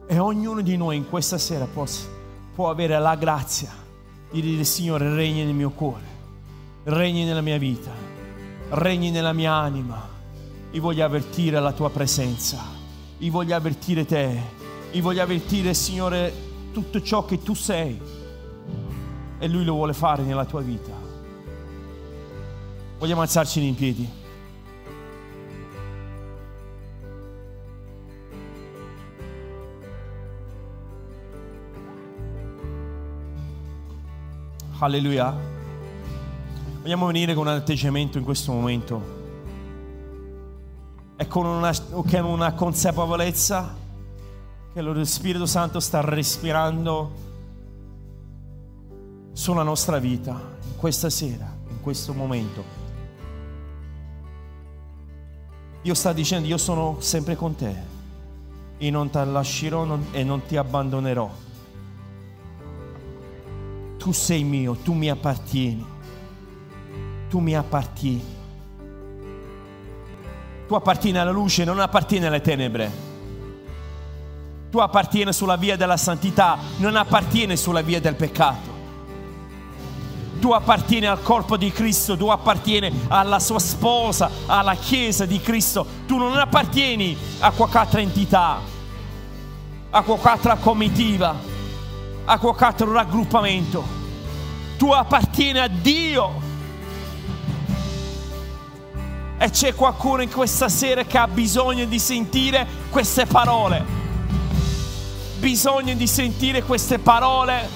E 0.07 0.17
ognuno 0.17 0.61
di 0.61 0.75
noi 0.77 0.97
in 0.97 1.09
questa 1.09 1.37
sera 1.37 1.65
può, 1.65 1.85
può 2.55 2.69
avere 2.69 2.97
la 2.99 3.15
grazia 3.15 3.71
di 4.31 4.41
dire 4.41 4.63
Signore 4.63 5.13
regni 5.13 5.43
nel 5.43 5.53
mio 5.53 5.69
cuore, 5.71 6.03
regni 6.83 7.23
nella 7.23 7.41
mia 7.41 7.57
vita, 7.57 7.91
regni 8.69 9.11
nella 9.11 9.33
mia 9.33 9.53
anima. 9.53 10.09
Io 10.71 10.81
voglio 10.81 11.05
avvertire 11.05 11.59
la 11.59 11.73
tua 11.73 11.89
presenza, 11.89 12.59
io 13.17 13.31
voglio 13.31 13.55
avvertire 13.55 14.05
te, 14.05 14.41
io 14.91 15.01
voglio 15.01 15.21
avvertire 15.21 15.73
Signore 15.73 16.33
tutto 16.73 17.01
ciò 17.01 17.25
che 17.25 17.41
tu 17.41 17.53
sei 17.53 17.99
e 19.37 19.47
Lui 19.47 19.63
lo 19.65 19.73
vuole 19.73 19.93
fare 19.93 20.23
nella 20.23 20.45
tua 20.45 20.61
vita. 20.61 20.91
Vogliamo 22.99 23.21
alzarci 23.21 23.65
in 23.65 23.75
piedi. 23.75 24.19
Alleluia. 34.83 35.31
Vogliamo 36.81 37.05
venire 37.05 37.35
con 37.35 37.45
un 37.45 37.53
atteggiamento 37.53 38.17
in 38.17 38.23
questo 38.23 38.51
momento 38.51 39.19
e 41.15 41.27
con 41.27 41.45
una, 41.45 41.71
con 41.91 42.25
una 42.25 42.53
consapevolezza 42.53 43.75
che 44.73 44.81
lo 44.81 45.05
Spirito 45.05 45.45
Santo 45.45 45.79
sta 45.79 46.01
respirando 46.01 47.11
sulla 49.33 49.61
nostra 49.61 49.99
vita 49.99 50.31
in 50.31 50.75
questa 50.77 51.11
sera, 51.11 51.55
in 51.69 51.79
questo 51.79 52.13
momento. 52.13 52.63
Dio 55.83 55.93
sta 55.93 56.11
dicendo 56.11 56.47
io 56.47 56.57
sono 56.57 56.95
sempre 57.01 57.35
con 57.35 57.53
te, 57.53 57.75
io 58.79 58.91
non 58.91 59.11
ti 59.11 59.19
lascerò 59.23 59.99
e 60.09 60.23
non 60.23 60.43
ti 60.47 60.57
abbandonerò 60.57 61.49
tu 64.01 64.11
sei 64.13 64.43
mio, 64.43 64.73
tu 64.73 64.93
mi 64.93 65.11
appartieni, 65.11 65.85
tu 67.29 67.37
mi 67.37 67.55
appartieni. 67.55 68.39
Tu 70.67 70.73
appartieni 70.73 71.19
alla 71.19 71.29
luce, 71.29 71.63
non 71.63 71.79
appartieni 71.79 72.25
alle 72.25 72.41
tenebre. 72.41 72.91
Tu 74.71 74.79
appartieni 74.79 75.31
sulla 75.31 75.55
via 75.55 75.77
della 75.77 75.97
santità, 75.97 76.57
non 76.77 76.95
appartieni 76.95 77.55
sulla 77.55 77.81
via 77.81 78.01
del 78.01 78.15
peccato. 78.15 78.69
tu 80.39 80.49
appartieni 80.49 81.05
al 81.05 81.21
corpo 81.21 81.55
di 81.55 81.71
Cristo, 81.71 82.17
tu 82.17 82.29
appartieni 82.29 83.05
alla 83.09 83.39
sua 83.39 83.59
sposa, 83.59 84.31
alla 84.47 84.73
chiesa 84.73 85.27
di 85.27 85.39
Cristo, 85.39 85.85
tu 86.07 86.17
non 86.17 86.35
appartieni 86.35 87.15
a 87.41 87.51
qualche 87.51 87.77
altra 87.77 87.99
entità, 87.99 88.59
a 89.91 90.01
qualche 90.01 90.27
altra 90.27 90.55
comitiva, 90.55 91.35
a 92.25 92.37
qualche 92.37 92.63
altro 92.63 92.91
raggruppamento, 92.91 93.83
tu 94.77 94.91
appartieni 94.91 95.59
a 95.59 95.67
Dio. 95.67 96.49
E 99.37 99.49
c'è 99.49 99.73
qualcuno 99.73 100.21
in 100.21 100.31
questa 100.31 100.69
sera 100.69 101.03
che 101.03 101.17
ha 101.17 101.27
bisogno 101.27 101.85
di 101.85 101.97
sentire 101.97 102.67
queste 102.89 103.25
parole. 103.25 103.83
Bisogno 105.39 105.95
di 105.95 106.05
sentire 106.05 106.61
queste 106.61 106.99
parole. 106.99 107.67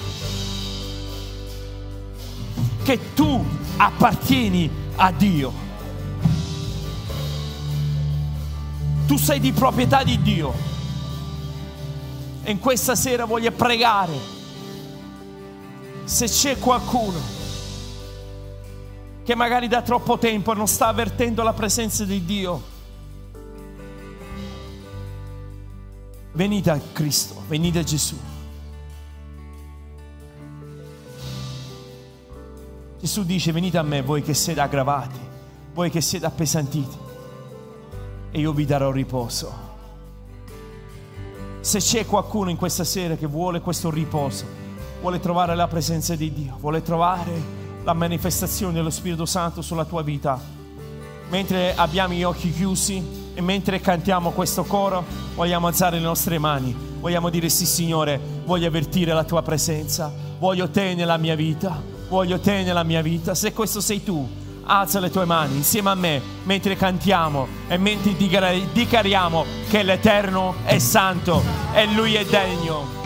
Che 2.84 3.14
tu 3.14 3.44
appartieni 3.76 4.70
a 4.94 5.10
Dio. 5.10 5.52
Tu 9.06 9.16
sei 9.16 9.40
di 9.40 9.50
proprietà 9.50 10.04
di 10.04 10.22
Dio. 10.22 10.54
E 12.44 12.50
in 12.52 12.60
questa 12.60 12.94
sera 12.94 13.24
voglio 13.24 13.50
pregare. 13.50 14.35
Se 16.06 16.26
c'è 16.26 16.56
qualcuno 16.56 17.18
che 19.24 19.34
magari 19.34 19.66
da 19.66 19.82
troppo 19.82 20.18
tempo 20.18 20.54
non 20.54 20.68
sta 20.68 20.86
avvertendo 20.86 21.42
la 21.42 21.52
presenza 21.52 22.04
di 22.04 22.24
Dio. 22.24 22.62
Venite 26.30 26.70
a 26.70 26.78
Cristo, 26.92 27.42
venite 27.48 27.80
a 27.80 27.82
Gesù. 27.82 28.16
Gesù 33.00 33.24
dice 33.24 33.50
venite 33.50 33.76
a 33.76 33.82
me 33.82 34.00
voi 34.00 34.22
che 34.22 34.32
siete 34.32 34.60
aggravati, 34.60 35.18
voi 35.74 35.90
che 35.90 36.00
siete 36.00 36.24
appesantiti 36.24 36.96
e 38.30 38.38
io 38.38 38.52
vi 38.52 38.64
darò 38.64 38.92
riposo. 38.92 39.52
Se 41.58 41.80
c'è 41.80 42.06
qualcuno 42.06 42.48
in 42.48 42.56
questa 42.56 42.84
sera 42.84 43.16
che 43.16 43.26
vuole 43.26 43.60
questo 43.60 43.90
riposo, 43.90 44.65
vuole 45.06 45.20
trovare 45.20 45.54
la 45.54 45.68
presenza 45.68 46.16
di 46.16 46.32
Dio, 46.32 46.56
vuole 46.58 46.82
trovare 46.82 47.30
la 47.84 47.92
manifestazione 47.92 48.72
dello 48.72 48.90
Spirito 48.90 49.24
Santo 49.24 49.62
sulla 49.62 49.84
tua 49.84 50.02
vita. 50.02 50.36
Mentre 51.28 51.76
abbiamo 51.76 52.12
gli 52.12 52.24
occhi 52.24 52.52
chiusi 52.52 53.30
e 53.32 53.40
mentre 53.40 53.80
cantiamo 53.80 54.32
questo 54.32 54.64
coro, 54.64 55.04
vogliamo 55.36 55.68
alzare 55.68 55.98
le 55.98 56.02
nostre 56.02 56.40
mani, 56.40 56.74
vogliamo 56.98 57.30
dire 57.30 57.48
sì 57.48 57.66
Signore, 57.66 58.18
voglio 58.44 58.66
avvertire 58.66 59.12
la 59.12 59.22
tua 59.22 59.42
presenza, 59.42 60.12
voglio 60.40 60.70
te 60.70 60.96
nella 60.96 61.18
mia 61.18 61.36
vita, 61.36 61.80
voglio 62.08 62.40
te 62.40 62.64
nella 62.64 62.82
mia 62.82 63.00
vita. 63.00 63.36
Se 63.36 63.52
questo 63.52 63.80
sei 63.80 64.02
tu, 64.02 64.28
alza 64.64 64.98
le 64.98 65.10
tue 65.10 65.24
mani 65.24 65.54
insieme 65.54 65.90
a 65.90 65.94
me 65.94 66.20
mentre 66.42 66.74
cantiamo 66.74 67.46
e 67.68 67.78
mentre 67.78 68.12
dichiariamo 68.16 69.44
che 69.68 69.84
l'Eterno 69.84 70.56
è 70.64 70.78
santo 70.80 71.44
e 71.72 71.86
Lui 71.94 72.14
è 72.14 72.24
degno. 72.24 73.05